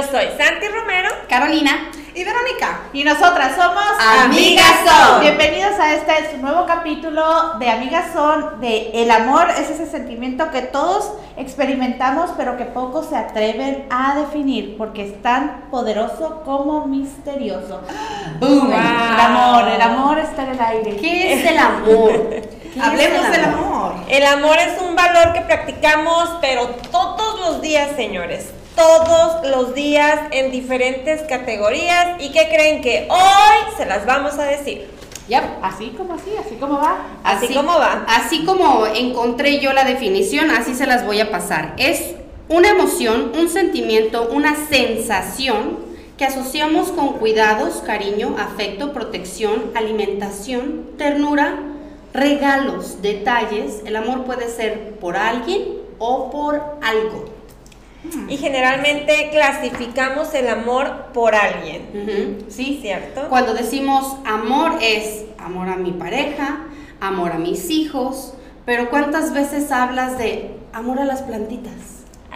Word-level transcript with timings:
Yo 0.00 0.06
soy 0.06 0.28
Santi 0.38 0.66
Romero, 0.66 1.10
Carolina 1.28 1.90
y 2.14 2.24
Verónica. 2.24 2.84
Y 2.94 3.04
nosotras 3.04 3.54
somos 3.54 3.84
Amigas 4.24 4.80
Son. 4.86 5.20
Bienvenidos 5.20 5.78
a 5.78 5.92
este 5.92 6.38
nuevo 6.38 6.64
capítulo 6.64 7.58
de 7.58 7.68
Amigas 7.68 8.06
Son, 8.14 8.62
de 8.62 8.92
el 8.94 9.10
amor 9.10 9.48
es 9.50 9.68
ese 9.68 9.86
sentimiento 9.86 10.50
que 10.50 10.62
todos 10.62 11.12
experimentamos, 11.36 12.30
pero 12.38 12.56
que 12.56 12.64
pocos 12.64 13.10
se 13.10 13.16
atreven 13.16 13.88
a 13.90 14.18
definir, 14.18 14.78
porque 14.78 15.06
es 15.06 15.20
tan 15.20 15.68
poderoso 15.70 16.44
como 16.46 16.86
misterioso. 16.86 17.82
¡Boom! 18.40 18.72
El 18.72 19.20
amor, 19.20 19.68
el 19.68 19.82
amor 19.82 20.18
está 20.18 20.44
en 20.44 20.50
el 20.52 20.60
aire. 20.60 20.96
¿Qué 20.96 21.34
es 21.34 21.44
el 21.44 21.58
amor? 21.58 22.12
Hablemos 22.82 23.30
del 23.30 23.44
amor. 23.44 23.94
El 24.08 24.24
amor 24.24 24.56
es 24.56 24.80
un 24.80 24.96
valor 24.96 25.34
que 25.34 25.42
practicamos, 25.42 26.38
pero 26.40 26.68
todos 26.90 27.38
los 27.40 27.60
días, 27.60 27.90
señores. 27.96 28.54
Todos 28.76 29.46
los 29.48 29.74
días 29.74 30.20
en 30.30 30.50
diferentes 30.50 31.22
categorías. 31.22 32.20
¿Y 32.20 32.30
qué 32.30 32.48
creen 32.48 32.82
que 32.82 33.08
hoy 33.10 33.74
se 33.76 33.86
las 33.86 34.06
vamos 34.06 34.34
a 34.38 34.44
decir? 34.44 34.88
Yep, 35.28 35.44
así 35.62 35.94
como 35.96 36.14
así, 36.14 36.30
así 36.44 36.56
como 36.56 36.78
va. 36.78 37.06
Así, 37.22 37.54
como 37.54 37.78
va. 37.78 38.04
Así 38.08 38.44
como 38.44 38.86
encontré 38.86 39.60
yo 39.60 39.72
la 39.72 39.84
definición, 39.84 40.50
así 40.50 40.74
se 40.74 40.86
las 40.86 41.06
voy 41.06 41.20
a 41.20 41.30
pasar. 41.30 41.74
Es 41.76 42.16
una 42.48 42.70
emoción, 42.70 43.30
un 43.38 43.48
sentimiento, 43.48 44.28
una 44.32 44.56
sensación 44.68 45.78
que 46.18 46.24
asociamos 46.24 46.88
con 46.88 47.14
cuidados, 47.14 47.76
cariño, 47.76 48.34
afecto, 48.38 48.92
protección, 48.92 49.70
alimentación, 49.74 50.90
ternura, 50.98 51.60
regalos, 52.12 53.00
detalles. 53.00 53.82
El 53.86 53.94
amor 53.94 54.24
puede 54.24 54.48
ser 54.48 54.96
por 54.98 55.16
alguien 55.16 55.62
o 56.00 56.30
por 56.32 56.60
algo. 56.82 57.29
Y 58.28 58.36
generalmente 58.38 59.28
clasificamos 59.30 60.32
el 60.34 60.48
amor 60.48 61.06
por 61.12 61.34
alguien. 61.34 62.38
Sí, 62.48 62.78
¿Cierto? 62.80 63.28
Cuando 63.28 63.52
decimos 63.54 64.16
amor 64.26 64.78
es 64.80 65.24
amor 65.38 65.68
a 65.68 65.76
mi 65.76 65.92
pareja, 65.92 66.60
amor 67.00 67.32
a 67.32 67.38
mis 67.38 67.70
hijos, 67.70 68.34
pero 68.64 68.88
¿cuántas 68.90 69.32
veces 69.34 69.70
hablas 69.70 70.16
de 70.18 70.56
amor 70.72 70.98
a 70.98 71.04
las 71.04 71.22
plantitas? 71.22 71.72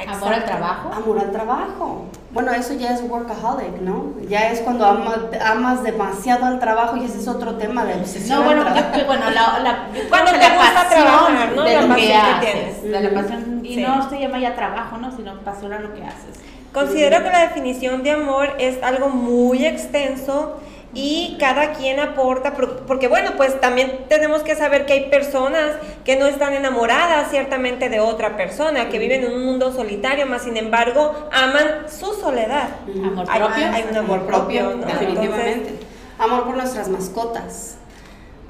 Amor 0.09 0.35
al 0.35 0.45
trabajo. 0.45 0.91
Amor 0.93 1.19
al 1.21 1.31
trabajo. 1.31 2.07
Bueno, 2.33 2.53
eso 2.53 2.75
ya 2.75 2.93
es 2.93 3.01
workaholic, 3.09 3.81
¿no? 3.81 4.13
Ya 4.29 4.51
es 4.51 4.59
cuando 4.61 4.85
ama- 4.85 5.29
amas 5.47 5.85
demasiado 5.85 6.47
al 6.47 6.59
trabajo 6.59 6.97
y 6.97 7.05
ese 7.05 7.19
es 7.21 7.29
otro 7.29 7.55
tema 7.55 7.85
de 7.85 7.95
obsesión. 7.95 8.41
No, 8.41 8.45
bueno, 8.45 8.65
yo- 8.65 9.15
la, 9.31 9.61
la, 9.61 9.89
Cuando 10.09 10.33
te 10.33 10.39
la 10.39 10.49
gusta 10.57 10.75
pasión 10.75 11.05
trabajar, 11.05 11.53
¿no? 11.55 11.63
de 11.63 11.75
La 11.75 11.81
lo 11.83 11.89
pasión 11.89 12.07
que 12.09 12.13
que 12.13 12.17
haces, 12.17 12.53
tienes. 12.81 12.83
de 12.83 13.01
la 13.11 13.21
pasión, 13.23 13.54
y 13.65 13.75
Sí. 13.77 13.81
no 13.83 14.09
se 14.09 14.19
llama 14.21 14.39
ya 14.39 14.55
trabajo, 14.55 14.97
¿no? 14.99 15.15
Sino 15.17 15.35
pasión 15.41 15.73
a 15.73 15.79
lo 15.81 15.95
que 15.95 16.03
haces. 16.05 16.41
Considero 16.73 17.23
que 17.23 17.31
la 17.31 17.41
definición 17.41 18.03
de 18.03 18.11
amor 18.13 18.51
es 18.59 18.83
algo 18.83 19.09
muy 19.09 19.65
extenso 19.65 20.61
y 20.93 21.37
cada 21.41 21.73
quien 21.73 21.99
aporta, 22.01 22.53
por- 22.55 22.81
porque 22.87 23.09
bueno, 23.09 23.33
pues 23.37 23.61
también 23.61 24.05
tenemos 24.09 24.43
que 24.43 24.55
saber 24.55 24.85
que 24.87 24.93
hay 24.93 25.11
personas 25.11 25.73
que 26.05 26.17
no 26.17 26.27
están 26.27 26.53
enamoradas 26.55 27.31
ciertamente 27.31 27.89
de 27.89 27.99
otra 28.01 28.37
persona, 28.37 28.89
que 28.91 28.99
viven 28.99 29.25
en 29.25 29.33
un 29.33 29.45
mundo 29.45 29.73
solitario, 29.73 30.27
más 30.27 30.43
sin 30.43 30.57
embargo 30.57 31.13
aman 31.33 31.87
su 31.89 32.13
soledad. 32.15 32.69
Amor 33.05 33.27
Hay, 33.29 33.41
propio. 33.41 33.67
hay 33.73 33.85
un 33.91 33.97
amor 33.97 34.21
propio, 34.27 34.63
¿no? 34.77 34.87
definitivamente. 34.87 35.79
amor 36.19 36.45
por 36.45 36.57
nuestras 36.57 36.89
mascotas. 36.89 37.77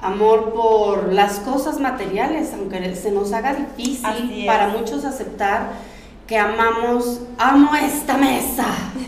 Amor 0.01 0.53
por 0.53 1.13
las 1.13 1.39
cosas 1.39 1.79
materiales, 1.79 2.51
aunque 2.53 2.95
se 2.95 3.11
nos 3.11 3.33
haga 3.33 3.53
difícil 3.55 4.43
para 4.45 4.67
muchos 4.67 5.03
aceptar 5.05 5.69
que 6.27 6.37
amamos, 6.37 7.21
amo 7.37 7.75
esta 7.75 8.17
mesa, 8.17 8.65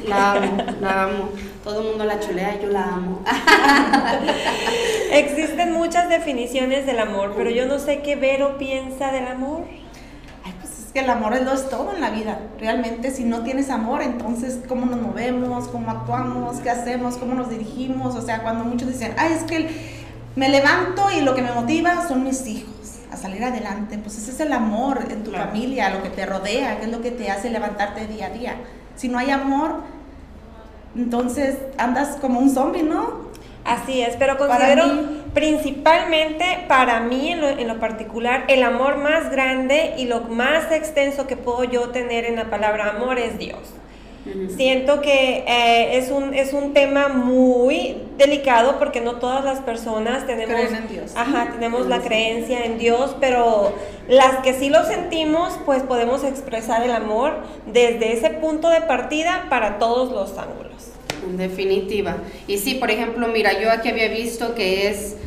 la 0.07 0.33
amo, 0.33 0.63
la 0.81 1.03
amo. 1.03 1.29
Todo 1.63 1.81
el 1.81 1.87
mundo 1.89 2.05
la 2.05 2.19
chulea, 2.19 2.59
yo 2.61 2.69
la 2.69 2.83
amo. 2.83 3.21
Existen 5.11 5.73
muchas 5.73 6.09
definiciones 6.09 6.85
del 6.85 6.99
amor, 6.99 7.33
pero 7.35 7.49
yo 7.49 7.65
no 7.65 7.79
sé 7.79 8.01
qué 8.01 8.15
Vero 8.15 8.57
piensa 8.57 9.11
del 9.11 9.27
amor. 9.27 9.63
Ay, 10.45 10.53
pues 10.61 10.79
es 10.79 10.91
que 10.93 10.99
el 10.99 11.09
amor 11.09 11.33
es 11.33 11.43
lo 11.43 11.53
es 11.53 11.69
todo 11.69 11.93
en 11.93 12.01
la 12.01 12.11
vida. 12.11 12.39
Realmente, 12.59 13.11
si 13.11 13.23
no 13.23 13.43
tienes 13.43 13.69
amor, 13.69 14.01
entonces, 14.01 14.59
¿cómo 14.67 14.85
nos 14.85 15.01
movemos? 15.01 15.67
¿Cómo 15.67 15.91
actuamos? 15.91 16.57
¿Qué 16.57 16.69
hacemos? 16.69 17.17
¿Cómo 17.17 17.33
nos 17.33 17.49
dirigimos? 17.49 18.15
O 18.15 18.21
sea, 18.21 18.43
cuando 18.43 18.63
muchos 18.63 18.87
dicen, 18.89 19.13
ay, 19.17 19.33
es 19.33 19.43
que 19.43 19.57
el- 19.57 19.69
me 20.37 20.47
levanto 20.49 21.09
y 21.11 21.21
lo 21.21 21.35
que 21.35 21.41
me 21.41 21.51
motiva 21.51 22.07
son 22.07 22.23
mis 22.23 22.47
hijos 22.47 22.99
a 23.11 23.17
salir 23.17 23.43
adelante. 23.43 23.97
Pues 23.97 24.17
ese 24.17 24.31
es 24.31 24.39
el 24.39 24.53
amor 24.53 25.05
en 25.09 25.23
tu 25.23 25.31
Claro. 25.31 25.47
familia, 25.49 25.89
lo 25.89 26.01
que 26.03 26.09
te 26.09 26.25
rodea, 26.25 26.79
que 26.79 26.85
es 26.85 26.91
lo 26.91 27.01
que 27.01 27.11
te 27.11 27.29
hace 27.29 27.49
levantarte 27.49 28.07
día 28.07 28.27
a 28.27 28.29
día. 28.29 28.55
Si 28.95 29.09
no 29.09 29.17
hay 29.17 29.31
amor, 29.31 29.81
entonces 30.95 31.57
andas 31.77 32.17
como 32.21 32.39
un 32.39 32.49
zombie, 32.49 32.83
¿no? 32.83 33.27
Así 33.65 34.01
es, 34.01 34.15
pero 34.15 34.37
Para 34.37 34.57
considero 34.57 34.87
mí- 34.93 35.21
principalmente 35.33 36.65
para 36.69 37.01
mí 37.01 37.31
en 37.33 37.41
lo, 37.41 37.49
en 37.49 37.67
lo 37.67 37.79
particular 37.79 38.45
el 38.47 38.63
amor 38.63 38.97
más 38.97 39.29
grande 39.29 39.95
y 39.97 40.05
lo 40.05 40.21
más 40.21 40.71
extenso 40.71 41.27
que 41.27 41.35
puedo 41.35 41.63
yo 41.65 41.89
tener 41.89 42.23
en 42.25 42.37
la 42.37 42.49
palabra 42.49 42.91
amor 42.91 43.19
es 43.19 43.37
Dios. 43.37 43.59
Siento 44.55 45.01
que 45.01 45.43
eh, 45.47 45.97
es, 45.97 46.09
un, 46.11 46.33
es 46.33 46.53
un 46.53 46.73
tema 46.73 47.07
muy 47.07 47.97
delicado 48.17 48.79
porque 48.79 49.01
no 49.01 49.15
todas 49.15 49.43
las 49.43 49.59
personas 49.59 50.25
tenemos, 50.25 50.55
Creen 50.55 50.75
en 50.75 50.87
Dios. 50.87 51.11
Ajá, 51.15 51.51
tenemos 51.51 51.87
la 51.87 52.01
creencia 52.01 52.65
en 52.65 52.77
Dios, 52.77 53.15
pero 53.19 53.73
las 54.07 54.37
que 54.37 54.53
sí 54.53 54.69
lo 54.69 54.83
sentimos, 54.85 55.53
pues 55.65 55.83
podemos 55.83 56.23
expresar 56.23 56.83
el 56.83 56.91
amor 56.91 57.33
desde 57.65 58.13
ese 58.13 58.29
punto 58.31 58.69
de 58.69 58.81
partida 58.81 59.45
para 59.49 59.77
todos 59.79 60.11
los 60.11 60.37
ángulos. 60.37 60.91
En 61.27 61.37
definitiva. 61.37 62.17
Y 62.47 62.57
sí, 62.57 62.75
por 62.75 62.91
ejemplo, 62.91 63.27
mira, 63.27 63.59
yo 63.59 63.71
aquí 63.71 63.89
había 63.89 64.09
visto 64.09 64.55
que 64.55 64.89
es 64.89 65.17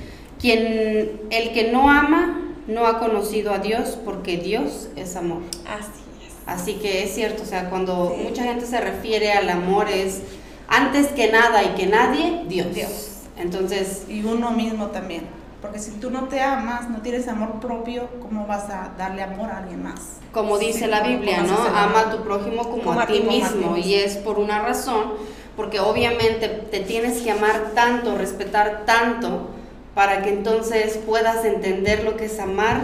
quien, 0.41 1.21
el 1.31 1.53
que 1.53 1.71
no 1.71 1.91
ama, 1.91 2.55
no 2.67 2.87
ha 2.87 2.99
conocido 2.99 3.53
a 3.53 3.59
Dios 3.59 3.99
porque 4.05 4.37
Dios 4.37 4.89
es 4.97 5.17
amor. 5.17 5.43
Así. 5.67 6.10
Así 6.47 6.75
que 6.75 7.05
es 7.05 7.15
cierto, 7.15 7.43
o 7.43 7.47
sea, 7.47 7.71
cuando 7.71 8.15
Sí. 8.17 8.23
mucha 8.25 8.43
gente 8.45 8.67
se 8.67 8.81
refiere 8.81 9.33
al 9.33 9.49
amor 9.49 9.89
es 9.89 10.23
antes 10.69 11.09
que 11.09 11.31
nada 11.31 11.63
y 11.63 11.69
que 11.75 11.87
nadie, 11.87 12.43
Dios. 12.49 12.75
Dios. 12.75 13.07
Entonces, 13.37 14.03
Y 14.09 14.23
uno 14.25 14.51
mismo 14.51 14.87
también. 14.87 15.23
Porque 15.63 15.79
si 15.79 15.91
tú 15.93 16.11
no 16.11 16.25
te 16.25 16.41
amas, 16.41 16.89
no 16.89 17.03
tienes 17.03 17.29
amor 17.29 17.61
propio, 17.61 18.09
¿cómo 18.23 18.47
vas 18.47 18.65
a 18.71 18.93
darle 18.97 19.23
amor 19.23 19.51
a 19.51 19.59
alguien 19.59 19.83
más? 19.83 20.01
como 20.33 20.59
dice 20.59 20.85
Sí, 20.85 20.87
la 20.87 21.01
¿cómo 21.01 21.11
Biblia, 21.11 21.43
¿no? 21.43 21.57
Ama 21.77 22.01
a 22.03 22.11
tu 22.11 22.23
prójimo 22.23 22.63
como, 22.71 22.83
Como 22.85 23.01
a, 23.01 23.03
a 23.03 23.07
ti 23.07 23.21
mismo. 23.21 23.77
Y 23.77 23.95
es 23.95 24.17
por 24.17 24.39
una 24.39 24.61
razón, 24.63 25.13
porque 25.57 25.81
obviamente 25.81 26.49
te 26.49 26.81
tienes 26.81 27.21
que 27.21 27.33
amar 27.33 27.73
tanto, 27.75 28.17
respetar 28.17 28.85
tanto, 28.87 29.49
para 29.95 30.23
que 30.23 30.31
entonces 30.31 30.99
puedas 31.05 31.45
entender 31.45 32.05
lo 32.05 32.17
que 32.17 32.27
es 32.27 32.39
amar 32.39 32.81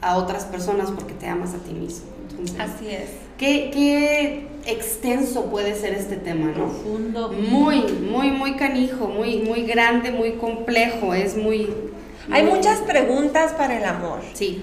a 0.00 0.16
otras 0.16 0.44
personas 0.44 0.90
porque 0.90 1.14
te 1.14 1.28
amas 1.28 1.54
a 1.54 1.58
ti 1.58 1.72
mismo. 1.72 2.06
Así 2.58 2.88
es. 2.88 3.10
¿qué, 3.38 3.70
qué 3.72 4.46
extenso 4.66 5.46
puede 5.46 5.74
ser 5.74 5.94
este 5.94 6.16
tema, 6.16 6.46
¿no? 6.48 6.54
Profundo. 6.54 7.32
Muy, 7.32 7.82
muy, 7.82 8.30
muy 8.30 8.54
canijo, 8.54 9.08
muy, 9.08 9.38
muy 9.38 9.62
grande, 9.62 10.12
muy 10.12 10.32
complejo, 10.34 11.12
es 11.14 11.36
muy... 11.36 11.68
Hay 12.30 12.44
muy- 12.44 12.54
muchas 12.54 12.78
preguntas 12.80 13.52
para 13.52 13.76
el 13.78 13.84
amor. 13.84 14.20
Sí. 14.34 14.62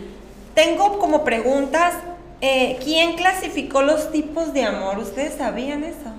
Tengo 0.56 0.97
como 1.00 1.23
preguntas, 1.25 1.94
eh, 2.41 2.78
¿quién 2.84 3.16
clasificó 3.18 3.81
los 3.81 4.12
tipos 4.12 4.53
de 4.53 4.63
amor? 4.63 4.97
¿Ustedes 5.00 5.34
sabían 5.38 5.84
eso? 5.84 6.13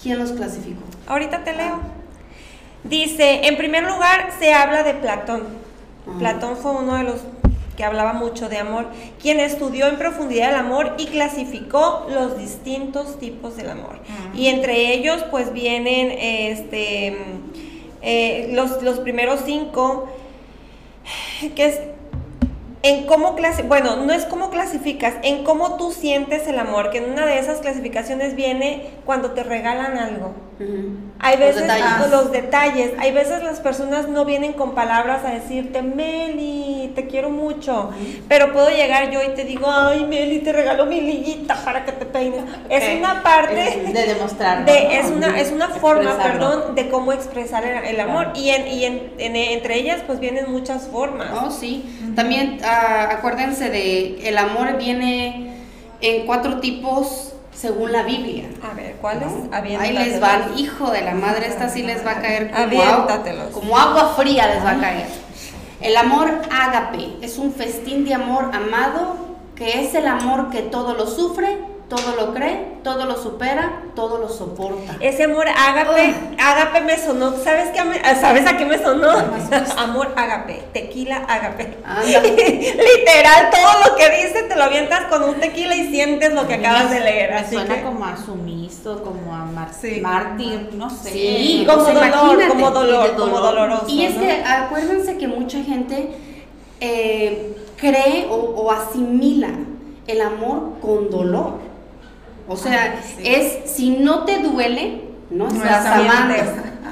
¿Quién 0.00 0.18
los 0.18 0.30
clasificó? 0.32 0.82
Ahorita 1.08 1.42
te 1.42 1.52
leo. 1.54 1.80
Dice, 2.84 3.46
en 3.48 3.56
primer 3.56 3.82
lugar 3.82 4.30
se 4.38 4.52
habla 4.54 4.84
de 4.84 4.94
Platón. 4.94 5.42
Ajá. 6.08 6.18
Platón 6.18 6.56
fue 6.56 6.70
uno 6.72 6.96
de 6.96 7.02
los 7.04 7.20
que 7.78 7.84
hablaba 7.84 8.12
mucho 8.12 8.48
de 8.48 8.58
amor, 8.58 8.86
quien 9.22 9.38
estudió 9.38 9.86
en 9.86 9.98
profundidad 9.98 10.50
el 10.50 10.56
amor 10.56 10.96
y 10.98 11.06
clasificó 11.06 12.08
los 12.10 12.36
distintos 12.36 13.20
tipos 13.20 13.56
del 13.56 13.70
amor. 13.70 14.00
Y 14.34 14.48
entre 14.48 14.92
ellos 14.94 15.24
pues 15.30 15.52
vienen 15.52 16.10
este, 16.10 17.16
eh, 18.02 18.50
los, 18.52 18.82
los 18.82 18.98
primeros 18.98 19.42
cinco, 19.46 20.08
que 21.54 21.66
es 21.66 21.80
en 22.82 23.06
cómo 23.06 23.36
clasi 23.36 23.62
bueno, 23.62 23.94
no 24.04 24.12
es 24.12 24.24
cómo 24.24 24.50
clasificas, 24.50 25.14
en 25.22 25.44
cómo 25.44 25.76
tú 25.76 25.92
sientes 25.92 26.48
el 26.48 26.58
amor, 26.58 26.90
que 26.90 26.98
en 26.98 27.12
una 27.12 27.26
de 27.26 27.38
esas 27.38 27.60
clasificaciones 27.60 28.34
viene 28.34 28.90
cuando 29.06 29.30
te 29.30 29.44
regalan 29.44 29.98
algo. 29.98 30.34
Ujú. 30.60 30.88
Hay 31.20 31.36
Los 31.36 31.46
veces 31.46 31.62
detalles. 31.62 31.84
ah, 31.86 32.06
los 32.10 32.32
detalles, 32.32 32.90
hay 32.98 33.12
veces 33.12 33.42
las 33.44 33.60
personas 33.60 34.08
no 34.08 34.24
vienen 34.24 34.52
con 34.54 34.74
palabras 34.74 35.24
a 35.24 35.30
decirte, 35.30 35.82
Meli, 35.82 36.92
te 36.94 37.06
quiero 37.06 37.30
mucho, 37.30 37.90
pero 38.28 38.52
puedo 38.52 38.68
llegar 38.70 39.10
yo 39.10 39.20
y 39.22 39.28
te 39.34 39.44
digo, 39.44 39.66
ay, 39.70 40.04
Meli, 40.04 40.40
te 40.40 40.52
regalo 40.52 40.86
mi 40.86 41.00
liguita 41.00 41.54
para 41.64 41.84
que 41.84 41.92
te 41.92 42.06
peines. 42.06 42.42
Es 42.68 42.82
Ok. 42.84 42.98
una 42.98 43.22
parte 43.22 43.84
Es 43.86 43.92
de 43.94 44.06
demostrar. 44.14 44.64
de, 44.64 44.98
es 44.98 45.06
una 45.10 45.38
es 45.38 45.52
una 45.52 45.68
forma, 45.68 46.02
Expresarlo. 46.10 46.50
perdón, 46.50 46.74
de 46.74 46.88
cómo 46.88 47.12
expresar 47.12 47.64
el, 47.64 47.84
el 47.84 48.00
amor 48.00 48.32
Claro. 48.32 48.40
y, 48.40 48.50
en, 48.50 48.66
y 48.68 48.84
en- 48.84 49.12
en- 49.18 49.36
entre 49.36 49.76
ellas 49.76 50.00
pues 50.06 50.18
vienen 50.18 50.50
muchas 50.50 50.88
formas. 50.88 51.28
Oh, 51.40 51.50
sí. 51.50 51.84
También 52.16 52.58
ah, 52.64 53.08
acuérdense 53.12 53.70
de 53.70 54.28
el 54.28 54.36
amor 54.38 54.76
viene 54.76 55.52
en 56.00 56.26
cuatro 56.26 56.58
tipos 56.60 57.34
según 57.58 57.92
la 57.92 58.02
Biblia. 58.02 58.48
A 58.62 58.74
ver, 58.74 58.96
¿cuál 59.00 59.22
es? 59.22 59.32
¿no? 59.32 59.80
Ahí 59.80 59.92
les 59.92 60.20
van, 60.20 60.56
hijo 60.56 60.90
de 60.90 61.02
la 61.02 61.14
madre, 61.14 61.48
esta 61.48 61.68
sí 61.68 61.82
les 61.82 62.06
va 62.06 62.12
a 62.12 62.20
caer 62.20 62.50
como 62.50 62.82
agua, 62.82 63.22
como 63.52 63.78
agua 63.78 64.14
fría 64.16 64.46
les 64.46 64.64
va 64.64 64.72
a 64.72 64.80
caer. 64.80 65.06
El 65.80 65.96
amor 65.96 66.42
ágape 66.50 67.16
es 67.20 67.38
un 67.38 67.52
festín 67.52 68.04
de 68.04 68.14
amor 68.14 68.50
amado, 68.52 69.16
que 69.56 69.82
es 69.82 69.94
el 69.94 70.06
amor 70.06 70.50
que 70.50 70.62
todo 70.62 70.94
lo 70.94 71.06
sufre, 71.06 71.58
todo 71.88 72.14
lo 72.16 72.34
cree, 72.34 72.80
todo 72.84 73.06
lo 73.06 73.16
supera, 73.16 73.80
todo 73.94 74.18
lo 74.18 74.28
soporta. 74.28 74.96
Ese 75.00 75.24
amor 75.24 75.46
ágape, 75.48 76.14
ágape 76.38 76.82
me 76.82 76.98
sonó, 76.98 77.32
¿sabes 77.42 77.70
qué? 77.70 77.80
¿Sabes 78.20 78.46
a 78.46 78.58
qué 78.58 78.66
me 78.66 78.78
sonó? 78.78 79.10
amor 79.78 80.12
ágape, 80.14 80.64
tequila 80.74 81.16
ágape. 81.26 81.64
Literal, 82.06 83.50
todo 83.50 83.88
lo 83.90 83.96
que 83.96 84.10
dice 84.22 84.42
te 84.42 84.56
lo 84.56 84.64
avientas 84.64 85.04
con 85.06 85.22
un 85.24 85.36
tequila 85.40 85.74
y 85.76 85.88
sientes 85.90 86.32
lo 86.34 86.46
que 86.46 86.54
acabas 86.54 86.90
de 86.90 87.00
leer. 87.00 87.32
Así 87.32 87.54
suena 87.54 87.76
que, 87.76 87.82
como 87.82 88.04
a 88.04 88.16
sumiso, 88.16 89.02
como 89.02 89.34
a 89.34 89.44
mar- 89.46 89.68
Sí. 89.80 90.00
mártir, 90.02 90.70
no 90.74 90.90
sé. 90.90 91.10
Sí, 91.10 91.64
como 91.66 91.84
pues 91.84 91.94
dolor, 91.94 92.48
como 92.48 92.70
dolor, 92.70 93.10
como 93.16 93.38
dolor. 93.38 93.54
doloroso. 93.54 93.84
Y 93.88 94.04
es 94.04 94.14
¿no? 94.14 94.20
que 94.22 94.42
acuérdense 94.44 95.16
que 95.18 95.26
mucha 95.28 95.62
gente 95.62 96.10
eh, 96.80 97.56
cree 97.76 98.26
o, 98.30 98.34
o 98.34 98.70
asimila 98.70 99.48
el 100.06 100.20
amor 100.20 100.78
con 100.80 101.10
dolor. 101.10 101.67
O 102.48 102.56
sea, 102.56 102.94
Ah, 102.96 103.02
sí. 103.16 103.22
es 103.24 103.70
si 103.70 103.90
no 103.90 104.24
te 104.24 104.38
duele, 104.38 105.02
no 105.30 105.48
No 105.48 105.54
estás 105.62 105.86
amando. 105.86 106.34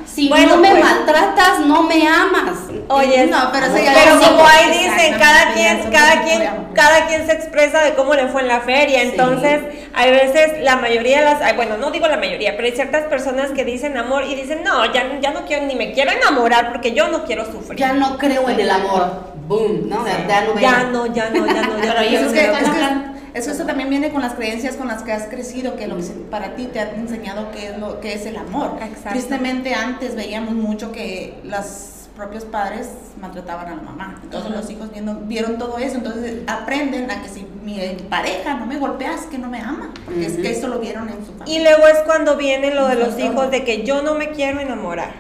Si 0.07 0.29
Bueno, 0.29 0.57
no 0.57 0.63
me 0.63 0.71
pues. 0.71 0.85
maltratas, 0.85 1.61
no 1.67 1.83
me 1.83 2.07
amas. 2.07 2.59
Oye, 2.89 3.27
No, 3.27 3.51
pero 3.53 3.67
eso 3.67 3.77
ya 3.77 3.93
pero 3.93 4.19
es- 4.21 4.27
como 4.29 4.47
ahí 4.47 4.69
dicen, 4.71 5.15
cada 5.19 5.53
quien, 5.53 5.91
cada 5.91 6.23
quien, 6.23 6.43
cada 6.75 7.07
quien 7.07 7.27
se 7.27 7.33
expresa 7.33 7.81
de 7.83 7.95
cómo 7.95 8.15
le 8.15 8.29
fue 8.29 8.43
en 8.43 8.49
la 8.49 8.61
feria. 8.61 9.01
Sí. 9.01 9.09
Entonces, 9.11 9.61
hay 9.95 10.11
veces 10.13 10.63
la 10.63 10.77
mayoría 10.77 11.19
de 11.19 11.25
las, 11.25 11.43
ay, 11.43 11.57
bueno, 11.57 11.77
no 11.77 11.91
digo 11.91 12.07
la 12.07 12.17
mayoría, 12.19 12.55
pero 12.57 12.69
hay 12.69 12.75
ciertas 12.75 13.05
personas 13.07 13.51
que 13.51 13.65
dicen 13.65 13.97
amor 13.97 14.23
y 14.25 14.37
dicen, 14.37 14.63
no, 14.63 14.85
ya, 14.93 15.19
ya 15.21 15.33
no 15.33 15.45
quiero, 15.45 15.67
ni 15.67 15.75
me 15.75 15.93
quiero 15.93 16.13
enamorar 16.13 16.71
porque 16.71 16.93
yo 16.93 17.09
no 17.09 17.25
quiero 17.25 17.45
sufrir. 17.51 17.79
Ya 17.79 17.93
no 17.95 18.17
creo 18.17 18.49
en 18.49 18.61
el 18.61 18.71
amor. 18.71 19.35
Boom, 19.49 19.89
¿no? 19.89 20.07
Ya, 20.07 20.27
ya 20.29 20.41
no 20.43 20.55
veo. 20.55 20.63
ya 20.63 20.83
no, 20.85 21.07
ya 21.07 21.31
no, 21.31 21.47
ya 21.47 21.53
no, 21.53 21.55
ya 21.55 21.63
no. 21.67 21.75
Pero 21.81 22.03
ya 22.03 22.21
Eso 22.21 22.21
no 22.21 22.27
es 22.29 22.33
que, 22.33 22.39
quiero. 22.41 22.57
es 22.59 22.71
que- 22.71 23.16
eso, 23.37 23.51
eso 23.51 23.65
también 23.67 23.91
viene 23.91 24.11
con 24.11 24.23
las 24.23 24.35
creencias 24.35 24.77
con 24.77 24.89
las 24.89 25.03
que 25.03 25.13
has 25.13 25.25
crecido, 25.25 25.77
que 25.77 25.87
lo 25.87 25.97
que 25.97 26.03
para 26.31 26.57
ti 26.57 26.67
te 26.73 26.81
han 26.81 26.95
enseñado 26.97 27.51
que 27.51 27.69
es 27.69 27.79
lo 27.79 28.01
que 28.01 28.15
es 28.15 28.27
el 28.27 28.37
amor. 28.37 28.79
Exacto. 28.83 29.11
Tristemente 29.11 29.75
antes 29.75 30.15
veíamos 30.17 30.55
mucho 30.55 30.91
que 30.93 31.39
los 31.45 31.93
propios 32.17 32.45
padres 32.47 32.89
maltrataban 33.21 33.67
a 33.67 33.77
la 33.77 33.83
mamá. 33.83 34.21
Entonces 34.23 34.51
los 34.51 34.71
hijos 34.71 34.91
viendo, 34.91 35.15
vieron 35.25 35.59
todo 35.59 35.77
eso, 35.77 35.97
entonces 35.97 36.39
aprenden 36.47 37.11
a 37.11 37.23
que 37.23 37.29
si 37.29 37.47
mi 37.63 37.79
pareja 38.09 38.55
no 38.55 38.65
me 38.65 38.79
golpeas, 38.79 39.27
que 39.27 39.37
no 39.37 39.49
me 39.51 39.61
ama, 39.61 39.91
porque 40.07 40.25
es 40.25 40.33
que 40.39 40.51
eso 40.51 40.69
lo 40.69 40.79
vieron 40.79 41.11
en 41.11 41.17
su 41.27 41.33
Y 41.33 41.39
familia. 41.39 41.63
luego 41.77 41.89
es 41.89 41.99
cuando 42.07 42.37
viene 42.39 42.75
lo 42.75 42.89
de 42.89 42.95
los 42.95 43.19
hijos 43.19 43.51
de 43.51 43.65
que 43.65 43.85
yo 43.85 44.01
no 44.01 44.15
me 44.15 44.31
quiero 44.31 44.61
enamorar. 44.61 45.11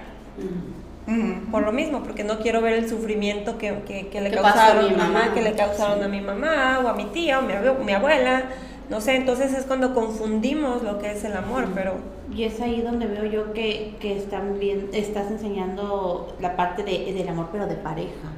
Ujú. 1.06 1.35
Por 1.56 1.64
lo 1.64 1.73
mismo, 1.73 2.03
porque 2.03 2.23
no 2.23 2.38
quiero 2.38 2.61
ver 2.61 2.75
el 2.75 2.87
sufrimiento 2.87 3.56
que, 3.56 3.81
que, 3.87 4.08
que 4.08 4.20
le 4.20 4.31
¿Qué 4.31 4.37
pasó 4.37 4.61
a 4.61 4.75
causaron 4.75 4.85
a 4.85 4.88
mi 4.91 4.94
mamá, 4.94 5.32
que 5.32 5.41
le 5.41 5.55
causaron 5.55 6.03
a 6.03 6.06
mi 6.06 6.20
mamá, 6.20 6.81
o 6.85 6.88
a 6.88 6.93
mi 6.93 7.06
tía, 7.06 7.38
o 7.38 7.43
mi, 7.43 7.55
mi 7.82 7.93
abuela. 7.94 8.50
No 8.91 9.00
sé, 9.00 9.17
entonces 9.17 9.55
es 9.55 9.64
cuando 9.64 9.94
confundimos 9.94 10.82
lo 10.82 10.99
que 10.99 11.12
es 11.12 11.25
el 11.25 11.35
amor, 11.35 11.73
pero 11.75 11.94
Y 12.29 12.44
es 12.44 12.61
ahí 12.61 12.82
donde 12.82 13.06
veo 13.06 13.25
yo 13.25 13.55
que, 13.55 13.97
que 14.00 14.19
están 14.19 14.58
bien, 14.58 14.91
estás 14.93 15.31
enseñando 15.31 16.37
la 16.41 16.56
parte 16.56 16.82
de, 16.82 17.14
del 17.14 17.29
amor, 17.31 17.49
pero 17.50 17.67
de 17.67 17.76
pareja. 17.76 18.32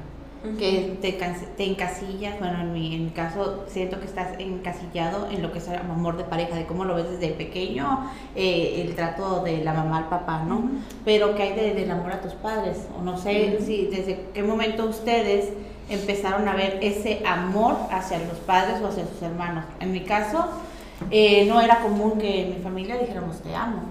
Que 0.57 0.97
te, 1.01 1.11
te 1.57 1.65
encasillas, 1.65 2.39
bueno, 2.39 2.61
en 2.61 2.71
mi, 2.71 2.95
en 2.95 3.05
mi 3.05 3.11
caso 3.11 3.65
siento 3.67 3.99
que 3.99 4.05
estás 4.05 4.39
encasillado 4.39 5.27
en 5.29 5.41
lo 5.41 5.51
que 5.51 5.57
es 5.59 5.67
el 5.67 5.75
amor 5.75 6.15
de 6.15 6.23
pareja, 6.23 6.55
de 6.55 6.65
cómo 6.65 6.85
lo 6.85 6.95
ves 6.95 7.09
desde 7.11 7.33
pequeño, 7.33 8.09
eh, 8.35 8.83
el 8.85 8.95
trato 8.95 9.41
de 9.43 9.63
la 9.65 9.73
mamá 9.73 9.97
al 9.97 10.07
papá, 10.07 10.43
¿no? 10.47 10.69
Pero 11.03 11.35
que 11.35 11.43
hay 11.43 11.53
de- 11.55 11.73
del 11.73 11.91
amor 11.91 12.13
a 12.13 12.21
tus 12.21 12.33
padres, 12.35 12.87
o 12.97 13.01
no 13.01 13.17
sé 13.17 13.59
si 13.65 13.87
desde 13.87 14.27
qué 14.33 14.41
momento 14.41 14.85
ustedes 14.85 15.49
empezaron 15.89 16.47
a 16.47 16.55
ver 16.55 16.79
ese 16.81 17.21
amor 17.25 17.75
hacia 17.91 18.19
los 18.19 18.37
padres 18.39 18.81
o 18.81 18.87
hacia 18.87 19.05
sus 19.07 19.21
hermanos. 19.21 19.65
En 19.81 19.91
mi 19.91 20.01
caso, 20.01 20.45
eh, 21.11 21.45
no 21.47 21.59
era 21.59 21.79
común 21.81 22.17
que 22.17 22.43
en 22.43 22.49
mi 22.55 22.61
familia 22.63 22.97
dijéramos 22.97 23.41
te 23.41 23.53
amo. 23.55 23.81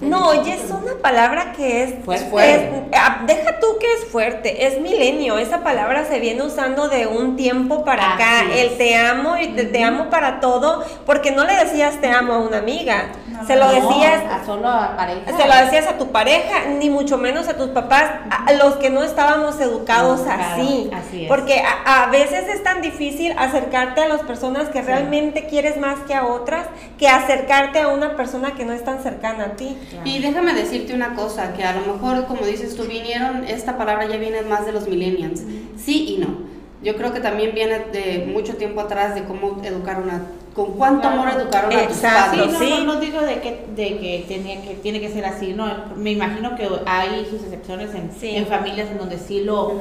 No, 0.00 0.28
oye, 0.28 0.54
es 0.54 0.70
una 0.70 0.94
palabra 1.00 1.52
que 1.52 1.82
es 1.84 1.94
Fuerte. 2.04 2.54
es- 2.54 2.62
ah, 2.98 3.20
deja 3.26 3.58
tú 3.60 3.66
que 3.80 3.86
es 3.94 4.10
fuerte, 4.10 4.66
es 4.66 4.80
milenio. 4.80 5.38
Esa 5.38 5.62
palabra 5.62 6.04
se 6.04 6.18
viene 6.20 6.42
usando 6.42 6.88
de 6.88 7.06
un 7.06 7.36
tiempo 7.36 7.84
para 7.84 8.14
acá. 8.14 8.42
Es. 8.52 8.72
El 8.72 8.76
te 8.78 8.96
amo 8.96 9.36
y 9.38 9.48
te, 9.48 9.64
te 9.64 9.82
amo 9.84 10.10
para 10.10 10.40
todo, 10.40 10.84
porque 11.06 11.30
no 11.30 11.44
le 11.44 11.54
decías 11.56 12.00
te 12.00 12.08
amo 12.10 12.34
a 12.34 12.38
una 12.40 12.58
amiga, 12.58 13.04
No, 13.28 13.46
se 13.46 13.56
lo 13.56 13.66
No, 13.66 13.72
decías 13.72 14.22
a 14.30 14.44
solo 14.44 14.68
a 14.68 14.96
pareja. 14.96 15.36
Se 15.36 15.48
lo 15.48 15.56
decías 15.56 15.86
a 15.88 15.98
tu 15.98 16.08
pareja, 16.12 16.66
ni 16.78 16.90
mucho 16.90 17.16
menos 17.18 17.48
a 17.48 17.56
tus 17.56 17.68
papás, 17.70 18.04
a 18.46 18.52
los 18.52 18.74
que 18.76 18.90
no 18.90 19.02
estábamos 19.02 19.60
educados 19.60 20.20
así. 20.28 20.90
así 20.94 21.22
es. 21.24 21.28
Porque 21.28 21.60
a, 21.62 22.04
a 22.04 22.06
veces 22.10 22.48
es 22.48 22.62
tan 22.62 22.80
difícil 22.82 23.34
acercarte 23.38 24.02
a 24.02 24.08
las 24.08 24.20
personas 24.22 24.68
que 24.68 24.82
realmente 24.82 25.46
quieres 25.46 25.76
más 25.78 25.98
que 26.06 26.14
a 26.14 26.26
otras, 26.26 26.66
que 26.98 27.08
acercarte 27.08 27.80
a 27.80 27.88
una 27.88 28.16
persona 28.16 28.54
que 28.54 28.64
no 28.64 28.72
es 28.72 28.84
tan 28.84 29.02
cercana 29.02 29.43
a 29.44 29.56
ti. 29.56 29.76
Y 30.04 30.20
déjame 30.20 30.54
decirte 30.54 30.94
una 30.94 31.14
cosa, 31.14 31.54
que 31.54 31.64
a 31.64 31.74
lo 31.74 31.94
mejor, 31.94 32.26
como 32.26 32.44
dices 32.46 32.74
tú, 32.76 32.84
vinieron, 32.84 33.44
esta 33.44 33.76
palabra 33.76 34.06
ya 34.06 34.16
viene 34.16 34.42
más 34.42 34.66
de 34.66 34.72
los 34.72 34.88
millennials. 34.88 35.42
Sí 35.76 36.14
y 36.14 36.18
no. 36.18 36.44
Yo 36.82 36.96
creo 36.96 37.12
que 37.12 37.20
también 37.20 37.54
viene 37.54 37.78
de 37.92 38.26
mucho 38.30 38.56
tiempo 38.56 38.80
atrás 38.80 39.14
de 39.14 39.24
cómo 39.24 39.62
educaron 39.64 40.10
a, 40.10 40.22
con 40.54 40.72
cuánto 40.74 41.00
Claro. 41.08 41.22
amor 41.22 41.40
educaron 41.40 41.72
a 41.72 41.88
tus 41.88 41.96
Exacto, 41.96 42.30
Sí, 42.32 42.38
padres. 42.38 42.52
no, 42.52 42.58
sí. 42.60 42.70
no, 42.70 42.84
no 42.94 43.00
digo 43.00 43.20
de 43.20 43.40
que, 43.40 43.64
de 43.74 43.98
que, 43.98 44.24
tenía 44.28 44.62
que 44.62 44.74
tiene 44.74 45.00
que 45.00 45.08
ser 45.08 45.24
así, 45.24 45.52
no, 45.52 45.66
me 45.96 46.12
imagino 46.12 46.54
que 46.54 46.68
hay 46.86 47.26
sus 47.28 47.42
excepciones 47.42 47.92
en, 47.94 48.10
Sí. 48.18 48.36
en 48.36 48.46
familias 48.46 48.88
en 48.90 48.98
donde 48.98 49.18
sí 49.18 49.40
lo, 49.40 49.80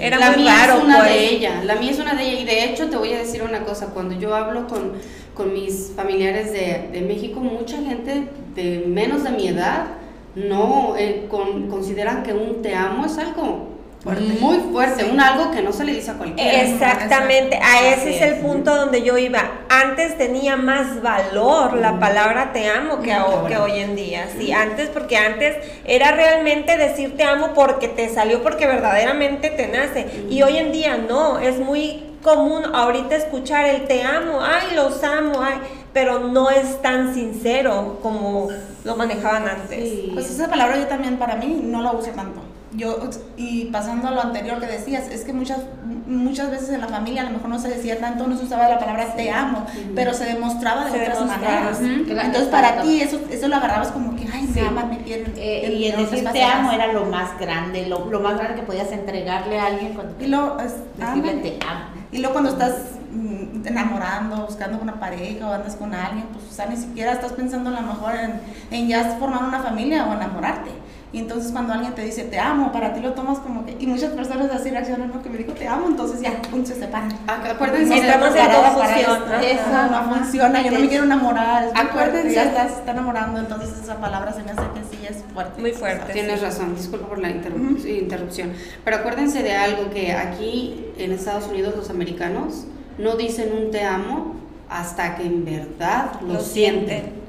Era 0.00 0.18
la 0.18 0.30
muy 0.32 0.42
mía 0.42 0.54
raro, 0.66 0.78
es 0.78 0.84
una 0.84 0.98
pues. 0.98 1.08
de 1.10 1.28
ella, 1.28 1.62
la 1.64 1.74
mía 1.76 1.90
es 1.90 1.98
una 1.98 2.14
de 2.14 2.22
ella 2.30 2.40
y 2.40 2.44
de 2.44 2.64
hecho 2.64 2.88
te 2.88 2.96
voy 2.96 3.12
a 3.12 3.18
decir 3.18 3.42
una 3.42 3.64
cosa, 3.64 3.88
cuando 3.92 4.14
yo 4.18 4.34
hablo 4.34 4.66
con, 4.66 4.92
con 5.34 5.52
mis 5.52 5.92
familiares 5.94 6.52
de, 6.52 6.88
de 6.92 7.00
México, 7.02 7.40
mucha 7.40 7.76
gente 7.76 8.28
de 8.54 8.84
menos 8.86 9.24
de 9.24 9.30
mi 9.30 9.48
edad 9.48 9.86
no 10.34 10.94
eh, 10.96 11.26
con- 11.30 11.68
consideran 11.68 12.22
que 12.22 12.32
un 12.32 12.60
te 12.62 12.74
amo 12.74 13.06
es 13.06 13.18
algo 13.18 13.73
muy 14.04 14.58
fuerte, 14.70 15.04
un 15.04 15.18
algo 15.18 15.50
que 15.50 15.62
no 15.62 15.72
se 15.72 15.84
le 15.84 15.94
dice 15.94 16.10
a 16.10 16.14
cualquiera. 16.14 16.62
Exactamente, 16.62 17.56
a 17.56 17.88
ese 17.88 18.16
es 18.16 18.22
el 18.22 18.34
punto 18.40 18.74
donde 18.74 19.02
yo 19.02 19.16
iba. 19.16 19.40
Antes 19.68 20.18
tenía 20.18 20.56
más 20.56 21.02
valor 21.02 21.74
la 21.74 21.98
palabra 21.98 22.52
te 22.52 22.68
amo 22.68 23.00
que, 23.00 23.14
hoy 23.56 23.78
en 23.78 23.96
día. 23.96 24.28
Sí, 24.36 24.52
antes 24.52 24.90
porque 24.90 25.16
antes 25.16 25.56
era 25.84 26.12
realmente 26.12 26.76
decir 26.76 27.16
te 27.16 27.24
amo 27.24 27.54
porque 27.54 27.88
te 27.88 28.08
salió 28.12 28.42
porque 28.42 28.66
verdaderamente 28.66 29.48
te 29.50 29.68
nace. 29.68 30.06
Y 30.28 30.42
hoy 30.42 30.58
en 30.58 30.72
día 30.72 30.98
no, 30.98 31.38
es 31.38 31.58
muy 31.58 32.02
común 32.22 32.62
ahorita 32.74 33.16
escuchar 33.16 33.66
el 33.66 33.86
te 33.86 34.02
amo, 34.02 34.40
ay, 34.42 34.74
los 34.74 35.02
amo, 35.02 35.40
ay, 35.42 35.58
pero 35.92 36.20
no 36.20 36.50
es 36.50 36.82
tan 36.82 37.14
sincero 37.14 37.98
como 38.02 38.48
lo 38.84 38.96
manejaban 38.96 39.48
antes. 39.48 39.78
Sí. 39.78 40.10
Pues 40.12 40.30
esa 40.30 40.48
palabra 40.48 40.76
yo 40.78 40.86
también 40.86 41.18
para 41.18 41.36
mí 41.36 41.60
no 41.62 41.82
la 41.82 41.92
uso 41.92 42.10
tanto. 42.10 42.40
Yo, 42.76 43.08
y 43.36 43.66
pasando 43.66 44.08
a 44.08 44.10
lo 44.10 44.20
anterior 44.22 44.58
que 44.60 44.66
decías, 44.66 45.08
es 45.08 45.22
que 45.24 45.32
muchas, 45.32 45.58
muchas 46.06 46.50
veces 46.50 46.70
en 46.70 46.80
la 46.80 46.88
familia 46.88 47.22
a 47.22 47.24
lo 47.26 47.30
mejor 47.30 47.48
no 47.48 47.58
se 47.58 47.68
decía 47.68 48.00
tanto, 48.00 48.26
no 48.26 48.36
se 48.36 48.44
usaba 48.44 48.68
la 48.68 48.78
palabra 48.78 49.14
te 49.14 49.30
amo, 49.30 49.64
pero 49.94 50.12
se 50.12 50.24
demostraba 50.24 50.84
de 50.86 50.90
Se 50.90 51.02
otras 51.02 51.24
maneras. 51.26 51.78
Entonces 51.80 52.48
para 52.48 52.82
ti 52.82 53.00
eso, 53.00 53.20
eso 53.30 53.48
lo 53.48 53.56
agarrabas 53.56 53.88
como 53.92 54.16
que, 54.16 54.26
ay, 54.32 54.48
Sí. 54.52 54.60
me 54.60 54.66
aman, 54.68 54.90
me 54.90 54.98
quieren. 54.98 55.32
Eh, 55.36 55.72
y 55.78 55.84
el 55.86 55.96
decir 56.08 56.28
te 56.30 56.42
amo 56.42 56.72
era 56.72 56.92
lo 56.92 57.04
más 57.06 57.38
grande, 57.38 57.86
lo, 57.86 58.10
lo 58.10 58.20
más 58.20 58.36
grande 58.36 58.56
que 58.56 58.62
podías 58.66 58.90
entregarle 58.92 59.58
a 59.60 59.66
alguien 59.66 59.94
cuando 59.94 60.14
Y 60.22 60.26
luego, 60.28 60.58
es- 60.58 60.74
decirle 60.96 61.34
te 61.34 61.58
amo. 61.66 61.84
Y 62.12 62.18
luego 62.18 62.32
cuando 62.34 62.50
estás 62.50 62.74
mm, 63.12 63.66
enamorando, 63.66 64.46
buscando 64.46 64.78
una 64.80 64.98
pareja 65.00 65.48
o 65.48 65.52
andas 65.52 65.76
con 65.76 65.94
alguien, 65.94 66.26
pues 66.32 66.44
o 66.50 66.52
sea, 66.52 66.66
ni 66.66 66.76
siquiera 66.76 67.12
estás 67.12 67.32
pensando 67.32 67.70
a 67.70 67.80
lo 67.80 67.82
mejor 67.82 68.14
en, 68.16 68.40
en 68.70 68.88
ya 68.88 69.04
formar 69.18 69.44
una 69.44 69.60
familia 69.62 70.06
o 70.06 70.12
enamorarte. 70.12 70.70
Y 71.14 71.20
entonces 71.20 71.52
cuando 71.52 71.72
alguien 71.72 71.94
te 71.94 72.02
dice 72.02 72.24
te 72.24 72.40
amo, 72.40 72.72
para 72.72 72.92
ti 72.92 72.98
lo 73.00 73.12
tomas 73.12 73.38
como 73.38 73.64
que... 73.64 73.76
Y 73.78 73.86
muchas 73.86 74.10
personas 74.10 74.50
así 74.50 74.68
reaccionan, 74.70 75.12
¿no? 75.14 75.22
Que 75.22 75.30
me 75.30 75.38
dijo 75.38 75.52
te 75.52 75.68
amo, 75.68 75.86
entonces 75.88 76.20
ya, 76.20 76.42
pum, 76.50 76.64
se 76.66 76.74
separan. 76.74 77.08
Ac- 77.28 77.52
Acuérdense, 77.52 77.88
No 77.88 77.94
en 77.94 78.20
preparada 78.20 78.76
para 78.76 78.98
esto. 79.00 79.18
¿no? 79.20 79.34
Eso 79.38 79.90
no 79.92 80.12
funciona, 80.14 80.60
yo 80.62 80.72
no 80.72 80.80
me 80.80 80.88
quiero 80.88 81.04
enamorar. 81.04 81.64
Es 81.68 81.72
muy 81.72 81.82
Acuérdense. 81.82 82.20
fuerte, 82.22 82.34
ya 82.34 82.42
estás, 82.44 82.78
está 82.78 82.90
enamorando, 82.90 83.38
entonces 83.38 83.78
esa 83.80 83.96
palabra 84.00 84.32
se 84.32 84.42
me 84.42 84.50
hace 84.50 84.62
que 84.74 84.96
sí 84.96 85.06
es 85.08 85.22
fuerte. 85.32 85.60
Muy 85.60 85.70
fuerte. 85.72 86.12
Tienes 86.12 86.42
razón, 86.42 86.74
disculpa 86.74 87.06
por 87.06 87.18
la 87.20 87.28
interru- 87.30 87.86
interrupción. 87.88 88.52
Pero 88.84 88.96
acuérdense 88.96 89.42
de 89.44 89.54
algo 89.54 89.90
que 89.90 90.12
aquí 90.12 90.84
en 90.98 91.12
Estados 91.12 91.46
Unidos 91.46 91.74
los 91.76 91.90
americanos 91.90 92.64
no 92.98 93.14
dicen 93.16 93.50
un 93.52 93.70
te 93.70 93.84
amo 93.84 94.34
hasta 94.68 95.14
que 95.14 95.24
en 95.26 95.44
verdad 95.44 96.20
lo, 96.22 96.34
Lo 96.34 96.40
sienten. 96.40 97.23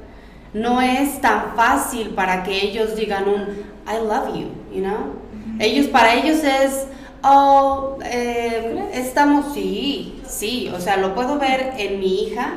No 0.56 0.80
es 0.80 1.20
tan 1.20 1.54
fácil 1.54 2.10
para 2.10 2.42
que 2.42 2.64
ellos 2.64 2.96
digan 2.96 3.28
un 3.28 3.42
I 3.86 3.98
love 4.06 4.34
you, 4.34 4.48
you 4.74 4.82
know? 4.82 5.14
Ellos, 5.58 5.86
para 5.86 6.14
ellos 6.14 6.38
es, 6.44 6.86
oh, 7.22 7.98
eh, 8.04 8.90
estamos, 8.92 9.54
sí, 9.54 10.20
sí, 10.28 10.68
o 10.74 10.80
sea, 10.80 10.96
lo 10.96 11.14
puedo 11.14 11.38
ver 11.38 11.74
en 11.78 12.00
mi 12.00 12.22
hija 12.24 12.54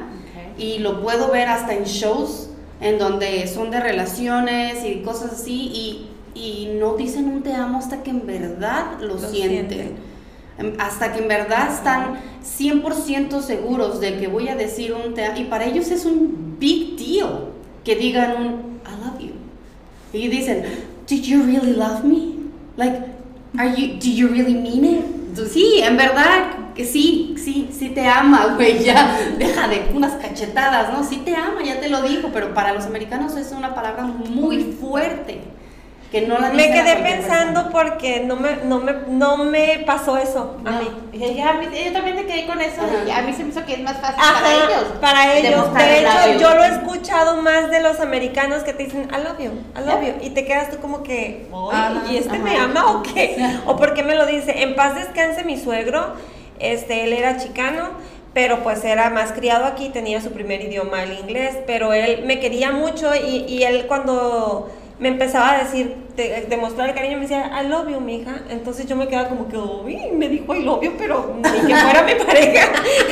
y 0.57 0.79
lo 0.79 1.01
puedo 1.01 1.31
ver 1.31 1.47
hasta 1.47 1.73
en 1.73 1.83
shows 1.83 2.49
en 2.81 2.97
donde 2.97 3.47
son 3.47 3.71
de 3.71 3.79
relaciones 3.79 4.83
y 4.85 5.01
cosas 5.01 5.33
así 5.33 5.53
y, 5.73 6.09
y 6.39 6.77
no 6.79 6.95
dicen 6.95 7.25
un 7.29 7.43
te 7.43 7.53
amo 7.53 7.77
hasta 7.79 8.03
que 8.03 8.09
en 8.11 8.25
verdad 8.25 8.99
lo, 9.01 9.15
Lo 9.15 9.19
sienten. 9.19 9.69
sienten. 9.69 10.09
Em, 10.57 10.73
Hasta 10.79 11.13
que 11.13 11.19
en 11.19 11.27
verdad 11.27 11.71
están 11.73 12.19
100% 12.43 13.41
seguros 13.41 13.99
de 14.01 14.17
que 14.17 14.27
voy 14.27 14.49
a 14.49 14.55
decir 14.55 14.93
un 14.93 15.13
te 15.13 15.25
amo. 15.25 15.37
Y 15.39 15.45
para 15.45 15.65
ellos 15.65 15.89
es 15.91 16.05
un 16.05 16.57
big 16.59 16.97
deal 16.97 17.48
que 17.83 17.95
digan 17.95 18.35
un 18.37 18.79
I 18.85 19.05
love 19.05 19.19
you. 19.19 19.33
Y 20.13 20.27
dicen, 20.27 20.63
Did 21.09 21.25
you 21.25 21.41
really 21.41 21.73
love 21.73 22.03
me? 22.03 22.35
Like, 22.77 23.01
are 23.57 23.67
you, 23.67 23.99
do 23.99 24.09
you 24.09 24.27
really 24.27 24.53
mean 24.53 24.85
it? 24.85 25.05
Sí, 25.51 25.81
en 25.81 25.97
verdad 25.97 26.73
que 26.75 26.85
sí, 26.85 27.35
sí, 27.37 27.69
sí 27.71 27.89
te 27.89 28.07
ama, 28.07 28.53
güey, 28.55 28.83
ya, 28.83 29.17
deja 29.37 29.67
de 29.67 29.89
unas 29.95 30.13
cachetadas, 30.13 30.93
¿no? 30.93 31.03
Sí 31.03 31.17
te 31.25 31.35
ama, 31.35 31.63
ya 31.63 31.79
te 31.79 31.89
lo 31.89 32.01
dijo, 32.01 32.29
pero 32.33 32.53
para 32.53 32.73
los 32.73 32.85
americanos 32.85 33.35
es 33.37 33.51
una 33.51 33.73
palabra 33.73 34.03
muy 34.03 34.73
fuerte, 34.79 35.41
que 36.11 36.21
no 36.21 36.39
la 36.39 36.49
Me 36.49 36.71
quedé 36.71 36.95
pensando 37.03 37.63
persona. 37.65 37.69
porque 37.71 38.21
no 38.21 38.35
me, 38.35 38.55
no 38.65 38.79
me, 38.79 38.93
no 39.09 39.37
me 39.37 39.83
pasó 39.85 40.17
eso 40.17 40.57
a 40.65 40.71
No, 40.71 40.79
mí. 40.81 40.87
y 41.13 41.35
ya 41.35 41.49
a 41.49 41.53
mí- 41.53 41.67
yo 41.85 41.93
también 41.93 42.15
me 42.15 42.25
quedé 42.25 42.47
con 42.47 42.59
eso. 42.61 42.81
Ajá. 42.81 43.19
a 43.19 43.21
mí 43.21 43.33
se 43.33 43.43
me 43.43 43.49
hizo 43.49 43.63
que 43.65 43.73
es 43.73 43.81
más 43.81 43.97
fácil 43.97 44.15
Ajá, 44.19 44.41
para 44.41 44.53
ellos. 44.55 44.83
para 44.99 45.33
ellos. 45.37 45.73
De 45.75 45.97
el 45.99 46.05
hecho, 46.05 46.13
labio. 46.15 46.39
yo 46.39 46.55
lo 46.55 46.63
he 46.63 46.67
escuchado 46.69 47.41
más 47.43 47.69
de 47.69 47.81
los 47.81 47.99
americanos 47.99 48.63
que 48.63 48.73
te 48.73 48.85
dicen, 48.85 49.07
I 49.11 49.23
love 49.23 49.37
you, 49.39 49.51
I 49.79 49.85
love 49.85 50.01
you. 50.01 50.13
Y 50.25 50.31
te 50.31 50.45
quedas 50.45 50.71
tú 50.71 50.77
como 50.79 51.03
que, 51.03 51.47
"Ay, 51.53 51.69
Ajá, 51.99 52.03
¿y 52.11 52.17
este 52.17 52.35
ajá. 52.37 52.43
me 52.43 52.57
ama 52.57 52.91
o 52.91 53.03
qué? 53.03 53.37
O 53.67 53.75
por 53.77 53.93
qué 53.93 54.01
me 54.01 54.15
lo 54.15 54.25
dice. 54.25 54.63
En 54.63 54.75
paz 54.75 54.95
descanse 54.95 55.43
mi 55.43 55.57
suegro, 55.59 56.13
este, 56.57 57.03
él 57.03 57.13
era 57.13 57.37
chicano, 57.37 57.89
pero 58.33 58.63
pues 58.63 58.83
era 58.83 59.09
más 59.11 59.31
criado 59.31 59.65
aquí, 59.65 59.89
tenía 59.89 60.21
su 60.21 60.31
primer 60.31 60.61
idioma, 60.61 61.03
el 61.03 61.13
inglés, 61.19 61.55
pero 61.67 61.93
él 61.93 62.23
me 62.25 62.39
quería 62.39 62.71
mucho 62.71 63.13
y, 63.15 63.45
y 63.47 63.63
él 63.63 63.85
cuando 63.87 64.71
me 64.99 65.07
empezaba 65.07 65.51
a 65.53 65.57
decir, 65.63 65.95
de- 66.17 66.45
demostrar 66.49 66.89
el 66.89 66.95
cariño, 66.95 67.15
me 67.15 67.21
decía, 67.21 67.49
I 67.63 67.67
love 67.67 67.89
you, 67.89 68.01
mija. 68.01 68.41
Entonces 68.49 68.85
yo 68.85 68.95
me 68.97 69.07
quedaba 69.07 69.29
como 69.29 69.47
que, 69.47 69.57
uy, 69.57 69.97
me 70.13 70.27
dijo 70.27 70.53
I 70.53 70.63
love 70.63 70.83
you, 70.83 70.93
pero 70.97 71.35
ni 71.37 71.67
que 71.67 71.75
fuera 71.75 72.03
mi 72.03 72.15
pareja. 72.25 72.67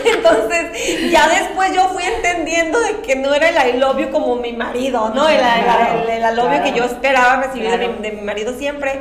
Entonces 0.06 1.12
ya 1.12 1.28
después 1.30 1.74
yo 1.74 1.88
fui 1.90 2.04
entendiendo 2.04 2.80
de 2.80 2.98
que 3.02 3.16
no 3.16 3.34
era 3.34 3.50
el 3.50 3.76
I 3.76 3.80
love 3.80 4.00
you 4.00 4.10
como 4.12 4.36
mi 4.36 4.54
marido, 4.54 5.10
¿no? 5.16 5.30
El, 5.30 5.38
Claro, 5.38 6.04
el- 6.04 6.10
el 6.10 6.34
I 6.34 6.36
love 6.36 6.52
you 6.58 6.64
que 6.64 6.78
yo 6.78 6.84
esperaba 6.86 7.44
recibir 7.44 7.70
de, 7.72 7.88
mi, 7.88 8.02
de 8.02 8.12
mi 8.12 8.22
marido 8.22 8.54
siempre. 8.58 9.00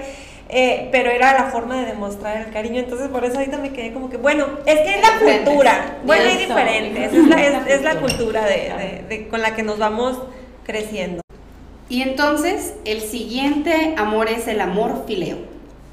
eh, 0.49 0.89
pero 0.93 1.11
era 1.11 1.33
la 1.33 1.47
forma 1.51 1.81
de 1.81 1.87
demostrar 1.87 2.37
el 2.37 2.53
cariño, 2.53 2.79
entonces 2.79 3.09
por 3.09 3.25
eso 3.25 3.37
ahorita 3.39 3.59
me 3.59 3.73
quedé 3.73 3.93
como 3.93 4.09
que, 4.09 4.17
bueno, 4.17 4.47
es 4.65 4.79
que 4.79 4.91
es 4.95 5.01
la 5.01 5.11
Diferentes. 5.15 5.45
cultura, 5.49 5.97
bueno, 6.05 6.23
y 6.23 6.29
Eso. 6.29 6.39
diferentes, 6.39 7.13
es 7.13 7.25
la, 7.27 7.43
es, 7.43 7.67
es 7.67 7.83
la 7.83 7.97
cultura. 7.97 8.45
de- 8.45 9.27
con 9.29 9.43
la 9.43 9.57
que 9.57 9.65
nos 9.65 9.79
vamos 9.81 10.17
creciendo. 10.65 11.21
Y 11.89 12.03
entonces 12.03 12.75
el 12.85 13.01
siguiente 13.01 13.95
amor 13.97 14.29
es 14.29 14.49
el 14.49 14.61
amor 14.61 15.05
fileo. 15.07 15.39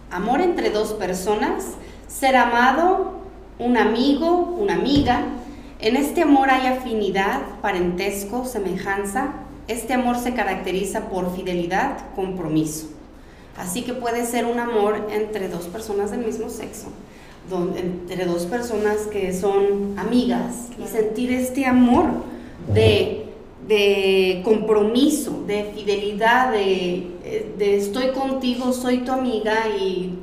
Amor 0.10 0.42
entre 0.42 0.70
dos 0.70 0.94
personas, 0.94 1.66
ser 2.08 2.36
amado, 2.36 3.14
un 3.60 3.78
amigo, 3.78 4.56
una 4.60 4.76
amiga. 4.76 5.22
En 5.80 5.96
este 5.96 6.24
amor 6.24 6.50
hay 6.50 6.68
afinidad, 6.68 7.42
parentesco, 7.62 8.46
semejanza. 8.46 9.34
Este 9.68 9.94
amor 9.94 10.18
se 10.18 10.34
caracteriza 10.34 11.10
por 11.10 11.36
fidelidad, 11.36 11.98
compromiso. 12.16 12.88
Así 13.58 13.84
que 13.84 13.94
puede 13.94 14.26
ser 14.26 14.46
un 14.46 14.60
amor 14.60 15.10
entre 15.12 15.48
dos 15.48 15.66
personas 15.66 16.10
del 16.10 16.26
mismo 16.26 16.50
sexo, 16.50 16.88
entre 17.76 18.26
dos 18.26 18.46
personas 18.48 18.98
que 19.12 19.32
son 19.32 19.98
amigas 19.98 20.70
y 20.84 20.88
sentir 20.88 21.32
este 21.32 21.68
amor 21.68 22.06
de, 22.74 23.23
de 23.68 24.42
compromiso, 24.44 25.44
de 25.48 25.72
fidelidad, 25.76 26.52
de, 26.52 27.08
de 27.58 27.78
estoy 27.78 28.10
contigo, 28.10 28.74
soy 28.74 29.00
tu 29.00 29.12
amiga 29.12 29.68
y 29.80 30.20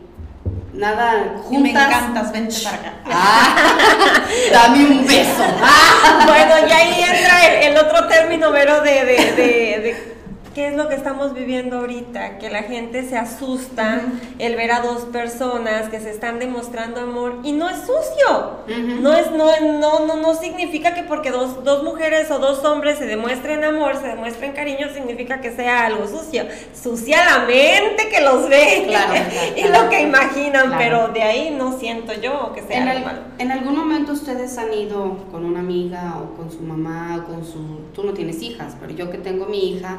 nada, 0.75 1.43
Y 1.51 1.59
me 1.59 1.71
juntas. 1.71 1.87
encantas, 1.87 2.33
vente 2.33 2.55
para 2.65 2.77
acá. 2.77 2.95
Ah, 3.13 4.25
dame 4.53 4.85
un 4.87 5.07
beso. 5.07 5.43
Ah. 5.63 5.87
Bueno, 6.27 6.69
y 6.69 6.73
ahí 6.73 7.03
entra 7.03 7.47
el, 7.47 7.73
el 7.73 7.79
otro 7.85 8.07
término, 8.09 8.53
Vero, 8.53 8.83
de, 8.83 8.91
de, 9.05 9.17
de- 9.33 9.81
de 9.81 10.20
qué 10.55 10.69
es 10.69 10.77
lo 10.77 10.89
que 10.89 10.97
estamos 10.97 11.33
viviendo 11.35 11.79
ahorita, 11.79 12.39
que 12.39 12.51
la 12.51 12.63
gente 12.65 13.09
se 13.09 13.17
asusta 13.17 14.01
el 14.39 14.57
ver 14.57 14.73
a 14.73 14.81
dos 14.81 15.03
personas 15.05 15.89
que 15.91 16.01
se 16.01 16.11
están 16.11 16.39
demostrando 16.41 17.01
amor 17.01 17.39
y 17.45 17.53
no 17.53 17.69
es 17.69 17.77
sucio. 17.79 18.59
Ujú. 18.67 19.01
No 19.01 19.13
es, 19.17 19.31
no, 19.31 19.49
no, 19.79 20.07
no, 20.07 20.17
no 20.17 20.35
significa 20.35 20.95
que 20.95 21.05
porque 21.05 21.31
dos, 21.31 21.63
dos 21.63 21.85
mujeres 21.85 22.31
o 22.31 22.39
dos 22.39 22.65
hombres 22.65 22.99
se 22.99 23.07
demuestren 23.07 23.63
amor, 23.65 23.97
se 23.97 24.09
demuestren 24.09 24.53
cariño, 24.53 24.89
significa 24.93 25.41
que 25.41 25.53
sea 25.55 25.87
algo 25.87 26.07
sucio. 26.09 26.45
Sucia 26.75 27.25
la 27.25 27.47
mente 27.47 28.09
que 28.11 28.21
los 28.21 28.49
ve 28.49 28.85
Claro, 28.89 29.13
y 29.57 29.63
claro. 29.63 29.85
lo 29.85 29.91
que 29.91 30.01
imaginan, 30.03 30.67
Claro. 30.67 30.77
pero 30.79 31.09
de 31.09 31.23
ahí 31.23 31.55
no 31.57 31.79
siento 31.79 32.13
yo 32.21 32.53
que 32.55 32.63
sea 32.63 32.79
En, 32.79 32.89
algo 32.89 33.09
al- 33.09 33.15
malo. 33.17 33.27
en 33.39 33.53
algún 33.53 33.77
momento 33.77 34.13
ustedes 34.13 34.59
han 34.59 34.73
ido 34.73 35.17
con 35.31 35.45
una 35.45 35.61
amiga 35.61 36.17
o 36.21 36.37
con 36.37 36.51
su 36.51 36.61
mamá 36.61 37.23
o 37.23 37.31
con 37.31 37.45
su... 37.45 37.81
Tú 37.95 38.03
no 38.05 38.13
tienes 38.13 38.43
hijas, 38.43 38.77
pero 38.81 38.93
yo 38.93 39.11
que 39.11 39.19
tengo 39.19 39.47
mi 39.47 39.71
hija 39.73 39.99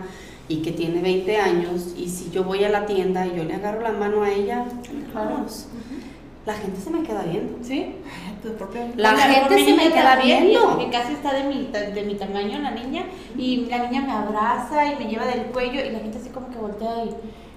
y 0.52 0.62
que 0.62 0.72
tiene 0.72 1.02
20 1.02 1.38
años 1.38 1.94
y 1.98 2.10
si 2.10 2.30
yo 2.32 2.44
voy 2.44 2.64
a 2.64 2.70
la 2.70 2.86
tienda 2.86 3.26
y 3.26 3.36
yo 3.38 3.44
le 3.44 3.56
agarro 3.56 3.82
la 3.82 3.92
mano 3.92 4.24
a 4.24 4.30
ella, 4.30 4.66
vamos, 5.14 5.68
la 6.46 6.54
gente 6.54 6.80
se 6.82 6.90
me 6.90 7.04
queda 7.04 7.24
viendo. 7.24 7.58
¿Sí? 7.64 7.96
Tu 8.42 8.50
propio- 8.56 8.88
La 8.98 9.12
Por 9.12 9.20
gente 9.22 9.66
se 9.66 9.74
me 9.76 9.92
queda 9.92 10.16
viendo. 10.16 10.78
Que 10.80 10.90
casi 10.90 11.14
está 11.14 11.34
de 11.34 11.44
mi, 11.44 11.70
de 11.72 12.04
mi 12.04 12.16
tamaño 12.16 12.58
la 12.60 12.72
niña. 12.72 13.04
Y 13.38 13.66
la 13.70 13.78
niña 13.88 14.02
me 14.02 14.12
abraza 14.12 14.86
y 14.92 14.96
me 14.96 15.06
lleva 15.10 15.26
del 15.28 15.44
cuello. 15.46 15.86
Y 15.86 15.92
la 15.92 16.00
gente 16.00 16.18
así 16.18 16.30
como 16.30 16.50
que 16.50 16.58
voltea 16.58 17.06
y. 17.06 17.12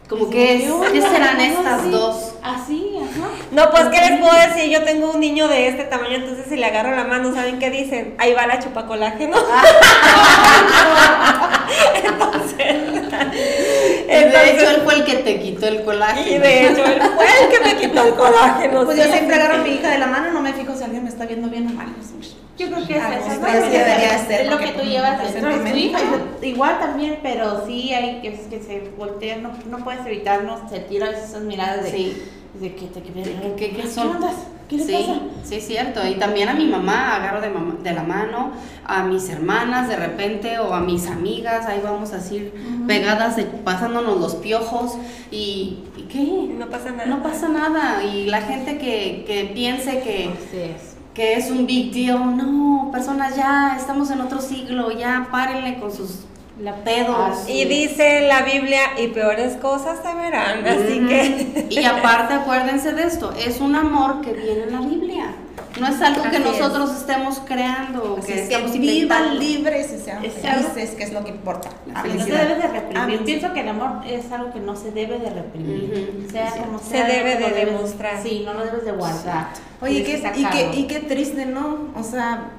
Como 0.06 0.28
que 0.28 0.56
es- 0.56 0.70
"¿Qué 0.92 1.00
serán 1.00 1.38
¿Cómo 1.38 1.48
estas 1.60 1.80
así?". 1.80 1.90
dos? 1.90 2.34
Así, 2.42 2.92
ajá. 2.98 3.28
No, 3.52 3.70
pues, 3.70 3.84
¿qué 3.86 4.00
les 4.10 4.20
puedo 4.20 4.34
decir? 4.34 4.70
Yo 4.70 4.84
tengo 4.84 5.10
un 5.12 5.20
niño 5.20 5.48
de 5.48 5.68
este 5.68 5.84
tamaño, 5.84 6.16
entonces 6.16 6.44
si 6.46 6.56
le 6.56 6.66
agarro 6.66 6.94
la 6.94 7.04
mano, 7.04 7.32
¿saben 7.34 7.58
qué 7.58 7.70
dicen? 7.70 8.14
Ahí 8.18 8.34
va 8.34 8.46
la 8.46 8.58
chupacolágeno. 8.58 9.38
entonces, 12.04 12.43
de 14.18 14.28
hecho, 14.28 14.38
entonces, 14.38 14.68
él 14.76 14.80
fue 14.84 14.94
el 14.94 15.04
que 15.04 15.14
te 15.16 15.40
quitó 15.40 15.66
el 15.68 15.82
colágeno. 15.84 16.36
y 16.36 16.38
de 16.38 16.66
hecho, 16.68 16.84
él 16.84 17.00
fue 17.14 17.26
el 17.42 17.48
que 17.50 17.60
me 17.64 17.76
quitó 17.80 18.06
el 18.06 18.14
colágeno. 18.14 18.84
Pues 18.84 18.96
sí, 18.98 19.04
yo 19.04 19.10
siempre 19.12 19.36
agarro 19.36 19.54
a 19.54 19.58
mi 19.58 19.70
hija 19.70 19.90
de 19.90 19.98
la 19.98 20.06
mano, 20.06 20.30
no 20.32 20.40
me 20.40 20.52
fijo 20.52 20.74
si 20.76 20.84
alguien 20.84 21.04
me 21.04 21.10
está 21.10 21.26
viendo 21.26 21.48
bien 21.48 21.66
o 21.68 21.72
mal. 21.72 21.86
Yo 22.56 22.68
creo 22.68 22.86
que 22.86 22.96
es 22.96 23.02
Ah, 23.02 23.14
eso. 23.16 23.26
pues, 23.26 23.40
¿no? 23.40 23.46
así 23.48 23.56
Es- 23.58 23.72
debería 23.72 24.18
ser, 24.26 24.40
Es 24.42 24.50
lo 24.50 24.58
que 24.58 24.68
tú 24.68 24.82
llevas 24.84 25.34
de 25.34 25.40
tu 25.40 25.76
hija. 25.76 25.98
Igual 26.42 26.78
también, 26.78 27.18
pero 27.20 27.66
sí 27.66 27.92
hay 27.92 28.20
que, 28.20 28.30
que 28.48 28.62
se 28.62 28.90
voltean. 28.96 29.42
No, 29.42 29.50
no 29.68 29.78
puedes 29.84 30.06
evitarnos 30.06 30.70
sentir 30.70 31.02
a 31.02 31.08
veces 31.10 31.30
esas 31.30 31.42
miradas 31.42 31.82
de, 31.84 31.90
Sí. 31.90 32.22
De 32.60 32.74
que 32.74 32.86
te 32.86 33.02
¿Qué, 33.02 33.12
qué, 33.22 33.54
qué 33.56 33.76
¿Qué 33.82 33.88
son? 33.88 34.18
¿Qué 34.68 34.76
le 34.78 34.84
sí, 34.84 34.92
pasa? 34.92 35.20
Sí, 35.44 35.60
cierto. 35.60 36.06
Y 36.08 36.14
también 36.14 36.48
a 36.48 36.54
mi 36.54 36.66
mamá 36.66 37.16
agarro 37.16 37.42
de, 37.42 37.50
mamá- 37.50 37.76
de 37.82 37.92
la 37.92 38.02
mano, 38.02 38.52
a 38.86 39.04
mis 39.04 39.28
hermanas 39.28 39.88
de 39.88 39.96
repente 39.96 40.58
o 40.58 40.72
a 40.72 40.80
mis 40.80 41.06
amigas, 41.06 41.66
ahí 41.66 41.80
vamos 41.84 42.12
así 42.14 42.50
pegadas, 42.86 43.36
de- 43.36 43.44
pasándonos 43.44 44.18
los 44.18 44.36
piojos 44.36 44.94
y, 45.30 45.80
¿y 45.98 46.02
qué? 46.08 46.54
No 46.58 46.66
pasa 46.70 46.92
nada. 46.92 47.06
No 47.06 47.22
pasa 47.22 47.48
nada. 47.48 48.02
Y 48.04 48.24
la 48.26 48.40
gente 48.40 48.78
que, 48.78 49.24
que 49.26 49.50
piense 49.52 50.00
que, 50.00 50.24
es. 50.52 50.96
que 51.12 51.34
es 51.34 51.50
un 51.50 51.66
big 51.66 51.92
deal, 51.92 52.34
no, 52.36 52.88
personas 52.90 53.36
ya 53.36 53.76
estamos 53.76 54.10
en 54.10 54.22
otro 54.22 54.40
siglo, 54.40 54.90
ya 54.92 55.28
párenle 55.30 55.78
con 55.78 55.92
sus 55.92 56.20
La 56.60 56.74
pedos. 56.84 57.16
Así 57.18 57.52
Y 57.52 57.64
dice 57.64 58.28
la 58.28 58.42
Biblia, 58.42 58.80
y 58.98 59.08
peores 59.08 59.54
cosas 59.56 59.98
se 60.02 60.14
verán, 60.14 60.64
así 60.66 61.00
que... 61.06 61.66
Y 61.70 61.84
aparte, 61.84 62.34
acuérdense 62.34 62.92
de 62.92 63.02
esto, 63.04 63.32
es 63.32 63.60
un 63.60 63.74
amor 63.74 64.20
que 64.20 64.32
viene 64.32 64.62
en 64.64 64.72
la 64.72 64.80
Biblia. 64.80 65.34
No 65.80 65.88
es 65.88 66.00
algo 66.00 66.22
que 66.30 66.36
es. 66.36 66.44
nosotros 66.44 66.92
estemos 66.96 67.40
creando, 67.44 68.16
Así 68.20 68.28
que 68.32 68.40
es 68.42 68.48
que 68.48 68.54
estamos 68.54 68.78
vivan 68.78 69.40
libres 69.40 69.92
y 69.92 69.98
sean 69.98 70.22
felices, 70.22 70.90
que 70.90 71.02
es 71.02 71.12
lo 71.12 71.24
que 71.24 71.30
importa. 71.30 71.68
La 71.92 72.04
No 72.04 72.24
se 72.24 72.30
debe 72.30 72.54
de 72.54 72.66
reprimir. 72.68 72.96
Amén. 72.98 73.20
Pienso 73.24 73.52
que 73.52 73.60
el 73.60 73.68
amor 73.70 74.06
es 74.06 74.30
algo 74.30 74.52
que 74.52 74.60
no 74.60 74.76
se 74.76 74.92
debe 74.92 75.18
de 75.18 75.30
reprimir. 75.30 76.28
Sea 76.30 76.52
sí. 76.52 76.60
como 76.60 76.78
Se 76.78 76.84
sea. 76.90 77.06
debe 77.08 77.34
no 77.34 77.40
lo 77.40 77.46
de 77.48 77.52
debes- 77.60 77.74
demostrar. 77.74 78.22
Sí, 78.22 78.42
no 78.46 78.54
lo 78.54 78.64
debes 78.64 78.84
de 78.84 78.92
guardar. 78.92 79.48
Oye, 79.80 80.04
que 80.04 80.12
y, 80.36 80.44
qué, 80.44 80.70
y 80.74 80.84
qué 80.86 81.00
triste, 81.00 81.44
¿no? 81.46 81.88
O 81.96 82.04
sea, 82.04 82.50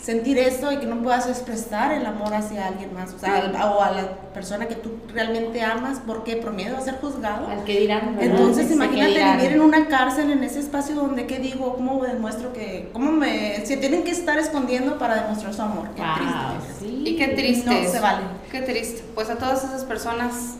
sentir 0.00 0.38
eso 0.38 0.70
y 0.72 0.76
que 0.78 0.86
no 0.86 1.02
puedas 1.02 1.26
expresar 1.26 1.92
el 1.92 2.06
amor 2.06 2.32
hacia 2.32 2.68
alguien 2.68 2.94
más, 2.94 3.12
o 3.14 3.18
sea, 3.18 3.36
al- 3.38 3.54
o 3.56 3.82
a 3.82 3.90
la 3.90 4.08
persona 4.32 4.66
que 4.68 4.76
tú 4.76 4.92
realmente 5.12 5.60
amas, 5.62 5.98
¿por 5.98 6.22
qué? 6.24 6.36
Por 6.36 6.52
miedo 6.52 6.76
a 6.76 6.80
ser 6.80 6.98
juzgado. 7.00 7.48
Al 7.48 7.64
que 7.64 7.80
dirán. 7.80 8.14
¿verdad? 8.16 8.30
Entonces, 8.36 8.70
imagínate 8.70 9.10
dirán. 9.10 9.36
vivir 9.38 9.52
en 9.56 9.60
una 9.60 9.88
cárcel, 9.88 10.30
en 10.30 10.42
ese 10.44 10.60
espacio 10.60 10.94
donde, 10.94 11.26
¿qué 11.26 11.38
digo? 11.40 11.74
¿Cómo 11.74 12.02
demuestro 12.04 12.52
que, 12.52 12.90
cómo 12.92 13.10
me, 13.10 13.66
se 13.66 13.76
tienen 13.76 14.04
que 14.04 14.12
estar 14.12 14.38
escondiendo 14.38 14.98
para 14.98 15.22
demostrar 15.22 15.52
su 15.52 15.62
amor? 15.62 15.88
Qué 15.96 16.00
Wow, 16.02 16.14
triste. 16.58 16.74
sí. 16.80 17.02
Y 17.04 17.16
qué 17.16 17.28
triste. 17.28 17.68
No 17.84 17.90
se 17.90 18.00
vale. 18.00 18.22
Qué 18.52 18.60
triste. 18.62 19.02
Pues 19.14 19.28
a 19.30 19.36
todas 19.36 19.64
esas 19.64 19.84
personas, 19.84 20.54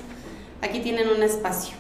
aquí 0.63 0.81
tienen 0.81 1.09
un 1.09 1.23
espacio. 1.23 1.75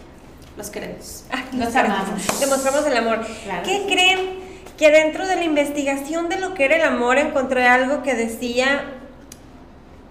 Los 0.57 0.71
queremos. 0.71 1.25
Los 1.53 1.75
amamos. 1.75 2.41
Demostramos 2.41 2.87
el 2.87 2.97
amor. 2.97 3.27
Claro. 3.45 3.62
¿Qué 3.65 3.85
creen? 3.88 4.48
Que 4.78 4.90
dentro 4.90 5.26
de 5.26 5.37
la 5.37 5.44
investigación 5.44 6.28
de 6.28 6.38
lo 6.40 6.54
que 6.54 6.64
era 6.64 6.76
el 6.76 6.82
amor 6.82 7.18
encontré 7.18 7.66
algo 7.66 8.02
que 8.02 8.14
decía 8.14 8.85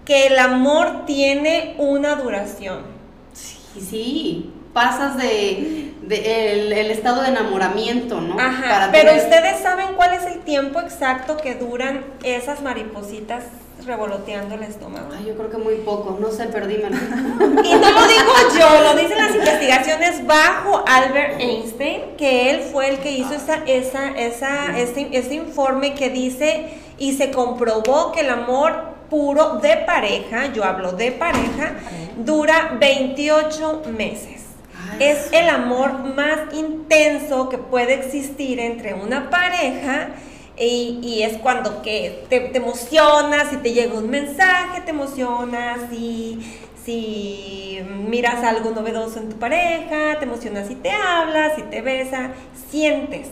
que 0.05 0.27
el 0.27 0.37
amor 0.39 1.05
tiene 1.05 1.75
una 1.77 2.15
duración. 2.15 2.81
Sí, 3.33 3.57
sí. 3.81 4.53
Pasas 4.73 5.17
de, 5.17 5.93
de 6.03 6.51
el, 6.51 6.71
el 6.73 6.91
estado 6.91 7.23
de 7.23 7.29
enamoramiento, 7.29 8.21
¿no? 8.21 8.39
Ajá, 8.39 8.61
Para 8.69 8.91
pero 8.91 9.09
tener- 9.11 9.23
ustedes 9.23 9.59
saben 9.61 9.95
cuál 9.95 10.13
es 10.13 10.23
el 10.25 10.39
tiempo 10.41 10.79
exacto 10.81 11.37
que 11.37 11.55
duran 11.55 12.05
esas 12.23 12.61
maripositas 12.61 13.43
revoloteando 13.87 14.55
el 14.55 14.63
estómago. 14.63 15.07
Ay, 15.17 15.25
yo 15.25 15.35
creo 15.35 15.49
que 15.49 15.57
muy 15.57 15.75
poco, 15.75 16.17
no 16.19 16.29
sé, 16.29 16.45
perdímelo. 16.45 16.95
Y 17.63 17.73
no 17.73 17.91
lo 17.91 18.07
digo 18.07 18.33
yo, 18.59 18.83
lo 18.83 19.01
dicen 19.01 19.17
las 19.17 19.33
investigaciones 19.33 20.25
bajo 20.27 20.83
Albert 20.85 21.39
Einstein, 21.39 22.01
que 22.17 22.51
él 22.51 22.61
fue 22.71 22.89
el 22.89 22.99
que 22.99 23.11
hizo 23.11 23.33
esa, 23.33 23.63
esa, 23.65 24.09
esa, 24.09 24.77
este, 24.77 25.09
este 25.17 25.35
informe 25.35 25.95
que 25.95 26.09
dice 26.09 26.69
y 26.99 27.13
se 27.13 27.31
comprobó 27.31 28.11
que 28.11 28.21
el 28.21 28.29
amor 28.29 28.97
puro 29.09 29.59
de 29.59 29.77
pareja, 29.77 30.51
yo 30.53 30.63
hablo 30.63 30.91
de 30.91 31.13
pareja, 31.13 31.75
dura 32.17 32.77
28 32.79 33.83
meses. 33.97 34.43
Ay, 34.91 34.97
Es 35.07 35.29
el 35.31 35.49
amor 35.49 35.93
más 36.15 36.53
intenso 36.53 37.49
que 37.49 37.57
puede 37.57 37.93
existir 37.93 38.59
entre 38.59 38.93
una 38.93 39.29
pareja 39.29 40.09
y, 40.59 40.99
y 41.01 41.23
es 41.23 41.37
cuando 41.37 41.81
que 41.81 42.23
te, 42.29 42.39
te 42.39 42.57
emocionas, 42.57 43.49
si 43.49 43.57
te 43.57 43.73
llega 43.73 43.93
un 43.93 44.09
mensaje, 44.09 44.81
te 44.81 44.91
emocionas, 44.91 45.79
si, 45.91 46.39
si 46.83 47.79
miras 48.07 48.43
algo 48.43 48.71
novedoso 48.71 49.19
en 49.19 49.29
tu 49.29 49.37
pareja, 49.37 50.17
te 50.19 50.25
emocionas 50.25 50.67
si 50.67 50.75
te 50.75 50.91
hablas, 50.91 51.55
si 51.55 51.61
te 51.63 51.81
besa, 51.81 52.31
sientes. 52.69 53.27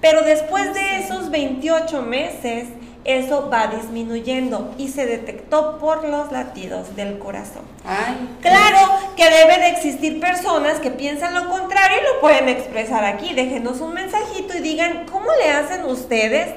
Pero 0.00 0.22
después 0.22 0.72
de 0.72 0.98
esos 1.00 1.30
28 1.30 2.02
meses, 2.02 2.68
eso 3.04 3.48
va 3.50 3.68
disminuyendo 3.68 4.74
y 4.76 4.88
se 4.88 5.06
detectó 5.06 5.78
por 5.78 6.04
los 6.04 6.30
latidos 6.32 6.94
del 6.96 7.18
corazón. 7.18 7.62
Ay, 7.84 8.28
Claro 8.42 8.78
que 9.16 9.24
debe 9.24 9.58
de 9.58 9.68
existir 9.70 10.20
personas 10.20 10.78
que 10.80 10.90
piensan 10.90 11.34
lo 11.34 11.48
contrario 11.48 11.98
y 12.00 12.14
lo 12.14 12.20
pueden 12.20 12.48
expresar 12.48 13.04
aquí. 13.04 13.32
Déjenos 13.34 13.80
un 13.80 13.94
mensajito 13.94 14.56
y 14.56 14.60
digan 14.60 15.06
cómo 15.10 15.26
le 15.42 15.50
hacen 15.50 15.84
ustedes 15.84 16.48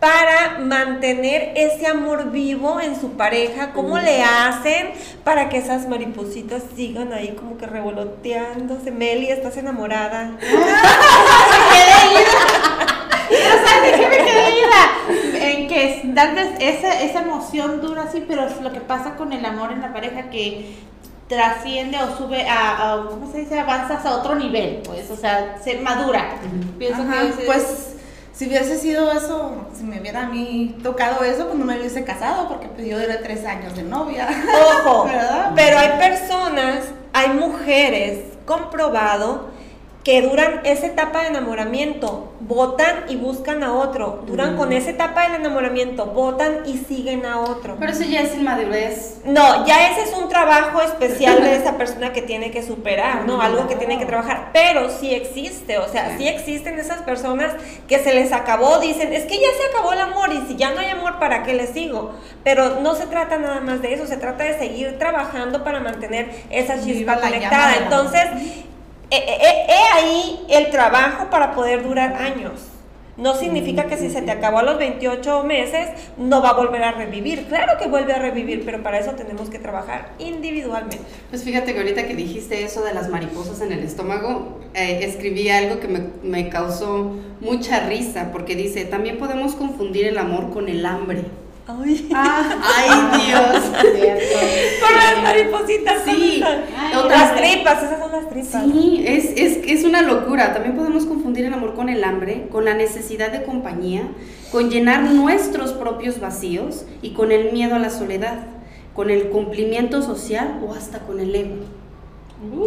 para 0.00 0.58
mantener 0.58 1.52
ese 1.56 1.86
amor 1.86 2.30
vivo 2.30 2.78
en 2.80 3.00
su 3.00 3.12
pareja, 3.12 3.72
cómo 3.72 3.98
le 3.98 4.22
hacen 4.22 4.90
para 5.24 5.48
que 5.48 5.56
esas 5.56 5.88
maripositas 5.88 6.62
sigan 6.76 7.14
ahí 7.14 7.30
como 7.30 7.56
que 7.56 7.66
revoloteándose. 7.66 8.90
Meli, 8.90 9.30
¿estás 9.30 9.56
enamorada? 9.56 10.32
¿Sabes 13.28 13.96
qué 13.96 14.08
me 14.08 14.16
quedé 14.16 14.50
ida? 14.50 15.44
En 15.52 15.68
que 15.68 15.92
es- 15.92 16.04
esa, 16.60 17.02
esa 17.02 17.20
emoción 17.20 17.80
dura 17.80 18.02
así, 18.04 18.24
pero 18.26 18.46
es 18.46 18.60
lo 18.60 18.72
que 18.72 18.80
pasa 18.80 19.14
con 19.16 19.32
el 19.32 19.44
amor 19.44 19.72
en 19.72 19.80
la 19.82 19.92
pareja 19.92 20.30
que 20.30 20.74
trasciende 21.28 21.98
o 21.98 22.16
sube 22.16 22.48
a, 22.48 22.92
a- 22.94 23.06
¿cómo 23.08 23.30
se 23.30 23.38
dice? 23.38 23.58
Avanzas 23.58 24.04
a 24.06 24.16
otro 24.16 24.34
nivel, 24.36 24.82
pues, 24.84 25.10
o 25.10 25.16
sea, 25.16 25.56
se 25.62 25.78
madura. 25.78 26.36
Pienso 26.78 27.02
Ajá, 27.02 27.22
que 27.22 27.28
es- 27.28 27.34
pues 27.46 27.92
si 28.32 28.46
hubiese 28.46 28.78
sido 28.78 29.10
eso, 29.12 29.66
si 29.76 29.82
me 29.82 30.00
hubiera 30.00 30.22
a 30.24 30.28
mí 30.28 30.76
tocado 30.82 31.24
eso, 31.24 31.46
pues 31.46 31.58
no 31.58 31.64
me 31.64 31.78
hubiese 31.78 32.04
casado 32.04 32.48
porque 32.48 32.68
pues, 32.68 32.86
yo 32.86 32.98
duré 32.98 33.16
tres 33.16 33.44
años 33.44 33.74
de 33.74 33.82
novia. 33.82 34.28
Ojo, 34.84 35.04
¿Verdad? 35.06 35.52
pero 35.56 35.78
hay 35.78 35.90
personas, 35.98 36.84
hay 37.12 37.30
mujeres 37.30 38.20
comprobado 38.44 39.48
que 40.04 40.22
duran 40.22 40.60
esa 40.64 40.86
etapa 40.86 41.22
de 41.22 41.28
enamoramiento, 41.28 42.32
votan 42.46 43.04
y 43.08 43.16
buscan 43.16 43.62
a 43.62 43.74
otro, 43.74 44.22
duran 44.26 44.56
con 44.56 44.72
esa 44.72 44.90
etapa 44.90 45.24
del 45.24 45.40
enamoramiento, 45.40 46.06
votan 46.06 46.60
y 46.66 46.78
siguen 46.78 47.26
a 47.26 47.40
otro. 47.40 47.76
pero 47.78 47.92
eso 47.92 48.04
ya 48.04 48.22
es 48.22 48.34
inmadurez. 48.34 49.20
No, 49.24 49.66
ya 49.66 49.90
ese 49.90 50.02
es 50.02 50.16
un 50.16 50.28
trabajo 50.28 50.80
especial 50.80 51.42
de 51.42 51.56
esa 51.56 51.76
persona 51.76 52.12
que 52.12 52.22
tiene 52.22 52.50
que 52.50 52.62
superar, 52.62 53.24
¿no? 53.26 53.40
Algo 53.40 53.66
que 53.66 53.74
tiene 53.74 53.98
que 53.98 54.06
trabajar, 54.06 54.50
pero 54.52 54.90
sí 54.90 55.12
existe, 55.14 55.78
o 55.78 55.88
sea, 55.88 56.16
sí 56.16 56.28
existen 56.28 56.78
esas 56.78 57.02
personas 57.02 57.52
que 57.88 57.98
se 57.98 58.14
les 58.14 58.32
acabó, 58.32 58.78
dicen, 58.78 59.12
es 59.12 59.24
que 59.24 59.36
ya 59.36 59.48
se 59.60 59.76
acabó 59.76 59.92
el 59.92 60.00
amor 60.00 60.32
y 60.32 60.46
si 60.46 60.56
ya 60.56 60.70
no 60.70 60.80
hay 60.80 60.90
amor, 60.90 61.18
¿para 61.18 61.42
qué 61.42 61.54
le 61.54 61.66
sigo? 61.66 62.12
Pero 62.44 62.80
no 62.80 62.94
se 62.94 63.06
trata 63.06 63.38
nada 63.38 63.60
más 63.60 63.82
de 63.82 63.94
eso, 63.94 64.06
se 64.06 64.16
trata 64.16 64.44
de 64.44 64.58
seguir 64.58 64.98
trabajando 64.98 65.64
para 65.64 65.80
mantener 65.80 66.30
esa 66.50 66.80
chispa 66.82 67.20
conectada. 67.20 67.76
Entonces, 67.76 68.24
he, 69.10 69.16
he- 69.16 69.66
he 69.68 69.92
ahí 69.94 70.46
el 70.48 70.70
trabajo 70.70 71.30
para 71.30 71.52
poder 71.54 71.82
durar 71.82 72.14
años. 72.14 72.52
No 73.16 73.34
significa 73.34 73.86
que 73.86 73.96
si 73.96 74.10
se 74.10 74.20
te 74.20 74.30
acabó 74.30 74.58
a 74.58 74.62
los 74.62 74.76
28 74.78 75.42
meses 75.44 75.88
no 76.18 76.42
va 76.42 76.50
a 76.50 76.52
volver 76.52 76.82
a 76.82 76.92
revivir. 76.92 77.46
Claro 77.46 77.78
que 77.78 77.88
vuelve 77.88 78.12
a 78.12 78.18
revivir, 78.18 78.62
pero 78.66 78.82
para 78.82 78.98
eso 78.98 79.12
tenemos 79.12 79.48
que 79.48 79.58
trabajar 79.58 80.10
individualmente. 80.18 80.98
Pues 81.30 81.42
fíjate 81.42 81.72
que 81.72 81.78
ahorita 81.78 82.06
que 82.06 82.14
dijiste 82.14 82.62
eso 82.62 82.82
de 82.84 82.92
las 82.92 83.08
mariposas 83.08 83.62
en 83.62 83.72
el 83.72 83.78
estómago, 83.84 84.60
eh, 84.74 84.98
escribí 85.02 85.48
algo 85.48 85.80
que 85.80 85.88
me, 85.88 86.00
me 86.22 86.50
causó 86.50 87.16
mucha 87.40 87.80
risa, 87.88 88.28
porque 88.32 88.54
dice, 88.54 88.84
también 88.84 89.16
podemos 89.16 89.54
confundir 89.54 90.04
el 90.08 90.18
amor 90.18 90.50
con 90.52 90.68
el 90.68 90.84
hambre. 90.84 91.22
Ay, 91.68 92.08
Ah, 92.14 92.60
¡Ay, 92.62 93.20
Dios! 93.26 93.64
con 94.80 94.96
las 94.96 95.22
maripositas. 95.22 96.02
Sí. 96.04 96.10
¿dónde 96.10 96.34
están? 96.36 96.64
Ay, 96.78 96.94
Otra- 96.96 97.16
las 97.18 97.36
tripas, 97.36 97.82
esas 97.82 97.98
son 97.98 98.12
las 98.12 98.28
tripas. 98.28 98.64
Sí, 98.64 99.04
es, 99.06 99.24
es, 99.36 99.58
es 99.66 99.84
una 99.84 100.02
locura. 100.02 100.52
También 100.52 100.76
podemos 100.76 101.06
confundir 101.06 101.44
el 101.44 101.54
amor 101.54 101.74
con 101.74 101.88
el 101.88 102.04
hambre, 102.04 102.46
con 102.52 102.64
la 102.64 102.74
necesidad 102.74 103.32
de 103.32 103.42
compañía, 103.42 104.02
con 104.52 104.70
llenar 104.70 105.02
nuestros 105.02 105.72
propios 105.72 106.20
vacíos 106.20 106.84
y 107.02 107.14
con 107.14 107.32
el 107.32 107.52
miedo 107.52 107.74
a 107.74 107.78
la 107.80 107.90
soledad, 107.90 108.38
con 108.94 109.10
el 109.10 109.28
cumplimiento 109.30 110.02
social 110.02 110.60
o 110.64 110.72
hasta 110.72 111.00
con 111.00 111.18
el 111.18 111.34
ego. 111.34 111.56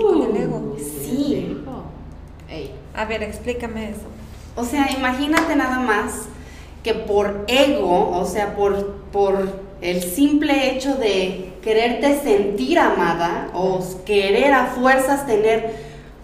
Con 0.01 0.35
el 0.35 0.41
ego. 0.43 0.75
Sí. 0.77 1.55
Ey. 2.49 2.71
A 2.95 3.05
ver, 3.05 3.23
explícame 3.23 3.91
eso. 3.91 4.01
O 4.57 4.65
sea, 4.65 4.89
imagínate 4.91 5.55
nada 5.55 5.79
más 5.79 6.27
que 6.83 6.93
por 6.93 7.45
ego, 7.47 8.11
o 8.17 8.25
sea, 8.25 8.55
por, 8.55 8.93
por 9.11 9.59
el 9.81 10.01
simple 10.01 10.71
hecho 10.71 10.95
de 10.95 11.53
quererte 11.61 12.19
sentir 12.21 12.79
amada 12.79 13.49
o 13.53 13.79
querer 14.05 14.53
a 14.53 14.67
fuerzas 14.67 15.25
tener, 15.25 15.75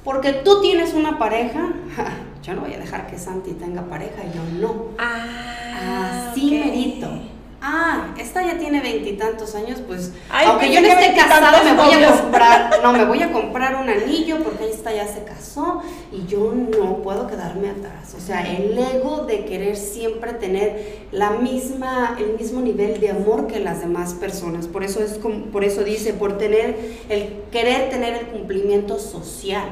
porque 0.04 0.34
tú 0.34 0.62
tienes 0.62 0.94
una 0.94 1.18
pareja, 1.18 1.74
ja, 1.96 2.13
yo 2.44 2.54
no 2.54 2.62
voy 2.62 2.74
a 2.74 2.80
dejar 2.80 3.08
que 3.08 3.18
Santi 3.18 3.52
tenga 3.52 3.82
pareja, 3.84 4.24
yo 4.34 4.41
no. 4.60 4.86
Ah, 4.98 6.30
Así 6.32 6.46
ok. 6.46 6.65
merito. 6.65 7.35
Ah, 7.67 8.13
esta 8.19 8.43
ya 8.45 8.60
tiene 8.60 8.80
veintitantos 8.80 9.56
años, 9.56 9.82
pues 9.88 10.12
Ay, 10.30 10.45
aunque 10.47 10.67
yo 10.71 10.82
pensé 10.82 10.93
no 10.93 11.01
esté 11.01 11.15
casada, 11.15 11.63
me 11.63 11.73
voy 11.73 11.93
a 11.95 12.12
comprar, 12.21 12.80
no, 12.84 12.93
me 12.93 13.06
voy 13.06 13.23
a 13.23 13.32
comprar 13.32 13.75
un 13.82 13.89
anillo 13.89 14.43
porque 14.43 14.69
esta 14.69 14.93
ya 14.93 15.08
se 15.08 15.23
casó 15.23 15.82
y 16.12 16.28
yo 16.28 16.54
no 16.54 16.97
puedo 17.01 17.25
quedarme 17.25 17.71
atrás. 17.71 18.13
O 18.15 18.21
sea, 18.21 18.47
el 18.56 18.78
ego 18.78 19.25
de 19.25 19.45
querer 19.45 19.78
siempre 19.78 20.34
tener 20.34 21.08
la 21.12 21.32
misma, 21.32 22.15
el 22.19 22.38
mismo 22.38 22.62
nivel 22.62 22.99
de 22.99 23.10
amor 23.10 23.47
que 23.47 23.60
las 23.60 23.80
demás 23.82 24.13
personas. 24.13 24.67
Por 24.67 24.84
eso 24.84 25.01
es 25.04 25.13
como- 25.17 25.45
por 25.45 25.63
eso 25.63 25.84
dice, 25.84 26.13
por 26.13 26.38
tener 26.38 26.78
el 27.10 27.34
querer 27.51 27.89
tener 27.89 28.13
el 28.13 28.28
cumplimiento 28.28 28.99
social, 28.99 29.69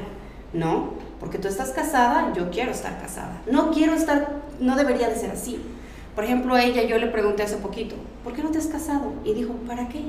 ¿no? 0.52 0.96
Porque 1.20 1.38
tú 1.38 1.48
estás 1.48 1.70
casada, 1.70 2.34
yo 2.36 2.50
quiero 2.50 2.72
estar 2.72 3.00
casada. 3.00 3.40
No 3.46 3.70
quiero 3.72 3.94
estar, 3.94 4.38
no 4.60 4.76
debería 4.76 5.10
de 5.10 5.16
ser 5.16 5.30
así. 5.30 5.62
Por 6.16 6.24
ejemplo, 6.24 6.54
a 6.54 6.64
ella 6.64 6.84
yo 6.84 6.98
le 6.98 7.08
pregunté 7.08 7.44
hace 7.44 7.58
poquito, 7.58 7.96
¿por 8.24 8.34
qué 8.34 8.44
no 8.44 8.52
te 8.52 8.60
has 8.60 8.68
casado? 8.68 9.14
Y 9.24 9.34
dijo, 9.34 9.54
¿para 9.68 9.90
qué? 9.90 10.02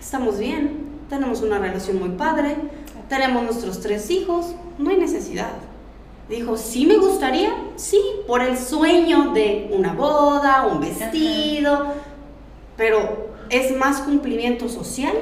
Estamos 0.00 0.38
bien, 0.38 0.86
tenemos 1.10 1.42
una 1.42 1.58
relación 1.58 1.98
muy 1.98 2.10
padre, 2.10 2.56
tenemos 3.08 3.42
nuestros 3.42 3.80
tres 3.80 4.10
hijos, 4.10 4.54
no 4.78 4.90
hay 4.90 4.96
necesidad. 4.96 5.52
Dijo, 6.28 6.56
sí 6.56 6.86
me 6.86 6.96
gustaría, 6.96 7.54
sí, 7.76 8.00
por 8.26 8.40
el 8.40 8.58
sueño 8.58 9.32
de 9.32 9.70
una 9.72 9.92
boda, 9.92 10.66
un 10.66 10.80
vestido, 10.80 11.92
pero 12.76 13.28
es 13.50 13.76
más 13.76 14.00
cumplimiento 14.00 14.68
social 14.68 15.14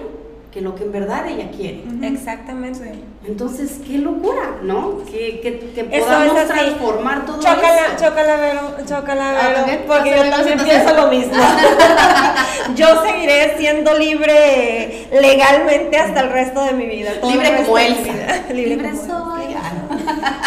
que 0.54 0.60
lo 0.60 0.76
que 0.76 0.84
en 0.84 0.92
verdad 0.92 1.26
ella 1.26 1.50
quiere. 1.50 1.82
Exactamente. 2.02 2.92
Entonces, 3.26 3.80
qué 3.84 3.98
locura, 3.98 4.58
¿no? 4.62 5.04
Que, 5.04 5.40
que, 5.40 5.58
que 5.74 5.88
Eso 5.90 6.06
podamos 6.06 6.38
es 6.38 6.46
transformar 6.46 7.26
todo 7.26 7.40
Chócala, 7.40 7.86
esto. 7.88 8.04
chócala, 8.04 8.36
Vero, 8.36 8.60
chócala, 8.86 9.32
Vero, 9.32 9.64
bien, 9.66 9.84
porque 9.88 10.10
yo 10.10 10.30
también 10.30 10.58
pienso 10.62 10.94
lo 10.94 11.08
mismo. 11.08 11.32
yo 12.76 13.02
seguiré 13.02 13.56
siendo 13.58 13.98
libre 13.98 15.08
legalmente 15.20 15.98
hasta 15.98 16.20
el 16.20 16.30
resto 16.30 16.64
de 16.64 16.72
mi 16.74 16.86
vida. 16.86 17.10
Libre 17.28 17.56
como 17.64 17.76
Elsa. 17.78 18.00
vida. 18.02 18.44
Libre, 18.52 18.90
como 18.90 19.02
soy. 19.06 19.34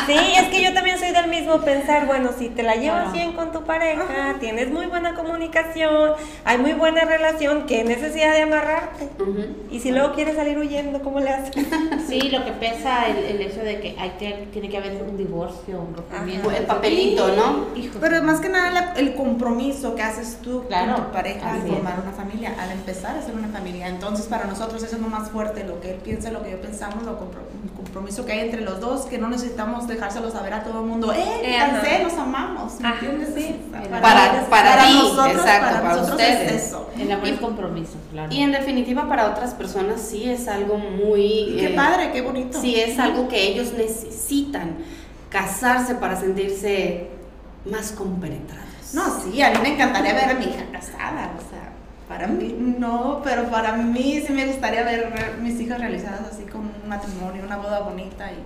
Sí, 0.06 0.16
es 0.40 0.48
que 0.50 0.64
yo 0.64 0.74
también 0.74 0.97
del 1.22 1.30
mismo 1.30 1.60
pensar, 1.62 2.06
bueno, 2.06 2.30
si 2.38 2.50
te 2.50 2.64
la 2.64 2.76
llevas 2.76 3.04
Claro. 3.04 3.12
bien 3.14 3.34
con 3.34 3.52
tu 3.52 3.64
pareja, 3.64 4.36
tienes 4.40 4.72
muy 4.72 4.86
buena 4.88 5.14
comunicación, 5.16 6.12
hay 6.46 6.58
muy 6.58 6.74
buena 6.74 7.02
relación, 7.06 7.66
¿qué 7.66 7.84
necesidad 7.84 8.34
de 8.34 8.42
amarrarte? 8.44 9.10
Y 9.72 9.80
si 9.80 9.92
luego 9.92 10.14
quieres 10.14 10.36
salir 10.36 10.58
huyendo, 10.58 11.02
¿cómo 11.02 11.20
le 11.20 11.30
haces? 11.32 11.56
Sí, 12.08 12.30
lo 12.30 12.46
que 12.46 12.52
pesa 12.54 13.08
el, 13.08 13.18
el 13.18 13.42
hecho 13.42 13.60
de 13.62 13.80
que 13.82 13.96
hay 14.00 14.12
que, 14.12 14.48
tiene 14.54 14.70
que 14.70 14.78
haber 14.78 15.02
un 15.04 15.18
divorcio, 15.18 15.82
un 15.82 15.94
rompimiento. 15.96 16.50
El 16.52 16.64
papelito, 16.66 17.28
¿no? 17.36 17.68
Hijo. 17.78 17.98
Pero 18.00 18.24
más 18.24 18.40
que 18.40 18.48
nada 18.50 18.72
la- 18.72 18.94
el 18.96 19.14
compromiso 19.16 19.94
que 19.96 20.04
haces 20.04 20.38
tú 20.42 20.64
Claro, 20.68 20.96
con 20.96 21.06
tu 21.08 21.12
pareja 21.12 21.52
al 21.52 21.58
es. 21.66 21.74
formar 21.74 22.00
una 22.02 22.12
familia, 22.14 22.56
al 22.60 22.72
empezar 22.72 23.18
a 23.18 23.22
ser 23.22 23.36
una 23.36 23.50
familia. 23.50 23.88
Entonces 23.90 24.26
para 24.28 24.46
nosotros 24.46 24.82
eso 24.84 24.96
es 24.96 25.02
lo 25.02 25.10
más 25.10 25.30
fuerte, 25.32 25.64
lo 25.66 25.82
que 25.82 25.92
él 25.96 25.98
piensa, 25.98 26.32
lo 26.32 26.42
que 26.44 26.52
yo 26.52 26.62
pensamos, 26.62 27.04
lo 27.04 27.20
compro- 27.20 27.44
un 27.62 27.70
compromiso 27.76 28.26
que 28.26 28.32
hay 28.34 28.40
entre 28.40 28.62
los 28.62 28.80
dos, 28.80 29.06
que 29.06 29.18
no 29.18 29.28
necesitamos 29.30 29.88
dejárselo 29.88 30.32
saber 30.32 30.54
a 30.54 30.64
todo 30.64 30.80
el 30.82 30.86
mundo, 30.88 31.07
¡eh, 31.14 31.42
me 31.44 31.96
Eh, 31.96 32.04
nos 32.04 32.14
amamos! 32.14 32.80
¿me 32.80 32.88
Ajá, 32.88 33.06
entiendes? 33.06 33.34
sí. 33.36 33.62
Para- 34.02 34.46
para 34.50 34.86
ti, 34.88 34.94
nosotros, 34.94 35.32
exacto, 35.38 35.66
para 35.82 35.90
nosotros 35.90 36.12
ustedes. 36.12 36.52
es 36.52 36.64
eso. 36.68 36.90
El 36.98 37.12
amor 37.12 37.28
es 37.28 37.40
compromiso, 37.40 37.94
claro. 38.12 38.34
Y 38.34 38.42
en 38.42 38.52
definitiva 38.52 39.08
para 39.08 39.28
otras 39.28 39.54
personas 39.54 40.02
sí 40.02 40.30
es 40.30 40.48
algo 40.48 40.78
muy... 40.78 41.22
Y 41.22 41.58
qué 41.60 41.68
eh, 41.68 41.76
padre, 41.76 42.12
qué 42.12 42.22
bonito. 42.22 42.60
Sí, 42.60 42.76
es 42.80 42.98
algo 43.00 43.28
que 43.28 43.48
ellos 43.48 43.74
necesitan, 43.74 44.78
casarse 45.30 45.96
para 45.96 46.16
sentirse 46.20 47.08
más 47.66 47.92
compenetrados. 47.92 48.66
No, 48.94 49.04
sí, 49.22 49.42
a 49.42 49.52
mí 49.52 49.58
me 49.62 49.74
encantaría 49.74 50.14
ver 50.14 50.30
a 50.30 50.34
mi 50.36 50.46
hija 50.46 50.64
casada, 50.72 51.32
o 51.38 51.42
sea, 51.50 51.72
para 52.08 52.28
mí 52.28 52.56
no, 52.58 53.20
pero 53.24 53.44
para 53.50 53.74
mí 53.74 54.24
sí 54.26 54.32
me 54.32 54.46
gustaría 54.46 54.84
ver 54.84 55.36
mis 55.42 55.60
hijas 55.60 55.80
realizadas 55.80 56.22
así 56.32 56.44
con 56.44 56.62
un 56.62 56.90
matrimonio, 56.90 57.44
una 57.46 57.58
boda 57.58 57.82
bonita 57.82 58.32
y 58.32 58.38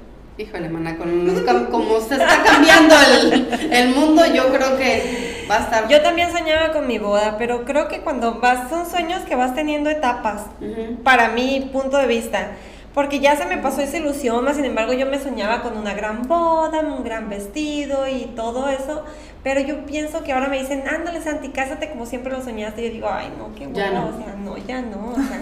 Híjole, 0.42 0.70
mana, 0.70 0.98
con 0.98 1.28
cam- 1.46 1.70
como 1.70 2.00
se 2.00 2.16
está 2.16 2.42
cambiando 2.44 2.96
el, 3.22 3.48
el 3.72 3.90
mundo, 3.96 4.24
yo 4.26 4.52
creo 4.52 4.78
que 4.78 5.46
va 5.50 5.58
a 5.58 5.60
estar... 5.60 5.88
Yo 5.88 6.02
también 6.02 6.32
soñaba 6.32 6.72
con 6.72 6.88
mi 6.88 6.98
boda, 6.98 7.36
pero 7.38 7.64
creo 7.66 7.88
que 7.88 8.00
cuando 8.02 8.40
vas, 8.40 8.70
son 8.70 8.90
sueños 8.90 9.22
que 9.24 9.36
vas 9.36 9.54
teniendo 9.54 9.90
etapas, 9.90 10.44
Ujú. 10.60 10.96
para 11.04 11.30
mi 11.30 11.70
punto 11.72 11.98
de 11.98 12.08
vista. 12.08 12.52
Porque 12.94 13.20
ya 13.20 13.38
se 13.38 13.46
me 13.46 13.58
pasó 13.58 13.82
esa 13.82 13.98
ilusión, 13.98 14.44
más 14.44 14.56
sin 14.58 14.66
embargo 14.66 14.92
yo 14.94 15.06
me 15.06 15.18
soñaba 15.20 15.62
con 15.62 15.78
una 15.78 15.94
gran 15.94 16.24
boda, 16.28 16.80
un 16.82 17.04
gran 17.06 17.30
vestido 17.30 18.08
y 18.08 18.26
todo 18.36 18.68
eso. 18.68 19.06
Pero 19.44 19.62
yo 19.62 19.86
pienso 19.86 20.24
que 20.24 20.34
ahora 20.34 20.50
me 20.50 20.60
dicen, 20.60 20.84
ándale 20.90 21.22
Santi, 21.22 21.50
cásate 21.50 21.90
como 21.90 22.06
siempre 22.06 22.34
lo 22.34 22.42
soñaste. 22.44 22.82
Y 22.82 22.88
yo 22.88 22.94
digo, 22.94 23.10
ay 23.10 23.32
no, 23.38 23.54
qué 23.56 23.70
Ya 23.72 23.92
bueno, 23.92 24.02
no. 24.12 24.18
o 24.18 24.18
sea, 24.18 24.36
no, 24.36 24.58
ya 24.58 24.82
no. 24.82 25.12
O 25.12 25.16
sea, 25.16 25.40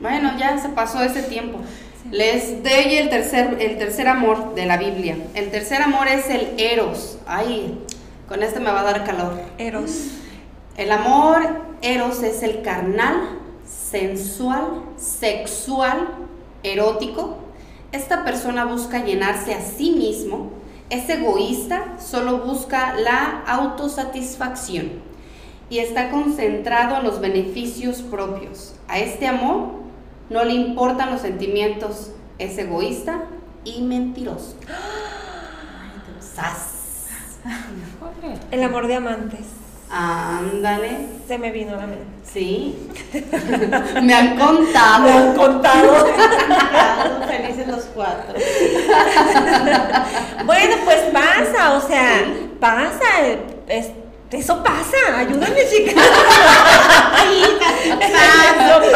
Bueno, 0.00 0.32
ya 0.38 0.56
se 0.58 0.70
pasó 0.70 1.02
ese 1.02 1.22
tiempo. 1.24 1.58
Les 2.14 2.62
doy 2.62 2.94
el 2.94 3.10
tercer, 3.10 3.56
el 3.58 3.76
tercer 3.76 4.06
amor 4.06 4.54
de 4.54 4.66
la 4.66 4.76
Biblia. 4.76 5.16
El 5.34 5.50
tercer 5.50 5.82
amor 5.82 6.06
es 6.06 6.30
el 6.30 6.54
eros. 6.58 7.18
Ay, 7.26 7.76
con 8.28 8.44
este 8.44 8.60
me 8.60 8.70
va 8.70 8.82
a 8.82 8.84
dar 8.84 9.04
calor. 9.04 9.40
Eros. 9.58 10.12
El 10.76 10.92
amor 10.92 11.42
eros 11.82 12.22
es 12.22 12.44
el 12.44 12.62
carnal, 12.62 13.40
sensual, 13.66 14.84
sexual, 14.96 16.06
erótico. 16.62 17.38
Esta 17.90 18.22
persona 18.22 18.64
busca 18.64 19.04
llenarse 19.04 19.52
a 19.52 19.60
sí 19.60 19.90
mismo, 19.90 20.52
es 20.90 21.08
egoísta, 21.08 21.98
solo 21.98 22.44
busca 22.44 22.94
la 22.94 23.42
autosatisfacción 23.44 25.02
y 25.68 25.78
está 25.78 26.10
concentrado 26.10 26.98
en 26.98 27.02
los 27.02 27.20
beneficios 27.20 28.02
propios. 28.02 28.76
A 28.86 29.00
este 29.00 29.26
amor 29.26 29.83
no 30.30 30.44
le 30.44 30.52
importan 30.52 31.10
los 31.10 31.20
sentimientos, 31.20 32.12
es 32.38 32.56
egoísta 32.58 33.22
y 33.64 33.82
mentiroso. 33.82 34.56
¡Sas! 36.20 36.70
El 38.50 38.62
amor 38.62 38.86
de 38.86 38.96
amantes. 38.96 39.40
Ándale. 39.90 41.06
Se 41.28 41.38
me 41.38 41.50
vino 41.52 41.76
la 41.76 41.86
mente. 41.86 42.04
Sí. 42.24 42.88
Me 44.02 44.14
han 44.14 44.38
contado. 44.38 45.34
contado. 45.36 46.06
Casados, 46.16 47.26
felices 47.26 47.68
los 47.68 47.84
cuatro. 47.94 48.34
bueno, 50.46 50.76
pues 50.84 50.98
pasa, 51.12 51.74
o 51.74 51.80
sea, 51.86 52.24
pasa. 52.58 53.04
es- 53.68 53.90
eso 54.34 54.62
pasa. 54.62 55.18
Ayúdame, 55.18 55.68
chicas. 55.68 55.94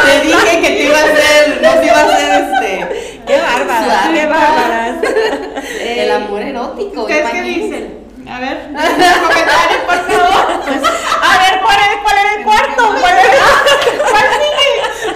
Te 0.05 0.21
dije 0.23 0.61
que 0.61 0.69
te 0.71 0.83
iba 0.85 0.99
a 0.99 1.05
hacer, 1.05 1.61
no 1.63 1.71
te 1.81 1.87
iba 1.87 1.99
a 1.99 2.05
hacer 2.05 2.31
este. 2.43 3.21
Qué 3.27 3.41
bárbaras, 3.41 4.09
qué 4.13 4.27
bárbaras. 4.27 4.97
El 5.81 6.11
amor 6.11 6.43
erótico. 6.43 7.03
¿Ustedes 7.03 7.31
qué 7.31 7.43
dicen? 7.43 7.99
A 8.31 8.41
ver, 8.41 8.63
comentarios, 8.67 9.83
por 9.87 10.01
favor. 10.07 10.61
Pues, 10.67 10.83
A 11.23 11.39
ver, 11.39 11.61
¿cuál 11.63 11.79
era, 11.79 12.03
cuál 12.03 12.19
era 12.19 12.35
el 12.35 12.45
cuarto? 12.45 12.95
¿Cuál 13.01 13.15
era? 13.19 13.33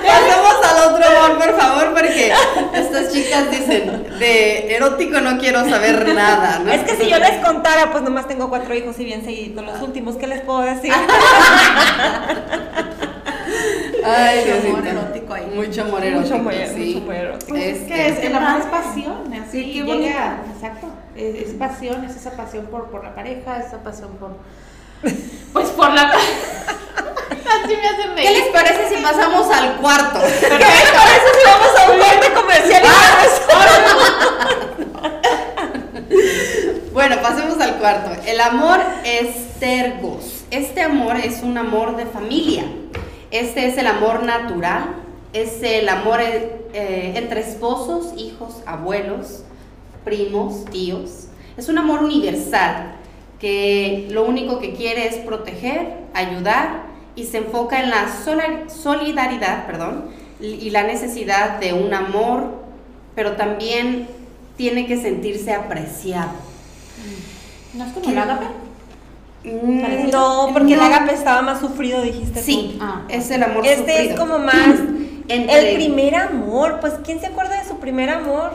Pasemos 0.06 0.38
al 0.38 0.41
otro 0.88 1.04
amor, 1.04 1.38
por 1.38 1.58
favor, 1.58 1.94
porque 1.94 2.32
estas 2.74 3.12
chicas 3.12 3.50
dicen, 3.50 4.06
de 4.18 4.74
erótico 4.76 5.20
no 5.20 5.38
quiero 5.38 5.68
saber 5.68 6.14
nada, 6.14 6.60
¿no? 6.64 6.70
Es 6.72 6.82
que 6.82 6.96
si 6.96 7.08
yo 7.10 7.18
les 7.18 7.44
contara, 7.44 7.90
pues 7.90 8.02
nomás 8.02 8.26
tengo 8.28 8.48
cuatro 8.48 8.74
hijos 8.74 8.98
y 8.98 9.04
bien 9.04 9.24
seguidos. 9.24 9.64
Los 9.64 9.80
últimos, 9.82 10.16
¿qué 10.16 10.26
les 10.26 10.40
puedo 10.42 10.60
decir? 10.62 10.92
Ay, 14.04 14.50
amor 14.66 14.86
erótico 14.86 15.34
ahí. 15.34 15.46
Mucho 15.54 15.82
amor 15.82 16.04
erótico, 16.04 16.34
Mucho 16.38 16.50
amor, 16.50 16.52
sí. 16.74 16.94
mucho 16.94 16.98
amor 17.04 17.14
erótico. 17.14 17.48
Pues 17.50 17.64
es 17.64 17.82
que 17.86 18.08
es, 18.08 18.18
el 18.24 18.34
amor 18.34 18.60
es 18.60 18.66
pasión, 18.66 19.32
así 19.34 19.50
Sí, 19.62 19.64
qué 19.72 19.82
llega, 19.84 19.84
bonito. 19.94 20.54
exacto, 20.56 20.86
es, 21.16 21.48
es 21.48 21.54
pasión, 21.54 22.04
es 22.04 22.16
esa 22.16 22.32
pasión 22.32 22.66
por, 22.66 22.90
por 22.90 23.04
la 23.04 23.14
pareja, 23.14 23.58
esa 23.58 23.78
pasión 23.82 24.10
por, 24.18 24.36
pues 25.52 25.68
por 25.70 25.92
la, 25.92 26.12
así 27.64 27.76
me 27.76 27.88
hacen 27.88 28.14
¿Qué 28.14 28.30
les 28.30 28.48
parece 28.48 28.88
si 28.88 29.02
pasamos 29.02 29.50
al 29.50 29.76
cuarto? 29.76 30.20
¿Qué 30.40 30.48
les 30.48 30.90
parece 30.90 31.26
si 31.38 31.44
vamos 31.46 31.70
a 31.78 31.90
un 31.90 31.98
corte 31.98 32.32
comercial? 32.32 32.82
Bueno, 36.92 37.16
pasemos 37.22 37.58
al 37.58 37.78
cuarto. 37.78 38.10
El 38.26 38.38
amor 38.38 38.78
es 39.02 39.58
tergos. 39.58 40.44
Este 40.50 40.82
amor 40.82 41.16
es 41.16 41.42
un 41.42 41.56
amor 41.56 41.96
de 41.96 42.04
familia. 42.04 42.64
Este 43.30 43.66
es 43.66 43.78
el 43.78 43.86
amor 43.86 44.22
natural. 44.24 44.96
Es 45.32 45.62
el 45.62 45.88
amor 45.88 46.20
eh, 46.20 46.66
eh, 46.74 47.14
entre 47.16 47.40
esposos, 47.40 48.12
hijos, 48.18 48.56
abuelos, 48.66 49.42
primos, 50.04 50.66
tíos. 50.66 51.28
Es 51.56 51.70
un 51.70 51.78
amor 51.78 52.04
universal 52.04 52.96
que 53.40 54.08
lo 54.10 54.24
único 54.24 54.60
que 54.60 54.74
quiere 54.74 55.06
es 55.08 55.16
proteger, 55.16 55.94
ayudar 56.12 56.91
y 57.16 57.24
se 57.26 57.38
enfoca 57.38 57.82
en 57.82 57.90
la 57.90 58.06
solidaridad, 58.68 59.66
perdón, 59.66 60.06
y 60.40 60.70
la 60.70 60.82
necesidad 60.82 61.58
de 61.60 61.72
un 61.72 61.92
amor, 61.94 62.62
pero 63.14 63.32
también 63.36 64.08
tiene 64.56 64.86
que 64.86 65.00
sentirse 65.00 65.52
apreciado. 65.52 66.30
¿No 67.74 67.84
es 67.86 67.92
como 67.92 68.10
el 68.10 68.18
ágape? 68.18 68.46
Mm, 69.44 70.10
No, 70.10 70.50
porque 70.52 70.74
el 70.74 70.80
no. 70.80 70.86
agape 70.86 71.14
estaba 71.14 71.42
más 71.42 71.60
sufrido, 71.60 72.00
dijiste 72.02 72.40
tú. 72.40 72.44
Sí, 72.46 72.78
Ah. 72.80 73.02
es 73.08 73.30
el 73.30 73.42
amor 73.42 73.66
Este 73.66 73.78
sufrido. 73.92 74.12
es 74.14 74.18
como 74.20 74.38
más 74.38 74.78
el 75.28 75.74
primer 75.74 76.14
amor. 76.16 76.78
Pues, 76.80 76.94
¿quién 77.04 77.20
se 77.20 77.26
acuerda 77.26 77.60
de 77.62 77.68
su 77.68 77.78
primer 77.78 78.10
amor? 78.10 78.52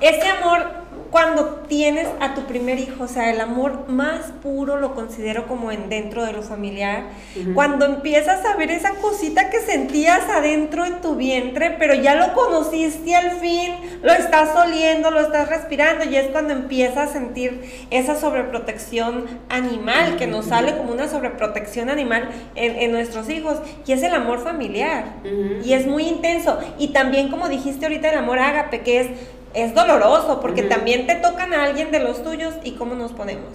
Ese 0.00 0.28
amor 0.28 0.66
cuando 1.10 1.64
tienes 1.68 2.08
a 2.20 2.34
tu 2.34 2.42
primer 2.42 2.78
hijo, 2.78 3.04
o 3.04 3.08
sea, 3.08 3.30
el 3.30 3.40
amor 3.40 3.88
más 3.88 4.32
puro 4.42 4.76
lo 4.76 4.94
considero 4.94 5.46
como 5.46 5.70
en 5.72 5.88
dentro 5.88 6.24
de 6.24 6.32
lo 6.32 6.42
familiar. 6.42 7.04
Ujú. 7.40 7.54
Cuando 7.54 7.84
empiezas 7.86 8.44
a 8.44 8.56
ver 8.56 8.70
esa 8.70 8.90
cosita 8.96 9.50
que 9.50 9.60
sentías 9.60 10.28
adentro 10.28 10.84
en 10.84 11.00
tu 11.00 11.14
vientre, 11.16 11.76
pero 11.78 11.94
ya 11.94 12.14
lo 12.14 12.34
conociste 12.34 13.14
al 13.14 13.32
fin, 13.38 13.74
lo 14.02 14.12
estás 14.12 14.54
oliendo, 14.56 15.10
lo 15.10 15.20
estás 15.20 15.48
respirando, 15.48 16.04
y 16.04 16.16
es 16.16 16.28
cuando 16.28 16.52
empiezas 16.52 17.10
a 17.10 17.12
sentir 17.12 17.86
esa 17.90 18.18
sobreprotección 18.18 19.26
animal, 19.48 20.16
que 20.16 20.26
nos 20.26 20.46
sale 20.46 20.76
como 20.76 20.92
una 20.92 21.08
sobreprotección 21.08 21.90
animal 21.90 22.28
en, 22.54 22.76
en 22.76 22.92
nuestros 22.92 23.28
hijos, 23.30 23.58
y 23.86 23.92
es 23.92 24.02
el 24.02 24.14
amor 24.14 24.40
familiar. 24.40 25.16
Ujú. 25.24 25.64
Y 25.64 25.72
es 25.72 25.86
muy 25.86 26.06
intenso. 26.06 26.58
Y 26.78 26.88
también, 26.88 27.28
como 27.28 27.48
dijiste 27.48 27.86
ahorita, 27.86 28.10
el 28.10 28.18
amor 28.18 28.38
ágape, 28.38 28.80
que 28.80 29.00
es, 29.00 29.08
es 29.54 29.74
doloroso, 29.74 30.40
porque 30.40 30.62
también 30.62 31.06
te 31.06 31.14
tocan 31.16 31.52
a 31.54 31.64
alguien 31.64 31.90
de 31.90 32.00
los 32.00 32.22
tuyos 32.22 32.54
y 32.64 32.72
cómo 32.72 32.94
nos 32.94 33.12
ponemos. 33.12 33.50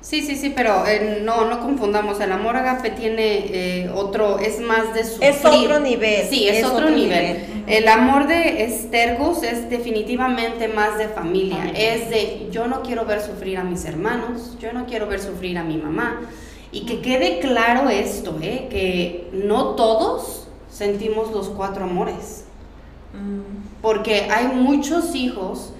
Sí, 0.00 0.22
sí, 0.22 0.36
sí, 0.36 0.52
pero 0.54 0.86
eh, 0.86 1.22
no, 1.24 1.44
no 1.46 1.60
confundamos. 1.60 2.20
El 2.20 2.30
amor 2.32 2.56
agape 2.56 2.90
tiene 2.90 3.46
eh, 3.48 3.90
otro, 3.94 4.38
es 4.38 4.60
más 4.60 4.94
de 4.94 5.04
sufrir. 5.04 5.30
Es 5.30 5.44
otro 5.44 5.80
nivel, 5.80 6.26
Sí, 6.28 6.48
es, 6.48 6.58
es 6.58 6.64
otro, 6.64 6.86
otro 6.86 6.90
nivel. 6.90 7.24
nivel. 7.24 7.64
El 7.66 7.88
amor 7.88 8.28
de 8.28 8.62
estergos 8.64 9.42
es 9.42 9.68
definitivamente 9.68 10.68
más 10.68 10.98
de 10.98 11.08
familia. 11.08 11.56
Familia. 11.58 11.94
Es 11.94 12.10
de 12.10 12.48
yo 12.50 12.68
no 12.68 12.82
quiero 12.82 13.04
ver 13.06 13.20
sufrir 13.20 13.58
a 13.58 13.64
mis 13.64 13.84
hermanos, 13.84 14.56
yo 14.60 14.72
no 14.72 14.86
quiero 14.86 15.08
ver 15.08 15.20
sufrir 15.20 15.58
a 15.58 15.64
mi 15.64 15.76
mamá. 15.76 16.20
Y 16.70 16.86
que 16.86 17.00
quede 17.00 17.40
claro 17.40 17.90
esto, 17.90 18.38
¿eh? 18.40 18.68
que 18.70 19.28
no 19.32 19.74
todos 19.74 20.48
sentimos 20.70 21.32
los 21.32 21.48
cuatro 21.48 21.84
amores. 21.84 22.44
Mm. 23.12 23.80
Porque 23.82 24.28
hay 24.30 24.48
muchos 24.48 25.14
hijos 25.14 25.72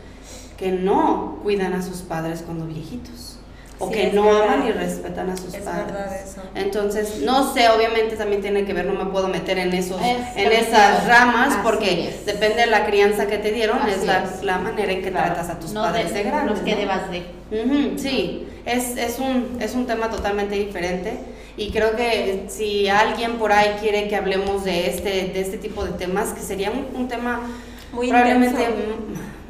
que 0.57 0.73
no 0.73 1.39
cuidan 1.43 1.73
a 1.75 1.83
sus 1.83 1.99
padres 1.99 2.43
cuando 2.45 2.67
viejitos 2.67 3.37
o 3.81 3.87
Sí, 3.89 3.95
que 3.95 4.13
no 4.13 4.25
verdad. 4.25 4.55
aman 4.55 4.67
y 4.67 4.73
respetan 4.73 5.31
a 5.31 5.37
sus 5.37 5.55
Es 5.55 5.63
padres. 5.63 6.31
eso. 6.31 6.43
Entonces, 6.57 7.21
no 7.23 7.55
sé, 7.55 7.69
obviamente 7.69 8.17
también 8.17 8.41
tiene 8.43 8.65
que 8.65 8.73
ver, 8.73 8.87
no 8.87 8.95
me 9.05 9.09
puedo 9.11 9.29
meter 9.29 9.57
en 9.59 9.73
esos 9.73 10.01
Es 10.03 10.17
en 10.37 10.51
esas 10.51 11.07
ramas 11.07 11.49
Así 11.53 11.59
porque 11.63 12.09
es. 12.09 12.27
depende 12.27 12.63
de 12.63 12.67
la 12.67 12.87
crianza 12.87 13.29
que 13.29 13.39
te 13.39 13.53
dieron, 13.53 13.79
Así 13.79 13.93
es 13.93 14.43
la, 14.43 14.59
manera 14.59 14.91
en 14.91 15.03
que 15.03 15.11
Claro. 15.13 15.35
tratas 15.35 15.51
a 15.51 15.61
tus 15.61 15.73
No 15.73 15.83
padres 15.83 16.13
de, 16.13 16.23
grandes. 16.25 16.65
De. 16.65 17.27
Ujú, 17.53 17.99
sí, 17.99 18.49
es, 18.67 18.97
es, 18.97 19.21
un, 19.21 19.59
es 19.61 19.75
un 19.77 19.87
tema 19.87 20.11
totalmente 20.11 20.57
diferente 20.57 21.21
y 21.59 21.71
creo 21.71 21.97
que 21.97 22.45
si 22.49 22.89
alguien 22.89 23.33
por 23.39 23.53
ahí 23.53 23.77
quiere 23.81 24.09
que 24.09 24.17
hablemos 24.17 24.65
de 24.65 24.89
este, 24.89 25.11
de 25.35 25.41
este 25.41 25.59
tipo 25.59 25.85
de 25.85 25.91
temas, 25.93 26.33
que 26.33 26.41
sería 26.41 26.71
un, 26.71 26.87
un 26.99 27.09
tema 27.09 27.41
Muy 27.93 28.09
probablemente 28.09 28.65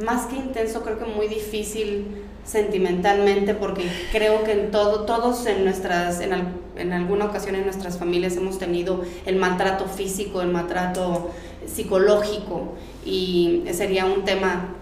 más 0.05 0.27
que 0.27 0.37
intenso, 0.37 0.83
creo 0.83 0.99
que 0.99 1.05
muy 1.05 1.29
difícil 1.29 2.25
sentimentalmente 2.45 3.53
porque 3.55 3.83
creo 4.11 4.43
que 4.45 4.53
en 4.53 4.71
todo, 4.71 5.05
todos 5.05 5.45
en 5.47 5.65
nuestras, 5.65 6.21
en, 6.21 6.33
al- 6.33 6.53
en 6.77 6.93
alguna 6.95 7.27
ocasión 7.27 7.55
en 7.57 7.65
nuestras 7.65 7.99
familias 7.99 8.37
hemos 8.37 8.59
tenido 8.59 9.03
el 9.27 9.37
maltrato 9.37 9.85
físico, 9.87 10.41
el 10.41 10.49
maltrato 10.49 11.31
psicológico 11.67 12.75
y 13.05 13.65
sería 13.73 14.07
un 14.07 14.25
tema 14.25 14.75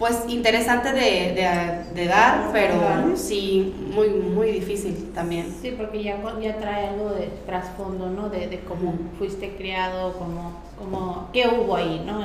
pues 0.00 0.16
interesante 0.28 0.92
de, 0.92 1.00
de- 1.34 1.84
de 1.94 2.06
dar, 2.08 2.50
pero 2.52 3.16
sí 3.16 3.72
muy, 3.94 4.08
muy 4.08 4.50
difícil 4.50 5.12
también. 5.14 5.54
Sí, 5.62 5.74
porque 5.76 6.02
ya, 6.02 6.16
ya 6.42 6.56
trae 6.56 6.88
algo 6.88 7.10
de 7.10 7.28
trasfondo, 7.46 8.08
¿no? 8.10 8.28
De, 8.30 8.48
de 8.48 8.60
cómo 8.60 8.94
fuiste 9.18 9.54
criado, 9.56 10.14
cómo, 10.18 10.54
cómo, 10.78 11.28
qué 11.32 11.46
hubo 11.48 11.76
ahí, 11.76 12.02
¿no? 12.06 12.18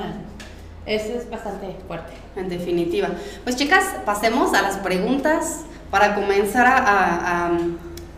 Eso 0.86 1.12
es 1.18 1.28
bastante 1.28 1.76
fuerte. 1.86 2.12
En 2.34 2.48
definitiva. 2.48 3.08
Pues 3.44 3.56
chicas, 3.56 3.84
pasemos 4.06 4.54
a 4.54 4.62
las 4.62 4.78
preguntas 4.78 5.60
para 5.90 6.14
comenzar 6.14 6.66
a, 6.66 6.76
a- 6.78 7.46
a 7.48 7.58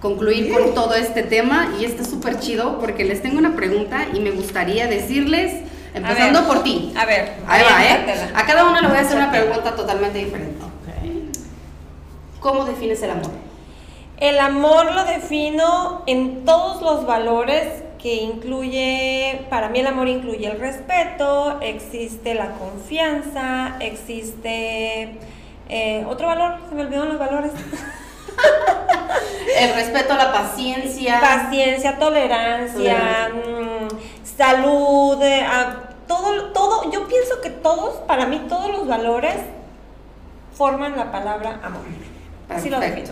concluir 0.01 0.53
con 0.53 0.73
todo 0.75 0.95
este 0.95 1.25
tema. 1.25 1.71
Y 1.81 1.85
está 1.85 2.05
súper 2.05 2.39
chido 2.39 2.79
porque 2.79 3.05
les 3.05 3.23
tengo 3.23 3.39
una 3.39 3.57
pregunta 3.57 4.07
y 4.15 4.21
me 4.21 4.31
gustaría 4.31 4.87
decirles, 4.87 5.63
empezando 5.99 6.41
ver. 6.41 6.49
por 6.49 6.63
ti. 6.63 6.93
A 6.97 7.05
ver, 7.05 7.35
Ahí 7.47 7.63
va, 7.63 7.85
¿eh? 7.85 8.31
A 8.35 8.45
cada 8.45 8.65
una 8.65 8.81
le 8.81 8.89
voy 8.89 8.97
a 8.97 9.01
hacer 9.01 9.17
una 9.17 9.31
pregunta 9.31 9.75
totalmente 9.75 10.19
diferente. 10.19 10.59
¿Cómo 12.41 12.65
defines 12.65 13.03
el 13.03 13.11
amor? 13.11 13.31
El 14.17 14.39
amor 14.39 14.93
lo 14.95 15.05
defino 15.05 16.03
en 16.07 16.45
todos 16.45 16.83
los 16.83 17.07
valores 17.07 17.85
que 17.99 18.15
incluye, 18.15 19.47
para 19.51 19.69
mí 19.69 19.81
el 19.81 19.87
amor 19.87 20.09
incluye 20.09 20.47
el 20.47 20.59
respeto, 20.59 21.59
existe 21.61 22.35
la 22.35 22.53
confianza, 22.53 23.77
existe 23.81 25.19
eh, 25.69 26.05
otro 26.09 26.29
valor, 26.29 26.59
se 26.69 26.75
me 26.75 26.83
olvidaron 26.83 27.09
los 27.09 27.19
valores. 27.19 27.53
El 29.59 29.75
respeto, 29.75 30.15
la 30.15 30.33
paciencia. 30.33 31.21
Paciencia, 31.21 31.99
tolerancia, 31.99 33.31
mm, 33.35 34.18
salud, 34.39 35.21
eh, 35.21 35.45
ah, 35.45 35.91
todo, 36.07 36.53
todo, 36.53 36.91
yo 36.91 37.07
pienso 37.09 37.41
que 37.43 37.51
todos, 37.51 37.97
para 38.07 38.25
mí 38.27 38.41
todos 38.49 38.71
los 38.71 38.87
valores 38.87 39.35
forman 40.55 40.97
la 40.97 41.11
palabra 41.11 41.61
amor. 41.63 41.83
Así 42.49 42.71
lo 42.71 42.81
defino. 42.81 43.11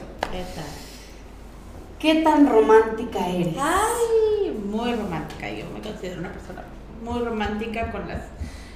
¿Qué 1.99 2.23
tan 2.23 2.49
romántica 2.49 3.27
eres? 3.29 3.57
Ay, 3.59 4.53
muy 4.53 4.95
romántica. 4.95 5.51
Yo 5.51 5.65
me 5.75 5.81
considero 5.81 6.21
una 6.21 6.33
persona 6.33 6.63
muy 7.03 7.21
romántica 7.21 7.91
con 7.91 8.07
las, 8.07 8.23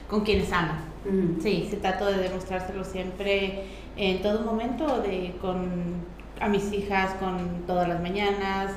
con 0.09 0.23
quienes 0.23 0.53
amo. 0.53 0.73
Ujú. 1.05 1.41
Sí, 1.41 1.69
se 1.71 1.77
trato 1.77 2.07
de 2.07 2.19
demostrárselo 2.19 2.85
siempre 2.85 3.65
en 3.97 4.23
todo 4.23 4.41
momento, 4.41 5.01
de 5.01 5.37
con 5.41 6.11
a 6.41 6.49
mis 6.49 6.73
hijas, 6.73 7.15
con 7.15 7.65
todas 7.67 7.89
las 7.89 8.01
mañanas. 8.01 8.73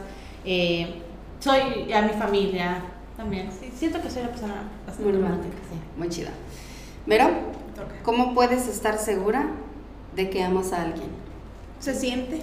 eh, 0.46 1.02
soy 1.40 1.92
a 1.92 2.02
mi 2.02 2.14
familia 2.14 2.82
también. 3.18 3.50
Sí, 3.60 3.72
siento 3.78 4.02
que 4.02 4.10
soy 4.10 4.22
una 4.24 4.32
persona 4.32 4.54
bastante 4.86 5.04
Muy 5.12 5.14
romántica. 5.22 5.56
romántica, 5.56 5.64
sí. 5.72 6.00
Muy 6.00 6.10
chida. 6.10 6.30
Vero, 7.06 7.30
¿cómo 8.04 8.34
puedes 8.34 8.68
estar 8.68 8.98
segura 8.98 9.46
de 10.16 10.30
que 10.30 10.44
amas 10.44 10.74
a 10.74 10.82
alguien? 10.84 11.10
Se 11.80 11.94
siente. 11.94 12.42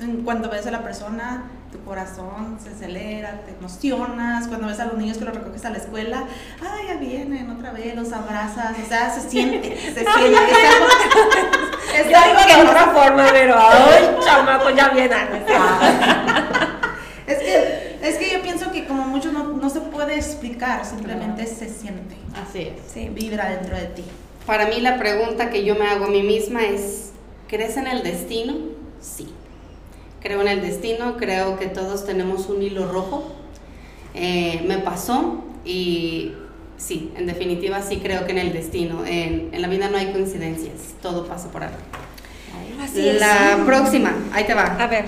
En- 0.00 0.22
Cuando 0.22 0.48
ves 0.50 0.66
a 0.66 0.70
la 0.70 0.82
persona, 0.82 1.44
tu 1.72 1.80
corazón 1.84 2.56
se 2.62 2.70
acelera, 2.70 3.40
te 3.44 3.52
emocionas. 3.52 4.46
Cuando 4.48 4.66
ves 4.68 4.78
a 4.80 4.86
los 4.86 4.96
niños 4.96 5.18
que 5.18 5.24
los 5.24 5.34
recoges 5.34 5.64
a 5.64 5.70
la 5.70 5.78
escuela, 5.78 6.24
ay, 6.62 6.86
ya 6.88 6.94
vienen 6.96 7.50
otra 7.50 7.72
vez, 7.72 7.94
los 7.96 8.12
abrazas. 8.12 8.76
O 8.82 8.88
sea, 8.88 9.10
se 9.10 9.28
siente, 9.28 9.76
se 9.76 9.92
siente. 9.92 10.02
Es 10.02 10.06
algo, 10.16 10.86
es 11.96 12.10
Yo 12.10 12.16
algo 12.18 12.40
digo 12.46 12.62
de 12.62 12.68
otra 12.68 12.86
forma, 12.88 13.26
pero 13.32 13.54
ay, 13.58 14.16
chamaco, 14.24 14.70
ya 14.70 14.88
viene. 14.90 15.14
Es 17.26 17.38
que, 17.38 17.98
es 18.02 18.16
que 18.18 18.30
yo 18.32 18.42
pienso 18.42 18.70
que 18.70 18.84
como 18.86 19.04
mucho 19.04 19.32
no, 19.64 19.70
se 19.70 19.80
puede 19.80 20.16
explicar, 20.16 20.84
simplemente 20.84 21.46
se 21.46 21.68
siente. 21.68 22.16
Así 22.34 22.60
es. 22.60 22.92
Sí. 22.92 23.08
Vibra 23.08 23.50
dentro 23.50 23.76
de 23.76 23.86
ti. 23.86 24.04
Para 24.46 24.66
mí 24.66 24.80
la 24.80 24.98
pregunta 24.98 25.50
que 25.50 25.64
yo 25.64 25.74
me 25.74 25.86
hago 25.86 26.04
a 26.04 26.08
mí 26.08 26.22
misma 26.22 26.64
es, 26.64 27.12
¿crees 27.48 27.76
en 27.76 27.86
el 27.86 28.02
destino? 28.02 28.54
Sí. 29.00 29.28
Creo 30.20 30.42
en 30.42 30.48
el 30.48 30.60
destino, 30.60 31.16
creo 31.16 31.58
que 31.58 31.66
todos 31.66 32.04
tenemos 32.04 32.48
un 32.48 32.62
hilo 32.62 32.90
rojo. 32.90 33.32
Eh, 34.14 34.62
me 34.66 34.78
pasó 34.78 35.44
y 35.64 36.32
sí, 36.76 37.12
en 37.16 37.26
definitiva 37.26 37.82
sí 37.82 37.98
creo 38.02 38.26
que 38.26 38.32
en 38.32 38.38
el 38.38 38.52
destino. 38.52 39.04
En, 39.06 39.48
en 39.52 39.62
la 39.62 39.68
vida 39.68 39.88
no 39.88 39.96
hay 39.96 40.12
coincidencias, 40.12 40.94
todo 41.00 41.26
pasa 41.26 41.50
por 41.50 41.64
algo. 41.64 41.78
Así 42.82 43.08
es. 43.08 43.20
La 43.20 43.62
próxima, 43.64 44.14
ahí 44.32 44.44
te 44.44 44.54
va. 44.54 44.76
A 44.78 44.86
ver, 44.86 45.06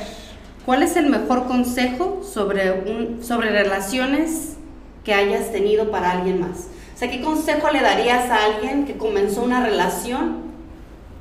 ¿Cuál 0.66 0.82
es 0.82 0.96
el 0.96 1.08
mejor 1.08 1.46
consejo 1.46 2.22
sobre, 2.22 2.72
un, 2.72 3.24
sobre 3.24 3.50
relaciones 3.50 4.56
que 5.04 5.14
hayas 5.14 5.52
tenido 5.52 5.90
para 5.90 6.10
alguien 6.10 6.40
más? 6.40 6.68
O 6.94 6.98
sea, 6.98 7.10
¿qué 7.10 7.22
consejo 7.22 7.70
le 7.70 7.80
darías 7.80 8.28
a 8.30 8.44
alguien 8.44 8.84
que 8.84 8.98
comenzó 8.98 9.42
una 9.42 9.64
relación 9.64 10.42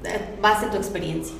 eh, 0.03 0.19
base 0.41 0.65
a 0.65 0.71
tu 0.71 0.77
experiencia? 0.77 1.35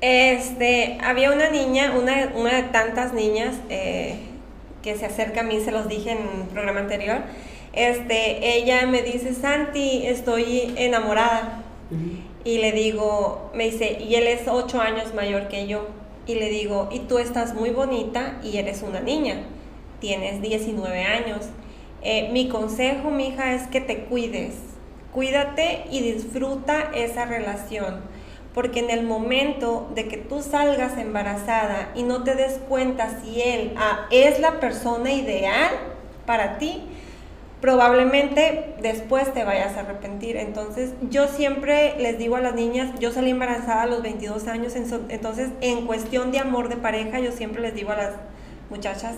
este, 0.00 0.98
había 1.02 1.32
una 1.32 1.50
niña, 1.50 1.94
una, 1.98 2.32
una 2.34 2.54
de 2.54 2.62
tantas 2.64 3.12
niñas 3.12 3.56
eh, 3.68 4.16
que 4.82 4.96
se 4.96 5.06
acerca 5.06 5.40
a 5.40 5.44
mí, 5.44 5.60
se 5.60 5.72
los 5.72 5.88
dije 5.88 6.12
en 6.12 6.18
un 6.18 6.48
programa 6.48 6.80
anterior. 6.80 7.22
Este, 7.72 8.56
ella 8.56 8.86
me 8.86 9.02
dice, 9.02 9.34
Santi, 9.34 10.06
estoy 10.06 10.74
enamorada. 10.76 11.64
Y 12.44 12.58
le 12.58 12.72
digo, 12.72 13.50
me 13.54 13.64
dice, 13.64 13.98
y 14.00 14.14
él 14.14 14.26
es 14.26 14.42
ocho 14.46 14.80
años 14.80 15.14
mayor 15.14 15.48
que 15.48 15.66
yo. 15.66 15.86
Y 16.28 16.34
le 16.34 16.50
digo, 16.50 16.90
y 16.92 17.00
tú 17.00 17.18
estás 17.18 17.54
muy 17.54 17.70
bonita 17.70 18.38
y 18.44 18.58
eres 18.58 18.82
una 18.82 19.00
niña. 19.00 19.46
Tienes 19.98 20.42
19 20.42 21.02
años. 21.02 21.46
Eh, 22.02 22.28
mi 22.32 22.50
consejo, 22.50 23.10
mija, 23.10 23.54
es 23.54 23.66
que 23.66 23.80
te 23.80 24.04
cuides. 24.04 24.54
Cuídate 25.14 25.84
y 25.90 26.00
disfruta 26.00 26.90
esa 26.94 27.24
relación. 27.24 28.02
Porque 28.52 28.80
en 28.80 28.90
el 28.90 29.06
momento 29.06 29.90
de 29.94 30.06
que 30.06 30.18
tú 30.18 30.42
salgas 30.42 30.98
embarazada 30.98 31.92
y 31.94 32.02
no 32.02 32.24
te 32.24 32.34
des 32.34 32.60
cuenta 32.68 33.22
si 33.22 33.40
él 33.40 33.72
ah, 33.78 34.06
es 34.10 34.38
la 34.38 34.60
persona 34.60 35.10
ideal 35.10 35.70
para 36.26 36.58
ti, 36.58 36.82
probablemente 37.60 38.74
después 38.80 39.32
te 39.34 39.44
vayas 39.44 39.76
a 39.76 39.80
arrepentir. 39.80 40.36
Entonces, 40.36 40.92
yo 41.10 41.28
siempre 41.28 41.96
les 41.98 42.18
digo 42.18 42.36
a 42.36 42.40
las 42.40 42.54
niñas, 42.54 42.90
yo 43.00 43.10
salí 43.12 43.30
embarazada 43.30 43.82
a 43.82 43.86
los 43.86 44.02
22 44.02 44.46
años, 44.46 44.74
entonces 44.76 45.50
en 45.60 45.86
cuestión 45.86 46.30
de 46.32 46.38
amor 46.38 46.68
de 46.68 46.76
pareja, 46.76 47.20
yo 47.20 47.32
siempre 47.32 47.60
les 47.62 47.74
digo 47.74 47.90
a 47.90 47.96
las 47.96 48.12
muchachas, 48.70 49.16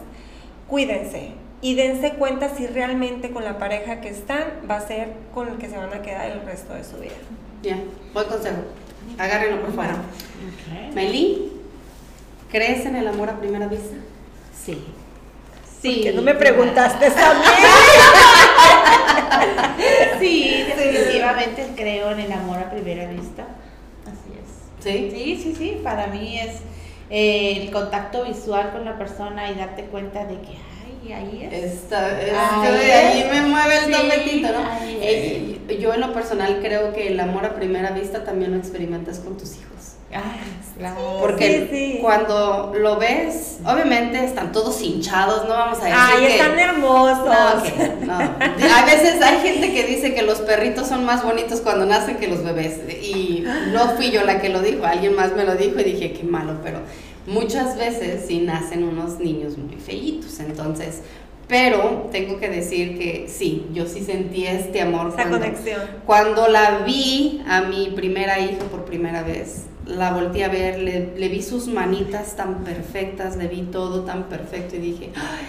cuídense 0.68 1.32
y 1.62 1.74
dense 1.74 2.14
cuenta 2.14 2.48
si 2.54 2.66
realmente 2.66 3.30
con 3.30 3.44
la 3.44 3.58
pareja 3.58 4.00
que 4.00 4.08
están 4.08 4.44
va 4.70 4.76
a 4.76 4.86
ser 4.86 5.12
con 5.34 5.48
el 5.48 5.58
que 5.58 5.68
se 5.68 5.76
van 5.76 5.92
a 5.92 6.00
quedar 6.00 6.30
el 6.30 6.40
resto 6.42 6.72
de 6.74 6.84
su 6.84 6.96
vida. 6.96 7.12
Ya, 7.62 7.78
buen 8.14 8.26
consejo. 8.26 8.62
Agárrenlo, 9.18 9.60
por 9.60 9.74
favor. 9.74 9.96
Meli, 10.94 11.52
¿crees 12.50 12.86
en 12.86 12.96
el 12.96 13.06
amor 13.06 13.28
a 13.28 13.38
primera 13.38 13.66
vista? 13.66 13.96
Sí. 14.64 14.82
Porque 15.82 16.12
no 16.12 16.22
me 16.22 16.34
preguntaste 16.34 17.10
mí. 17.34 17.44
Sí, 20.18 20.64
definitivamente 20.68 21.68
creo 21.74 22.10
en 22.10 22.20
el 22.20 22.32
amor 22.32 22.58
a 22.58 22.70
primera 22.70 23.06
vista. 23.10 23.44
Así 24.04 24.34
es. 24.38 24.84
¿Sí? 24.84 25.10
Sí, 25.10 25.40
sí, 25.42 25.54
sí. 25.56 25.80
Para 25.82 26.08
mí 26.08 26.38
es 26.38 26.56
eh, 27.08 27.62
el 27.62 27.70
contacto 27.70 28.24
visual 28.24 28.70
con 28.72 28.84
la 28.84 28.98
persona 28.98 29.50
y 29.50 29.54
darte 29.54 29.84
cuenta 29.84 30.26
de 30.26 30.34
que, 30.40 30.58
ay, 31.06 31.12
ahí 31.12 31.48
es. 31.50 31.72
Esta, 31.74 32.06
Ahí 32.06 32.84
de 32.86 32.92
ahí 32.92 33.20
es. 33.22 33.32
me 33.32 33.42
mueve 33.48 33.78
el 33.78 33.84
Sí, 33.84 33.90
¿no? 34.52 34.58
ahí 34.70 34.98
Eh, 35.02 35.78
yo 35.80 35.94
en 35.94 36.00
lo 36.00 36.12
personal 36.12 36.58
creo 36.60 36.92
que 36.92 37.08
el 37.08 37.18
amor 37.20 37.46
a 37.46 37.54
primera 37.54 37.90
vista 37.92 38.22
también 38.24 38.50
lo 38.52 38.58
experimentas 38.58 39.20
con 39.20 39.38
tus 39.38 39.56
hijos. 39.56 39.66
Sí. 40.10 40.84
Porque 41.20 41.68
Sí, 41.70 41.76
sí. 41.92 41.98
cuando 42.00 42.72
lo 42.74 42.96
ves, 42.96 43.58
obviamente 43.64 44.24
están 44.24 44.50
todos 44.50 44.80
hinchados, 44.82 45.44
no 45.44 45.50
vamos 45.50 45.78
a 45.80 45.84
decir 45.84 45.98
Ay, 46.00 46.26
que... 46.26 46.32
están 46.36 46.58
hermosos. 46.58 47.26
No, 48.06 48.18
no. 48.18 48.74
A 48.74 48.84
veces 48.86 49.20
hay 49.22 49.40
gente 49.42 49.72
que 49.72 49.84
dice 49.84 50.14
que 50.14 50.22
los 50.22 50.38
perritos 50.40 50.88
son 50.88 51.04
más 51.04 51.22
bonitos 51.22 51.60
cuando 51.60 51.84
nacen 51.86 52.16
que 52.16 52.28
los 52.28 52.42
bebés. 52.42 52.78
Y 53.02 53.44
no 53.72 53.90
fui 53.90 54.10
yo 54.10 54.24
la 54.24 54.40
que 54.40 54.48
lo 54.48 54.62
dijo, 54.62 54.84
alguien 54.84 55.14
más 55.14 55.32
me 55.36 55.44
lo 55.44 55.54
dijo 55.54 55.78
y 55.80 55.84
dije, 55.84 56.12
qué 56.12 56.24
malo, 56.24 56.58
pero 56.62 56.78
muchas 57.26 57.76
veces 57.76 58.24
sí 58.26 58.40
nacen 58.40 58.82
unos 58.84 59.18
niños 59.20 59.58
muy 59.58 59.76
feitos. 59.76 60.40
Entonces, 60.40 61.02
pero 61.46 62.08
tengo 62.10 62.38
que 62.40 62.48
decir 62.48 62.98
que 62.98 63.26
sí, 63.28 63.66
yo 63.72 63.86
sí 63.86 64.02
sentí 64.02 64.46
este 64.46 64.80
amor 64.80 65.08
Esa 65.08 65.16
cuando, 65.16 65.38
conexión. 65.40 65.80
cuando 66.06 66.48
la 66.48 66.78
vi 66.86 67.42
a 67.48 67.60
mi 67.62 67.90
primera 67.94 68.38
hija 68.40 68.64
por 68.70 68.84
primera 68.86 69.22
vez. 69.22 69.66
La 69.96 70.12
volteé 70.12 70.44
a 70.44 70.48
ver, 70.48 70.78
le, 70.80 71.14
le 71.16 71.28
vi 71.28 71.42
sus 71.42 71.66
manitas 71.68 72.36
tan 72.36 72.64
perfectas, 72.64 73.36
le 73.36 73.48
vi 73.48 73.62
todo 73.62 74.02
tan 74.04 74.24
perfecto 74.24 74.76
y 74.76 74.78
dije, 74.78 75.10
"Ay, 75.16 75.46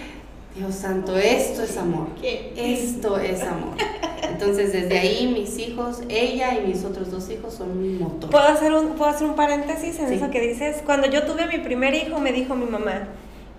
Dios 0.55 0.75
santo, 0.75 1.15
esto 1.17 1.63
es 1.63 1.77
amor. 1.77 2.07
Esto 2.55 3.17
es 3.19 3.41
amor. 3.43 3.75
Entonces, 4.23 4.73
desde 4.73 4.97
ahí 4.99 5.27
mis 5.33 5.57
hijos, 5.59 6.01
ella 6.09 6.57
y 6.59 6.67
mis 6.67 6.83
otros 6.83 7.11
dos 7.11 7.29
hijos 7.29 7.53
son 7.53 7.81
mi 7.81 7.89
motor. 7.99 8.29
¿Puedo 8.29 8.45
hacer 8.47 8.73
un, 8.73 8.89
¿puedo 8.93 9.09
hacer 9.11 9.27
un 9.27 9.35
paréntesis 9.35 9.99
en 9.99 10.09
Sí. 10.09 10.15
eso 10.15 10.29
que 10.31 10.41
dices? 10.41 10.81
Cuando 10.85 11.07
yo 11.07 11.23
tuve 11.23 11.43
a 11.43 11.47
mi 11.47 11.59
primer 11.59 11.93
hijo, 11.93 12.19
me 12.19 12.31
dijo 12.33 12.55
mi 12.55 12.65
mamá, 12.65 13.07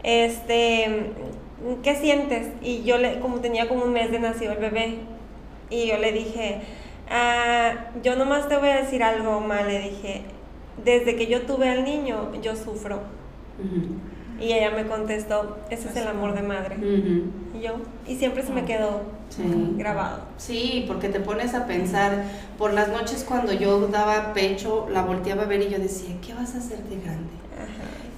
este, 0.03 1.13
¿qué 1.83 1.95
sientes? 1.97 2.49
Y 2.63 2.83
yo, 2.83 2.99
le, 2.99 3.21
como 3.21 3.41
tenía 3.41 3.69
como 3.69 3.85
un 3.85 3.93
mes 3.93 4.11
de 4.11 4.19
nacido 4.19 4.53
el 4.53 4.59
bebé, 4.59 4.97
y 5.71 5.87
yo 5.87 5.97
le 5.99 6.13
dije, 6.13 6.61
"Ah, 7.11 7.73
yo 8.03 8.17
nomás 8.17 8.49
te 8.49 8.57
voy 8.57 8.69
a 8.69 8.77
decir 8.83 9.03
algo 9.03 9.41
mal, 9.41 9.67
le 9.69 9.79
dije, 9.79 10.23
desde 10.85 11.17
que 11.17 11.27
yo 11.27 11.43
tuve 11.43 11.69
al 11.69 11.85
niño, 11.85 12.31
yo 12.43 12.57
sufro. 12.57 13.01
Y 14.41 14.53
ella 14.53 14.71
me 14.71 14.87
contestó, 14.87 15.59
ese 15.71 15.89
es 15.89 15.97
el 15.97 16.09
amor 16.09 16.35
de 16.35 16.43
madre. 16.43 16.77
Y 17.55 17.61
yo, 17.63 17.75
y 18.09 18.17
siempre 18.17 18.43
se 18.43 18.53
me 18.53 18.65
quedó 18.65 19.03
Sí. 19.29 19.43
grabado. 19.79 20.21
Sí, 20.37 20.85
porque 20.89 21.09
te 21.09 21.19
pones 21.21 21.55
a 21.55 21.67
pensar, 21.67 22.25
por 22.59 22.73
las 22.75 22.89
noches 22.89 23.25
cuando 23.27 23.53
yo 23.53 23.87
daba 23.89 24.35
pecho, 24.35 24.89
la 24.93 25.03
volteaba 25.03 25.45
a 25.45 25.47
ver 25.47 25.63
y 25.63 25.69
yo 25.71 25.79
decía, 25.79 26.15
¿qué 26.27 26.35
vas 26.35 26.55
a 26.55 26.59
hacer 26.59 26.79
de 26.85 26.97
grande? 26.97 27.31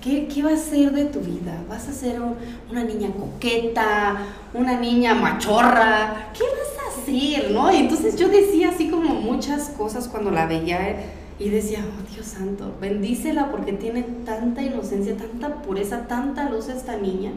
¿Qué, 0.03 0.27
qué 0.29 0.43
va 0.43 0.53
a 0.53 0.57
ser 0.57 0.91
de 0.93 1.05
tu 1.07 1.21
vida? 1.21 1.63
¿Vas 1.69 1.89
a 1.89 1.93
ser 1.93 2.21
un- 2.21 2.37
una 2.71 2.85
niña 2.85 3.09
coqueta, 3.19 4.17
una 4.53 4.79
niña 4.79 5.15
machorra? 5.15 6.31
¿Qué 6.37 6.43
vas 6.45 6.97
a 6.97 7.01
hacer? 7.01 7.51
¿no? 7.53 7.73
Y 7.73 7.77
entonces 7.79 8.17
yo 8.17 8.29
decía 8.29 8.71
así 8.71 8.91
como 8.91 9.15
muchas 9.15 9.69
cosas 9.71 10.09
cuando 10.09 10.31
la 10.31 10.47
veía 10.47 10.97
y 11.39 11.49
decía, 11.49 11.85
oh 11.85 12.13
Dios 12.13 12.27
santo, 12.27 12.75
bendícela 12.81 13.51
porque 13.51 13.73
tiene 13.73 14.03
tanta 14.25 14.63
inocencia, 14.63 15.17
tanta 15.17 15.63
pureza, 15.63 16.07
tanta 16.07 16.49
luz 16.49 16.69
esta 16.69 16.97
niña, 16.97 17.33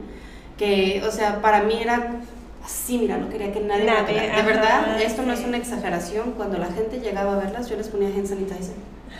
que, 0.58 1.04
o 1.08 1.12
sea, 1.12 1.42
para 1.42 1.64
mí 1.64 1.80
era 1.82 2.22
así, 2.64 2.98
mira, 2.98 3.18
no 3.18 3.30
quería 3.30 3.52
que 3.52 3.62
nadie, 3.62 3.86
me 3.86 3.92
la 3.92 4.02
Nadie, 4.02 4.14
tocara. 4.16 4.36
De 4.36 4.42
ajá, 4.42 4.46
verdad, 4.46 5.02
esto 5.02 5.24
no 5.24 5.34
es 5.34 5.40
una 5.42 5.58
exageración, 5.58 6.34
cuando 6.34 6.58
la 6.58 6.68
gente 6.68 7.00
llegaba 7.00 7.34
a 7.34 7.38
verlas, 7.38 7.70
yo 7.70 7.78
les 7.78 7.88
ponía 7.88 8.10
hand 8.10 8.28
sanitizer. 8.28 8.76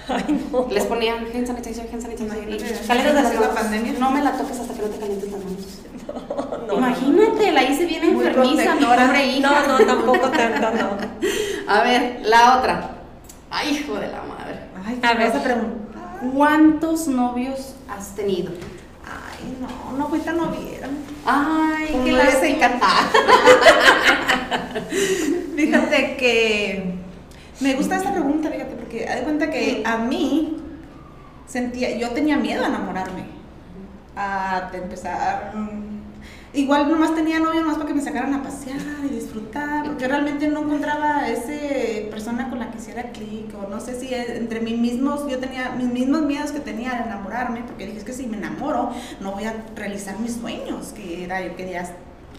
Ay, 0.10 0.48
no. 0.52 0.68
Les 0.70 0.86
ponían 0.86 1.26
hand 1.34 1.48
sanitizer, 1.48 1.90
hand 1.92 2.02
sanitizer. 2.02 2.50
Y 2.50 2.88
calientas 2.88 3.40
la 3.40 3.54
pandemia. 3.54 3.94
No 4.00 4.12
me 4.12 4.24
la 4.24 4.32
toques 4.38 4.60
hasta 4.60 4.74
que 4.74 4.82
no 4.82 4.88
te 4.88 5.00
calientes 5.00 5.32
las 5.32 5.44
manos. 5.44 5.82
No, 6.68 6.78
Imagínate, 6.78 7.52
la 7.52 7.64
hice 7.64 7.86
bien 7.86 8.04
enfermiza, 8.04 8.76
mi 8.76 8.86
pobre 8.86 9.26
hija. 9.26 9.50
No, 9.50 9.80
no, 9.80 9.86
tampoco 9.86 10.30
tanto, 10.30 10.72
no. 10.72 10.98
A 11.68 11.84
ver, 11.84 12.20
la 12.24 12.58
otra. 12.58 12.92
Ay, 13.50 13.78
hijo 13.78 13.96
de 13.96 14.08
la 14.08 14.22
madre. 14.24 14.37
Ay, 14.88 15.00
A 15.04 15.12
¿qué 15.12 15.18
ver. 15.18 15.28
vas 15.28 15.36
a 15.36 15.44
preguntar? 15.44 16.20
¿Cuántos 16.34 17.08
novios 17.08 17.76
has 17.90 18.16
tenido? 18.16 18.52
Ay, 19.06 19.58
no, 19.60 19.98
no 19.98 20.08
fui 20.08 20.20
tan 20.20 20.38
noviera. 20.38 20.88
Ay, 21.26 21.88
Como 21.92 22.06
les 22.06 22.16
lástima. 22.16 22.48
encanta. 22.56 22.88
Fíjate 25.56 26.18
que 26.18 26.94
me 27.60 27.74
gusta 27.74 27.98
esta 27.98 28.14
pregunta, 28.14 28.50
fíjate, 28.50 28.76
porque 28.76 29.08
haz 29.08 29.16
de 29.18 29.24
cuenta 29.24 29.50
que 29.50 29.82
a 29.86 29.98
mí 29.98 30.58
sentía, 31.48 31.98
yo 31.98 32.12
tenía 32.12 32.38
miedo 32.38 32.64
a 32.64 32.68
enamorarme, 32.68 33.26
a 34.16 34.70
empezar. 34.74 35.54
Igual 36.54 36.90
nomás 36.90 37.14
tenía 37.14 37.40
novio 37.40 37.62
nomás 37.62 37.76
para 37.78 37.88
que 37.90 37.94
me 37.94 38.02
sacaran 38.02 38.34
a 38.34 38.42
pasear 38.42 38.80
y 39.06 39.10
disfrutar, 39.14 39.86
porque 39.86 40.08
realmente 40.08 40.48
no 40.48 40.62
encontraba 40.62 41.28
ese 41.28 42.08
persona 42.10 42.50
con 42.50 42.60
la 42.60 42.72
que 42.72 42.78
hiciera 42.78 43.12
clic, 43.12 43.54
o 43.62 43.70
no 43.70 43.80
sé 43.80 44.00
si 44.00 44.14
entre 44.14 44.62
mí 44.62 44.74
mismos, 44.76 45.30
yo 45.30 45.40
tenía 45.40 45.72
mis 45.72 45.88
mismos 45.88 46.22
miedos 46.24 46.52
que 46.52 46.60
tenía 46.60 46.92
al 46.94 47.06
enamorarme, 47.08 47.64
porque 47.64 47.86
dije, 47.86 47.98
es 48.00 48.04
que 48.06 48.14
si 48.14 48.28
me 48.28 48.38
enamoro, 48.38 48.92
no 49.20 49.34
voy 49.34 49.44
a 49.44 49.56
realizar 49.76 50.18
mis 50.20 50.34
sueños, 50.36 50.94
que 50.96 51.26
era, 51.26 51.46
yo 51.46 51.56
quería 51.56 51.86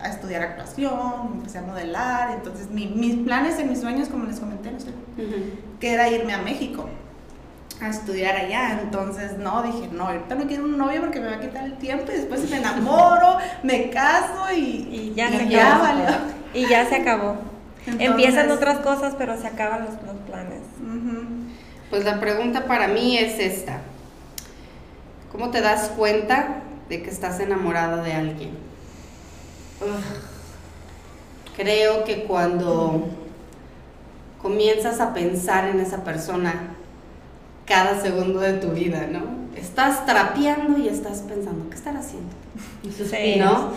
a 0.00 0.08
estudiar 0.08 0.42
actuación, 0.42 1.32
empecé 1.34 1.58
a 1.58 1.62
modelar, 1.62 2.30
entonces 2.32 2.70
mi- 2.70 2.86
mis 2.86 3.16
planes 3.16 3.58
y 3.60 3.64
mis 3.64 3.80
sueños, 3.80 4.08
como 4.08 4.24
les 4.26 4.38
comenté, 4.40 4.70
no 4.70 4.80
sé, 4.80 4.90
que 5.80 5.92
era 5.92 6.08
irme 6.08 6.32
a 6.34 6.38
México 6.42 6.86
a 7.80 7.88
estudiar 7.88 8.34
allá, 8.36 8.80
entonces 8.82 9.38
no, 9.38 9.62
dije, 9.62 9.88
no, 9.92 10.08
ahorita 10.08 10.34
no 10.34 10.46
quiero 10.46 10.64
un 10.64 10.76
novio 10.78 11.00
porque 11.00 11.20
me 11.20 11.26
va 11.28 11.36
a 11.36 11.40
quitar 11.40 11.64
el 11.64 11.74
tiempo 11.78 12.10
y 12.10 12.16
después 12.16 12.48
me 12.50 12.56
enamoro, 12.58 13.36
me 13.62 13.88
caso 13.90 14.52
y, 14.52 14.88
Y 14.90 15.12
ya 15.14 15.30
y 15.30 15.36
se 15.38 15.48
ya 15.48 15.76
acabó. 15.76 15.82
valió. 15.84 16.06
Y 16.54 16.66
ya 16.68 16.86
se 16.88 16.96
acabó. 16.96 17.36
Entonces- 17.86 18.08
Empiezan 18.08 18.50
otras 18.50 18.78
cosas, 18.80 19.14
pero 19.16 19.40
se 19.40 19.46
acaban 19.46 19.84
los, 19.84 19.94
los 20.06 20.16
planes. 20.26 20.60
Pues 21.90 22.04
la 22.04 22.18
pregunta 22.20 22.64
para 22.66 22.88
mí 22.88 23.16
es 23.16 23.38
esta. 23.38 23.78
¿Cómo 25.32 25.50
te 25.50 25.60
das 25.60 25.90
cuenta 25.96 26.62
de 26.88 27.02
que 27.02 27.10
estás 27.10 27.38
enamorada 27.40 28.02
de 28.02 28.12
alguien? 28.12 28.50
Creo 31.56 32.04
que 32.04 32.24
cuando 32.24 33.08
comienzas 34.40 35.00
a 35.00 35.12
pensar 35.14 35.68
en 35.68 35.80
esa 35.80 36.04
persona 36.04 36.74
cada 37.68 38.00
segundo 38.00 38.40
de 38.40 38.54
tu 38.54 38.70
vida, 38.70 39.06
¿no? 39.10 39.20
Estás 39.54 40.06
trapeando 40.06 40.78
y 40.78 40.88
estás 40.88 41.18
pensando, 41.18 41.68
¿qué 41.68 41.76
estará 41.76 42.00
haciendo? 42.00 42.30
Sí. 42.82 43.38
¿no? 43.38 43.72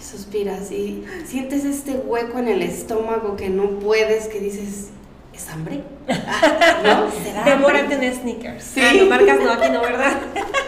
Suspiras 0.00 0.72
y 0.72 1.04
sientes 1.24 1.64
este 1.64 1.92
hueco 1.92 2.38
en 2.38 2.48
el 2.48 2.62
estómago 2.62 3.36
que 3.36 3.48
no 3.48 3.78
puedes, 3.78 4.26
que 4.26 4.40
dices, 4.40 4.88
¿es 5.32 5.48
hambre? 5.50 5.82
¿No? 6.08 7.10
¿Será 7.22 7.44
Demórate 7.44 7.94
en 7.94 8.14
sneakers. 8.14 8.64
Sí. 8.64 8.80
Ah, 8.82 8.92
no 8.98 9.06
marcas 9.06 9.38
no, 9.40 9.52
aquí 9.52 9.70
no, 9.70 9.80
¿verdad? 9.82 10.18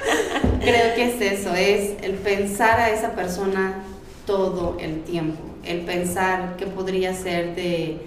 Creo 0.61 0.95
que 0.95 1.09
es 1.09 1.41
eso, 1.41 1.55
es 1.55 1.95
el 2.03 2.13
pensar 2.13 2.79
a 2.79 2.91
esa 2.91 3.13
persona 3.17 3.83
todo 4.27 4.77
el 4.79 5.03
tiempo, 5.03 5.43
el 5.65 5.81
pensar 5.81 6.55
qué 6.57 6.67
podría 6.67 7.15
ser 7.15 7.57
de, 7.57 8.01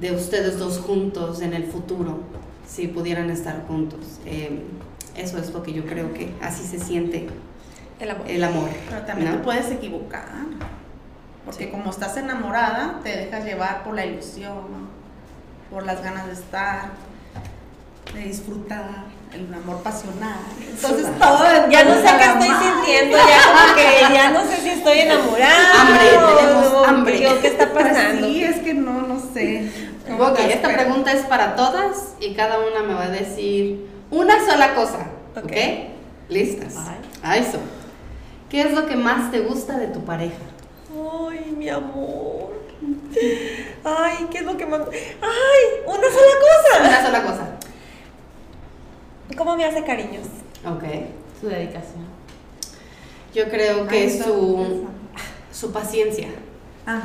de 0.00 0.12
ustedes 0.12 0.58
dos 0.58 0.78
juntos 0.78 1.42
en 1.42 1.52
el 1.52 1.64
futuro, 1.64 2.20
si 2.68 2.86
pudieran 2.88 3.30
estar 3.30 3.64
juntos. 3.66 4.20
Eh, 4.26 4.62
eso 5.16 5.38
es 5.38 5.50
lo 5.52 5.62
que 5.62 5.72
yo 5.72 5.84
creo 5.86 6.12
que 6.12 6.32
así 6.42 6.64
se 6.64 6.78
siente 6.78 7.28
El 7.98 8.10
amor. 8.10 8.26
el 8.28 8.44
amor. 8.44 8.68
Pero 8.88 9.02
también 9.02 9.30
¿no? 9.32 9.36
te 9.38 9.42
puedes 9.44 9.70
equivocar, 9.70 10.24
porque 11.44 11.64
Sí. 11.64 11.70
como 11.70 11.90
estás 11.90 12.16
enamorada, 12.16 13.00
te 13.02 13.08
dejas 13.16 13.44
llevar 13.44 13.82
por 13.84 13.94
la 13.94 14.04
ilusión, 14.06 14.54
¿no? 14.54 14.98
por 15.70 15.84
las 15.84 16.02
ganas 16.02 16.26
de 16.26 16.32
estar, 16.34 16.90
de 18.14 18.20
disfrutar, 18.20 19.04
el 19.34 19.52
amor 19.52 19.82
pasional. 19.82 20.38
Entonces 20.66 21.06
todo 21.18 21.68
Ya 21.70 21.84
no 21.84 21.94
sé 21.96 22.02
qué 22.18 22.24
estoy 22.24 22.48
sintiendo, 22.48 23.16
ya 23.18 23.42
como 23.44 23.74
que 23.76 24.14
ya 24.14 24.30
no 24.30 24.40
sé 24.46 24.56
si 24.62 24.68
estoy 24.70 24.98
enamorada. 25.00 25.80
Hambre, 25.82 26.08
tenemos 26.38 26.66
o- 26.72 26.84
hambre. 26.86 27.18
¿Qué 27.42 27.48
está 27.48 27.70
Pues 27.70 27.84
pasando? 27.86 28.26
sí, 28.26 28.44
es 28.44 28.56
que 28.60 28.72
no, 28.72 29.02
no 29.02 29.20
sé. 29.34 29.70
¿Cómo 30.08 30.24
Ok, 30.24 30.38
esta 30.40 30.72
pregunta 30.72 31.12
es 31.12 31.22
para 31.26 31.54
todas 31.54 32.14
y 32.20 32.34
cada 32.34 32.58
una 32.60 32.82
me 32.82 32.94
va 32.94 33.04
a 33.04 33.10
decir 33.10 33.86
una 34.10 34.44
sola 34.44 34.74
cosa. 34.74 35.06
¿Ok? 35.36 35.44
Ok. 35.44 35.52
¿Listas? 36.28 36.74
Ahí 37.22 37.44
son. 37.44 37.60
¿Qué 38.50 38.62
es 38.62 38.72
lo 38.72 38.86
que 38.86 38.96
más 38.96 39.30
te 39.30 39.40
gusta 39.40 39.78
de 39.78 39.88
tu 39.88 40.04
pareja? 40.04 40.36
Ay, 40.90 41.54
mi 41.56 41.68
amor. 41.68 42.58
Ay, 43.84 44.26
¿qué 44.30 44.38
es 44.38 44.44
lo 44.44 44.56
que 44.56 44.66
más... 44.66 44.80
Ay, 44.80 45.64
una 45.86 45.96
sola 45.96 46.88
Una 46.88 47.06
sola 47.06 47.22
cosa. 47.22 47.32
cosa. 47.38 47.48
¿Cómo 49.36 49.56
me 49.56 49.64
hace 49.64 49.84
cariños? 49.84 50.26
Ok. 50.66 50.84
Su 51.40 51.48
dedicación. 51.48 52.06
Yo 53.34 53.48
creo 53.48 53.86
que 53.86 53.98
Ay, 53.98 54.22
su, 54.22 54.86
su 55.52 55.72
paciencia. 55.72 56.28
Ah, 56.86 57.02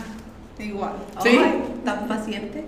igual. 0.59 0.93
¿Sí? 1.21 1.39
Tan 1.83 2.07
paciente. 2.07 2.63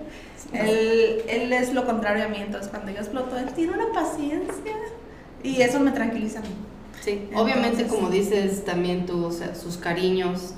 Él, 0.52 1.22
él 1.28 1.52
es 1.52 1.72
lo 1.74 1.84
contrario 1.86 2.24
a 2.24 2.28
mí, 2.28 2.36
entonces 2.38 2.70
cuando 2.70 2.90
yo 2.92 2.98
exploto, 2.98 3.36
él 3.36 3.46
tiene 3.54 3.72
una 3.72 3.92
paciencia. 3.92 4.72
Y 5.42 5.60
eso 5.60 5.80
me 5.80 5.90
tranquiliza 5.92 6.38
a 6.38 6.42
mí. 6.42 6.48
Sí. 7.02 7.28
Obviamente, 7.34 7.82
Entonces- 7.82 7.92
como 7.92 8.10
dices, 8.10 8.64
también 8.64 9.06
tú, 9.06 9.24
o 9.26 9.32
sea, 9.32 9.54
sus 9.54 9.76
cariños, 9.76 10.54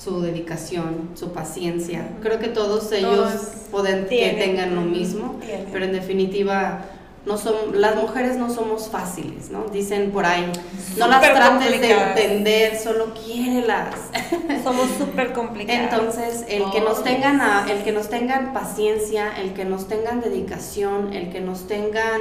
su 0.00 0.20
dedicación, 0.22 1.10
su 1.14 1.32
paciencia. 1.32 2.08
Creo 2.22 2.38
que 2.38 2.48
todos 2.48 2.90
ellos 2.92 3.14
Todos 3.14 3.40
pueden 3.70 4.02
que 4.04 4.08
tienen. 4.08 4.38
tengan 4.38 4.74
lo 4.74 4.82
mismo, 4.82 5.38
Tienen. 5.44 5.66
pero 5.72 5.84
en 5.84 5.92
definitiva 5.92 6.84
No 7.24 7.38
son, 7.38 7.54
las 7.80 7.94
mujeres 7.94 8.36
no 8.36 8.50
somos 8.52 8.88
fáciles, 8.88 9.50
¿no? 9.50 9.66
Dicen 9.72 10.10
por 10.10 10.26
ahí, 10.26 10.50
no 10.96 11.06
las 11.06 11.20
trates 11.20 11.40
de 11.70 11.70
complicadas. 11.78 12.18
entender, 12.18 12.78
solo 12.78 13.14
quiérelas. 13.14 13.94
Somos 14.64 14.88
súper 14.98 15.32
complicados. 15.32 15.82
Entonces, 15.92 16.44
el 16.48 16.68
que 16.72 16.80
nos 16.80 17.04
tengan 17.04 17.40
a- 17.40 17.66
el 17.70 17.84
que 17.84 17.92
nos 17.92 18.08
tengan 18.08 18.52
paciencia, 18.52 19.32
el 19.40 19.54
que 19.54 19.64
nos 19.64 19.86
tengan 19.86 20.20
dedicación, 20.20 21.12
el 21.12 21.30
que 21.30 21.40
nos 21.40 21.68
tengan 21.68 22.20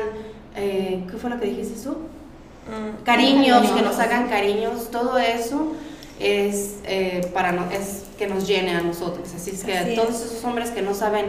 eh, 0.56 1.04
¿qué 1.10 1.18
fue 1.18 1.30
lo 1.32 1.40
que 1.40 1.46
dijiste 1.48 1.82
tú? 1.84 1.92
Mm. 1.92 3.04
Cariños, 3.04 3.72
que 3.72 3.82
nos 3.82 3.98
hagan 4.00 4.28
cariños, 4.30 4.92
todo 4.92 5.18
eso 5.18 5.72
es 6.20 6.76
eh, 6.86 7.28
para 7.34 7.52
no, 7.52 7.70
es 7.72 8.04
que 8.20 8.28
nos 8.28 8.48
llene 8.48 8.76
a 8.76 8.82
nosotros. 8.82 9.30
Así 9.36 9.50
es 9.52 9.64
que 9.64 9.76
Así 9.78 9.96
todos 9.96 10.10
es. 10.16 10.22
esos 10.32 10.44
hombres 10.44 10.70
que 10.70 10.82
no 10.84 10.94
saben, 10.94 11.26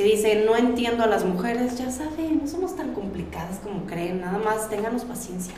que 0.00 0.06
dicen 0.06 0.46
no 0.46 0.56
entiendo 0.56 1.04
a 1.04 1.06
las 1.06 1.26
mujeres, 1.26 1.76
ya 1.76 1.90
saben, 1.90 2.40
no 2.40 2.48
somos 2.48 2.74
tan 2.74 2.94
complicadas 2.94 3.58
como 3.58 3.84
creen, 3.84 4.22
nada 4.22 4.38
más 4.38 4.70
ténganos 4.70 5.04
paciencia. 5.04 5.52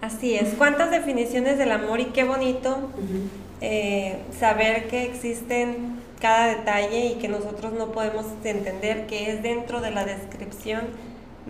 Así 0.00 0.34
es. 0.34 0.54
¿Cuántas 0.58 0.90
definiciones 0.90 1.58
del 1.58 1.70
amor 1.70 2.00
y 2.00 2.06
qué 2.06 2.24
bonito 2.24 2.90
eh, 3.60 4.18
saber 4.36 4.88
que 4.88 5.04
existen 5.04 6.00
cada 6.20 6.48
detalle 6.48 7.06
y 7.06 7.14
que 7.20 7.28
nosotros 7.28 7.72
no 7.72 7.92
podemos 7.92 8.26
entender 8.42 9.06
que 9.06 9.30
es 9.30 9.44
dentro 9.44 9.80
de 9.80 9.92
la 9.92 10.04
descripción 10.04 10.82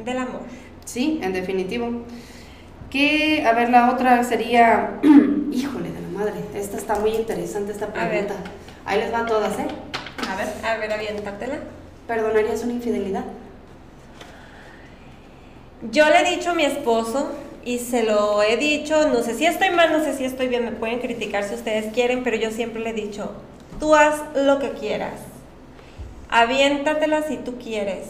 del 0.04 0.18
amor? 0.18 0.42
Sí, 0.84 1.20
en 1.22 1.32
definitivo. 1.32 2.02
Que, 2.90 3.46
a 3.46 3.54
ver, 3.54 3.70
la 3.70 3.90
otra 3.90 4.22
sería, 4.22 5.00
híjole 5.50 5.90
de 5.90 6.00
la 6.02 6.08
madre, 6.08 6.34
esta 6.54 6.76
está 6.76 6.96
muy 6.96 7.12
interesante 7.12 7.72
esta 7.72 7.86
pregunta. 7.86 8.34
Ahí 8.84 9.00
les 9.00 9.10
van 9.10 9.24
todas, 9.24 9.58
¿eh? 9.58 9.66
A 10.28 10.36
ver. 10.36 10.48
A 10.62 10.76
ver, 10.76 10.92
aviéntatela. 10.92 11.60
¿Perdonarías 12.06 12.62
una 12.62 12.74
infidelidad? 12.74 13.24
Yo 15.90 16.08
le 16.08 16.20
he 16.20 16.36
dicho 16.36 16.50
a 16.50 16.54
mi 16.54 16.64
esposo 16.64 17.30
y 17.64 17.78
se 17.78 18.02
lo 18.02 18.42
he 18.42 18.56
dicho, 18.56 19.08
no 19.08 19.22
sé 19.22 19.34
si 19.34 19.46
estoy 19.46 19.70
mal, 19.70 19.92
no 19.92 20.04
sé 20.04 20.16
si 20.16 20.24
estoy 20.24 20.48
bien, 20.48 20.64
me 20.64 20.72
pueden 20.72 21.00
criticar 21.00 21.44
si 21.44 21.54
ustedes 21.54 21.92
quieren, 21.94 22.22
pero 22.22 22.36
yo 22.36 22.50
siempre 22.50 22.82
le 22.82 22.90
he 22.90 22.94
dicho, 22.94 23.32
tú 23.80 23.94
haz 23.94 24.22
lo 24.34 24.58
que 24.58 24.70
quieras, 24.72 25.20
aviéntatela 26.28 27.22
si 27.22 27.36
tú 27.36 27.56
quieres, 27.58 28.06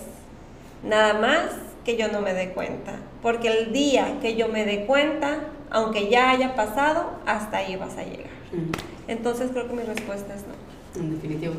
nada 0.83 1.15
más 1.15 1.51
que 1.85 1.97
yo 1.97 2.09
no 2.09 2.21
me 2.21 2.33
dé 2.33 2.51
cuenta, 2.51 2.95
porque 3.23 3.49
el 3.49 3.73
día 3.73 4.19
que 4.21 4.35
yo 4.35 4.49
me 4.49 4.65
dé 4.65 4.87
cuenta, 4.87 5.41
aunque 5.71 6.09
ya 6.09 6.31
haya 6.31 6.55
pasado, 6.57 7.19
hasta 7.27 7.59
ahí 7.59 7.77
vas 7.77 7.97
a 7.97 8.05
llegar. 8.05 8.33
Entonces 9.09 9.51
creo 9.53 9.69
que 9.69 9.75
mi 9.75 9.83
respuesta 9.83 10.35
es 10.35 10.43
no. 10.43 11.01
En 11.01 11.15
definitivo. 11.15 11.55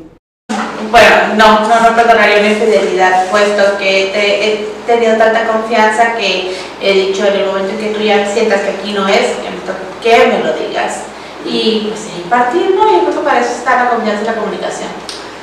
Bueno, 0.90 1.34
no, 1.36 1.68
no, 1.68 1.80
no 1.80 1.96
perdonaría 1.96 2.38
una 2.40 2.48
infidelidad, 2.48 3.26
puesto 3.30 3.78
que 3.78 4.10
te- 4.12 4.46
he 4.46 4.66
tenido 4.86 5.16
tanta 5.16 5.46
confianza 5.46 6.14
que 6.16 6.56
he 6.80 6.92
dicho 6.92 7.26
en 7.26 7.34
el 7.34 7.46
momento 7.46 7.70
en 7.72 7.78
que 7.78 7.98
tú 7.98 8.00
ya 8.02 8.26
sientas 8.32 8.60
que 8.60 8.70
aquí 8.70 8.92
no 8.92 9.08
es, 9.08 9.26
que 10.02 10.26
me, 10.28 10.38
lo 10.44 10.52
digas. 10.52 11.00
Y 11.44 11.86
pues 11.88 12.00
sí, 12.00 12.24
partir, 12.28 12.74
¿no? 12.74 12.84
Yo 12.92 13.00
creo 13.06 13.18
que 13.20 13.24
para 13.24 13.40
eso 13.40 13.50
está 13.52 13.84
la 13.84 13.90
confianza 13.90 14.22
y 14.22 14.26
la 14.26 14.34
comunicación. 14.34 14.88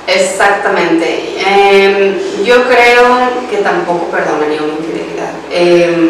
Exactamente. 0.07 1.35
Em, 1.45 2.43
yo 2.43 2.63
creo 2.65 3.03
que 3.49 3.57
tampoco 3.57 4.05
perdonaría 4.07 4.61
una 4.61 4.73
infidelidad. 4.73 5.31
Em, 5.51 6.09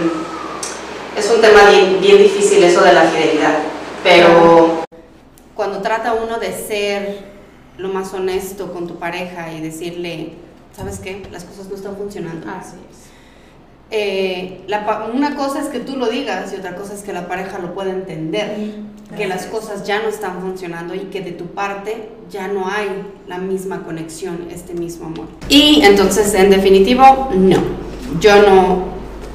es 1.15 1.30
un 1.30 1.41
tema 1.41 1.69
bien, 1.69 1.99
bien 2.01 2.17
difícil 2.17 2.63
eso 2.63 2.82
de 2.82 2.93
la 2.93 3.03
fidelidad, 3.03 3.53
pero 4.03 4.84
cuando 5.55 5.80
trata 5.82 6.13
uno 6.13 6.39
de 6.39 6.51
ser 6.51 7.32
lo 7.78 7.89
más 7.89 8.13
honesto 8.13 8.71
con 8.74 8.88
tu 8.88 8.95
pareja 8.97 9.51
y 9.51 9.61
decirle, 9.61 10.34
¿sabes 10.76 10.99
qué? 10.99 11.24
Las 11.32 11.43
cosas 11.43 11.67
no 11.69 11.76
están 11.76 11.95
funcionando. 11.95 12.47
Así 12.49 12.76
es. 12.89 13.03
Eh, 13.91 14.61
la 14.67 15.07
una 15.13 15.36
cosa 15.36 15.59
es 15.59 15.67
que 15.67 15.80
tú 15.80 15.97
lo 15.97 16.07
digas 16.07 16.51
y 16.53 16.55
otra 16.55 16.76
cosa 16.76 16.93
es 16.93 17.01
que 17.01 17.13
la 17.13 17.28
pareja 17.28 17.59
lo 17.59 17.74
pueda 17.76 17.91
entender, 17.91 18.55
que 19.15 19.28
las 19.28 19.45
cosas 19.45 19.86
ya 19.86 20.01
no 20.01 20.07
están 20.09 20.41
funcionando 20.41 20.95
y 20.95 21.01
que 21.11 21.21
de 21.21 21.32
tu 21.32 21.45
parte 21.47 22.09
ya 22.32 22.47
no 22.47 22.67
hay 22.67 22.88
la 23.28 23.38
misma 23.38 23.84
conexión, 23.84 24.47
este 24.51 24.74
mismo 24.74 25.07
amor. 25.07 25.28
Y 25.49 25.82
entonces, 25.84 26.34
en 26.34 26.49
definitivo, 26.49 27.30
no, 27.36 27.57
yo 28.19 28.41
no, 28.41 28.86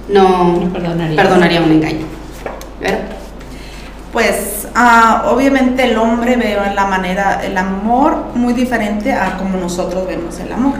no 0.09 0.61
No 0.65 0.73
perdonarías. 0.73 1.23
perdonaría 1.23 1.63
un 1.63 1.71
engaño. 1.73 2.07
¿Ver? 2.81 3.18
Pues 4.13 4.67
ah, 4.75 5.25
obviamente 5.27 5.85
el 5.85 5.99
hombre 5.99 6.37
ve 6.37 6.57
la 6.75 6.87
manera, 6.87 7.43
el 7.45 7.57
amor 7.59 8.29
muy 8.35 8.55
diferente 8.55 9.13
a 9.13 9.37
como 9.37 9.59
nosotros 9.59 10.07
vemos 10.07 10.39
el 10.41 10.53
amor. 10.53 10.75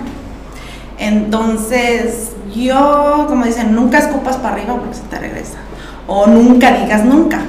Entonces, 0.99 2.33
yo, 2.55 3.27
como 3.29 3.45
dicen, 3.45 3.75
nunca 3.75 3.99
escupas 3.99 4.37
para 4.37 4.55
arriba 4.55 4.77
porque 4.77 4.95
se 4.95 5.03
te 5.03 5.19
regresa. 5.19 5.59
O 6.07 6.27
nunca 6.27 6.73
digas 6.73 7.05
nunca. 7.05 7.41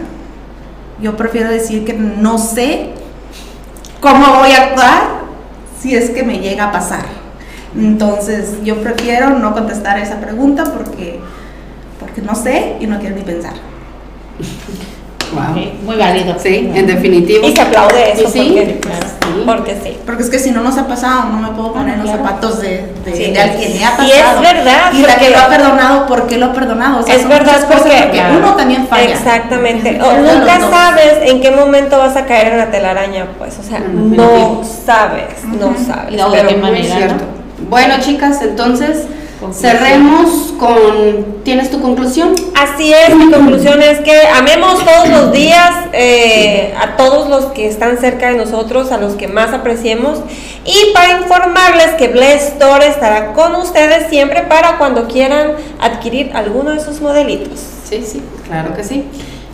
Yo 1.01 1.15
prefiero 1.15 1.49
decir 1.49 1.85
que 1.85 1.93
no 1.93 2.37
sé 2.37 2.91
cómo 4.01 4.39
voy 4.39 4.51
a 4.51 4.63
actuar 4.63 5.01
si 5.79 5.95
es 5.95 6.09
que 6.09 6.23
me 6.23 6.39
llega 6.39 6.65
a 6.65 6.71
pasar. 6.71 7.05
Entonces, 7.75 8.63
yo 8.63 8.81
prefiero 8.81 9.29
no 9.29 9.53
contestar 9.53 9.97
esa 9.99 10.19
pregunta 10.19 10.65
porque, 10.65 11.19
porque 11.99 12.21
no 12.21 12.35
sé 12.35 12.77
y 12.79 12.87
no 12.87 12.99
quiero 12.99 13.15
ni 13.15 13.21
pensar. 13.21 13.68
Wow. 15.33 15.55
Muy 15.85 15.95
válido. 15.95 16.35
Sí, 16.39 16.71
en 16.73 16.87
definitivo. 16.87 17.45
Y 17.47 17.55
se 17.55 17.61
aplaude 17.61 18.13
eso 18.13 18.23
Y 18.23 18.31
sí, 18.31 18.53
porque, 18.57 18.79
claro, 18.79 18.99
pues, 18.99 19.33
sí. 19.35 19.43
porque 19.45 19.77
sí. 19.83 19.97
Porque 20.05 20.23
es 20.23 20.29
que 20.29 20.39
si 20.39 20.51
no 20.51 20.61
nos 20.61 20.77
ha 20.77 20.87
pasado, 20.87 21.25
no 21.29 21.39
me 21.39 21.49
puedo 21.49 21.73
poner 21.73 21.89
Ah, 21.91 21.93
en 21.93 21.99
los 21.99 22.09
claro. 22.11 22.25
zapatos 22.27 22.61
de, 22.61 22.93
de, 23.05 23.15
Sí. 23.15 23.31
de 23.31 23.39
alguien 23.39 23.73
le 23.77 23.85
ha 23.85 23.93
Y 23.93 24.09
pasado. 24.09 24.35
es 24.43 24.53
verdad, 24.53 24.91
Y 24.93 25.01
la 25.01 25.15
que 25.17 25.29
lo 25.29 25.37
ha 25.39 25.47
perdonado, 25.49 26.05
¿por 26.07 26.27
qué 26.27 26.37
lo 26.37 26.47
ha 26.47 26.53
perdonado? 26.53 26.99
O 26.99 27.03
sea, 27.03 27.15
es 27.15 27.27
verdad 27.27 27.65
porque, 27.67 27.89
porque 28.03 28.21
uno 28.37 28.55
también 28.55 28.87
falla. 28.87 29.11
Exactamente. 29.11 29.99
O 30.01 30.13
nunca 30.13 30.59
sabes 30.69 31.13
en 31.23 31.41
qué 31.41 31.51
momento 31.51 31.97
vas 31.99 32.15
a 32.15 32.25
caer 32.25 32.53
en 32.53 32.57
la 32.57 32.71
telaraña, 32.71 33.27
pues. 33.37 33.57
O 33.59 33.63
sea, 33.63 33.79
Mm, 33.79 34.15
no 34.15 34.61
sabes, 34.85 35.43
no 35.45 35.73
sabes. 35.85 36.15
No, 36.17 36.31
de 36.31 36.41
qué 36.47 36.55
manera, 36.55 36.95
cierto. 36.95 37.15
¿no? 37.25 37.69
Bueno, 37.69 37.95
chicas, 37.99 38.41
entonces 38.41 39.05
Conclusión. 39.39 39.71
cerremos 39.71 40.53
con. 40.59 41.43
¿Tienes 41.43 41.71
tu 41.71 41.81
conclusión? 41.81 42.35
Así 42.55 42.93
es, 42.93 43.15
mi 43.15 43.31
conclusión 43.31 43.81
es 43.81 43.99
que 43.99 44.19
amemos 44.27 44.83
todos 44.83 45.07
los 45.07 45.31
días 45.31 45.71
eh, 45.93 46.73
a 46.77 46.97
todos 46.97 47.29
los 47.29 47.45
que 47.53 47.67
están 47.67 47.97
cerca 47.99 48.31
de 48.31 48.37
nosotros, 48.37 48.91
a 48.91 48.97
los 48.97 49.15
que 49.15 49.27
más 49.29 49.53
apreciemos. 49.53 50.19
Y 50.65 50.93
para 50.93 51.21
informarles 51.21 51.91
que 51.97 52.09
Bless 52.09 52.49
Store 52.49 52.85
estará 52.85 53.33
con 53.33 53.55
ustedes 53.55 54.09
siempre 54.09 54.41
para 54.41 54.77
cuando 54.77 55.07
quieran 55.07 55.53
adquirir 55.79 56.31
alguno 56.35 56.71
de 56.71 56.79
sus 56.81 56.99
modelitos. 56.99 57.59
Sí, 57.85 58.03
sí, 58.05 58.21
claro 58.45 58.75
que 58.75 58.83
sí. 58.83 59.05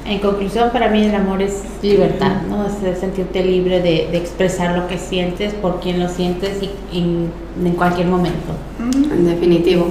En 0.06 0.20
conclusión, 0.20 0.70
para 0.72 0.88
mí 0.90 1.04
el 1.04 1.16
amor 1.16 1.42
es 1.42 1.64
libertad, 1.82 2.44
¿no? 2.48 2.66
Es 2.68 3.00
sentirte 3.00 3.44
libre 3.44 3.82
de, 3.82 4.10
de 4.12 4.18
expresar 4.18 4.78
lo 4.78 4.88
que 4.88 5.00
sientes, 5.00 5.54
por 5.54 5.80
quién 5.80 6.00
lo 6.00 6.10
sientes 6.10 6.62
y, 6.62 6.70
y 6.96 7.28
en 7.64 7.74
cualquier 7.76 8.08
momento. 8.08 8.54
En 8.80 9.26
definitivo. 9.26 9.88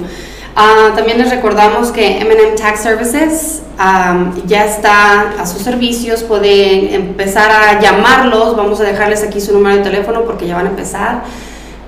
Ah, 0.55 0.93
también 0.95 1.17
les 1.17 1.29
recordamos 1.29 1.91
que 1.91 2.23
MM 2.23 2.55
Tax 2.55 2.79
Services 2.79 3.61
ya 4.47 4.63
está 4.63 5.33
a 5.37 5.45
sus 5.45 5.61
servicios, 5.61 6.23
pueden 6.23 6.93
empezar 6.93 7.51
a 7.51 7.81
llamarlos, 7.81 8.55
vamos 8.55 8.79
a 8.79 8.83
dejarles 8.83 9.21
aquí 9.21 9.41
su 9.41 9.51
número 9.51 9.75
de 9.75 9.83
teléfono 9.83 10.23
porque 10.23 10.47
ya 10.47 10.55
van 10.55 10.67
a 10.67 10.69
empezar 10.69 11.23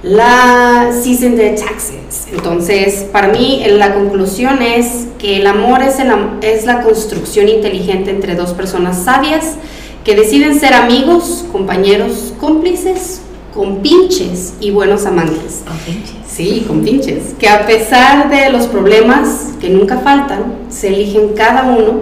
la 0.03 0.91
season 0.91 1.35
de 1.35 1.51
taxes. 1.51 2.27
Entonces, 2.31 3.05
para 3.11 3.29
mí 3.29 3.61
eh, 3.63 3.71
la 3.71 3.93
conclusión 3.93 4.61
es 4.61 5.07
que 5.17 5.37
el 5.37 5.47
amor 5.47 5.81
es, 5.81 5.99
el 5.99 6.11
es 6.41 6.65
la 6.65 6.81
construcción 6.81 7.47
inteligente 7.49 8.11
entre 8.11 8.35
dos 8.35 8.51
personas 8.51 9.03
sabias 9.03 9.55
que 10.03 10.15
deciden 10.15 10.59
ser 10.59 10.73
amigos, 10.73 11.45
compañeros, 11.51 12.33
cómplices, 12.39 13.21
compinches 13.53 14.53
y 14.61 14.71
buenos 14.71 15.05
amantes. 15.05 15.63
Sí, 16.25 16.63
con 16.67 16.83
pinches. 16.83 17.33
Que 17.39 17.49
a 17.49 17.65
pesar 17.65 18.29
de 18.29 18.51
los 18.51 18.67
problemas 18.67 19.49
que 19.59 19.69
nunca 19.69 19.97
faltan, 19.97 20.55
se 20.69 20.89
eligen 20.89 21.33
cada 21.35 21.63
uno 21.63 22.01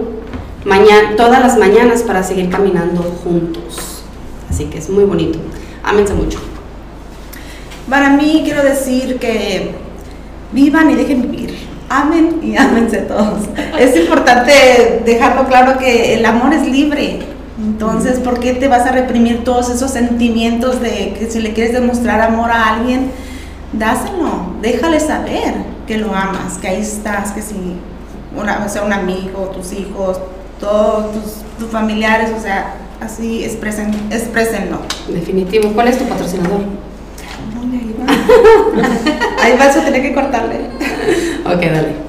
mañana, 0.64 1.16
todas 1.16 1.40
las 1.40 1.58
mañanas 1.58 2.02
para 2.02 2.22
seguir 2.22 2.50
caminando 2.50 3.02
juntos. 3.24 4.04
Así 4.50 4.66
que 4.66 4.78
es 4.78 4.90
muy 4.90 5.04
bonito. 5.04 5.38
Ámense 5.82 6.12
mucho. 6.12 6.38
Para 7.88 8.10
mí 8.10 8.42
quiero 8.44 8.62
decir 8.62 9.18
que 9.18 9.70
vivan 10.52 10.90
y 10.90 10.94
dejen 10.94 11.22
vivir. 11.22 11.56
Amen 11.88 12.40
y 12.42 12.56
ámense 12.56 12.98
todos. 12.98 13.42
Es 13.78 13.96
importante 13.96 15.02
dejarlo 15.04 15.46
claro 15.46 15.78
que 15.78 16.14
el 16.14 16.24
amor 16.24 16.52
es 16.52 16.66
libre. 16.66 17.20
Entonces, 17.58 18.18
¿por 18.18 18.40
qué 18.40 18.52
te 18.54 18.68
vas 18.68 18.86
a 18.86 18.92
reprimir 18.92 19.44
todos 19.44 19.70
esos 19.70 19.90
sentimientos 19.90 20.80
de 20.80 21.14
que 21.18 21.28
si 21.30 21.40
le 21.40 21.54
quieres 21.54 21.72
demostrar 21.72 22.20
amor 22.20 22.50
a 22.50 22.74
alguien, 22.74 23.10
dáselo, 23.72 24.54
déjale 24.60 25.00
saber 25.00 25.54
que 25.86 25.96
lo 25.96 26.14
amas, 26.14 26.58
que 26.60 26.68
ahí 26.68 26.80
estás, 26.80 27.32
que 27.32 27.40
si 27.40 27.54
o 28.36 28.68
sea, 28.68 28.82
un 28.82 28.92
amigo, 28.92 29.50
tus 29.54 29.72
hijos, 29.72 30.20
todos 30.60 31.12
tus, 31.12 31.32
tus 31.58 31.70
familiares, 31.70 32.30
o 32.36 32.40
sea, 32.40 32.74
así 33.00 33.44
expresen, 33.44 33.94
exprésenlo. 34.10 34.78
Definitivo. 35.08 35.72
¿Cuál 35.72 35.88
es 35.88 35.98
tu 35.98 36.04
patrocinador? 36.04 36.60
¿Dónde 37.66 37.84
iba? 37.84 39.42
Ahí 39.42 39.56
vas 39.58 39.76
a 39.76 39.84
tener 39.84 40.02
que 40.02 40.14
cortarle. 40.14 40.56
Ok, 41.44 41.60
dale. 41.60 42.06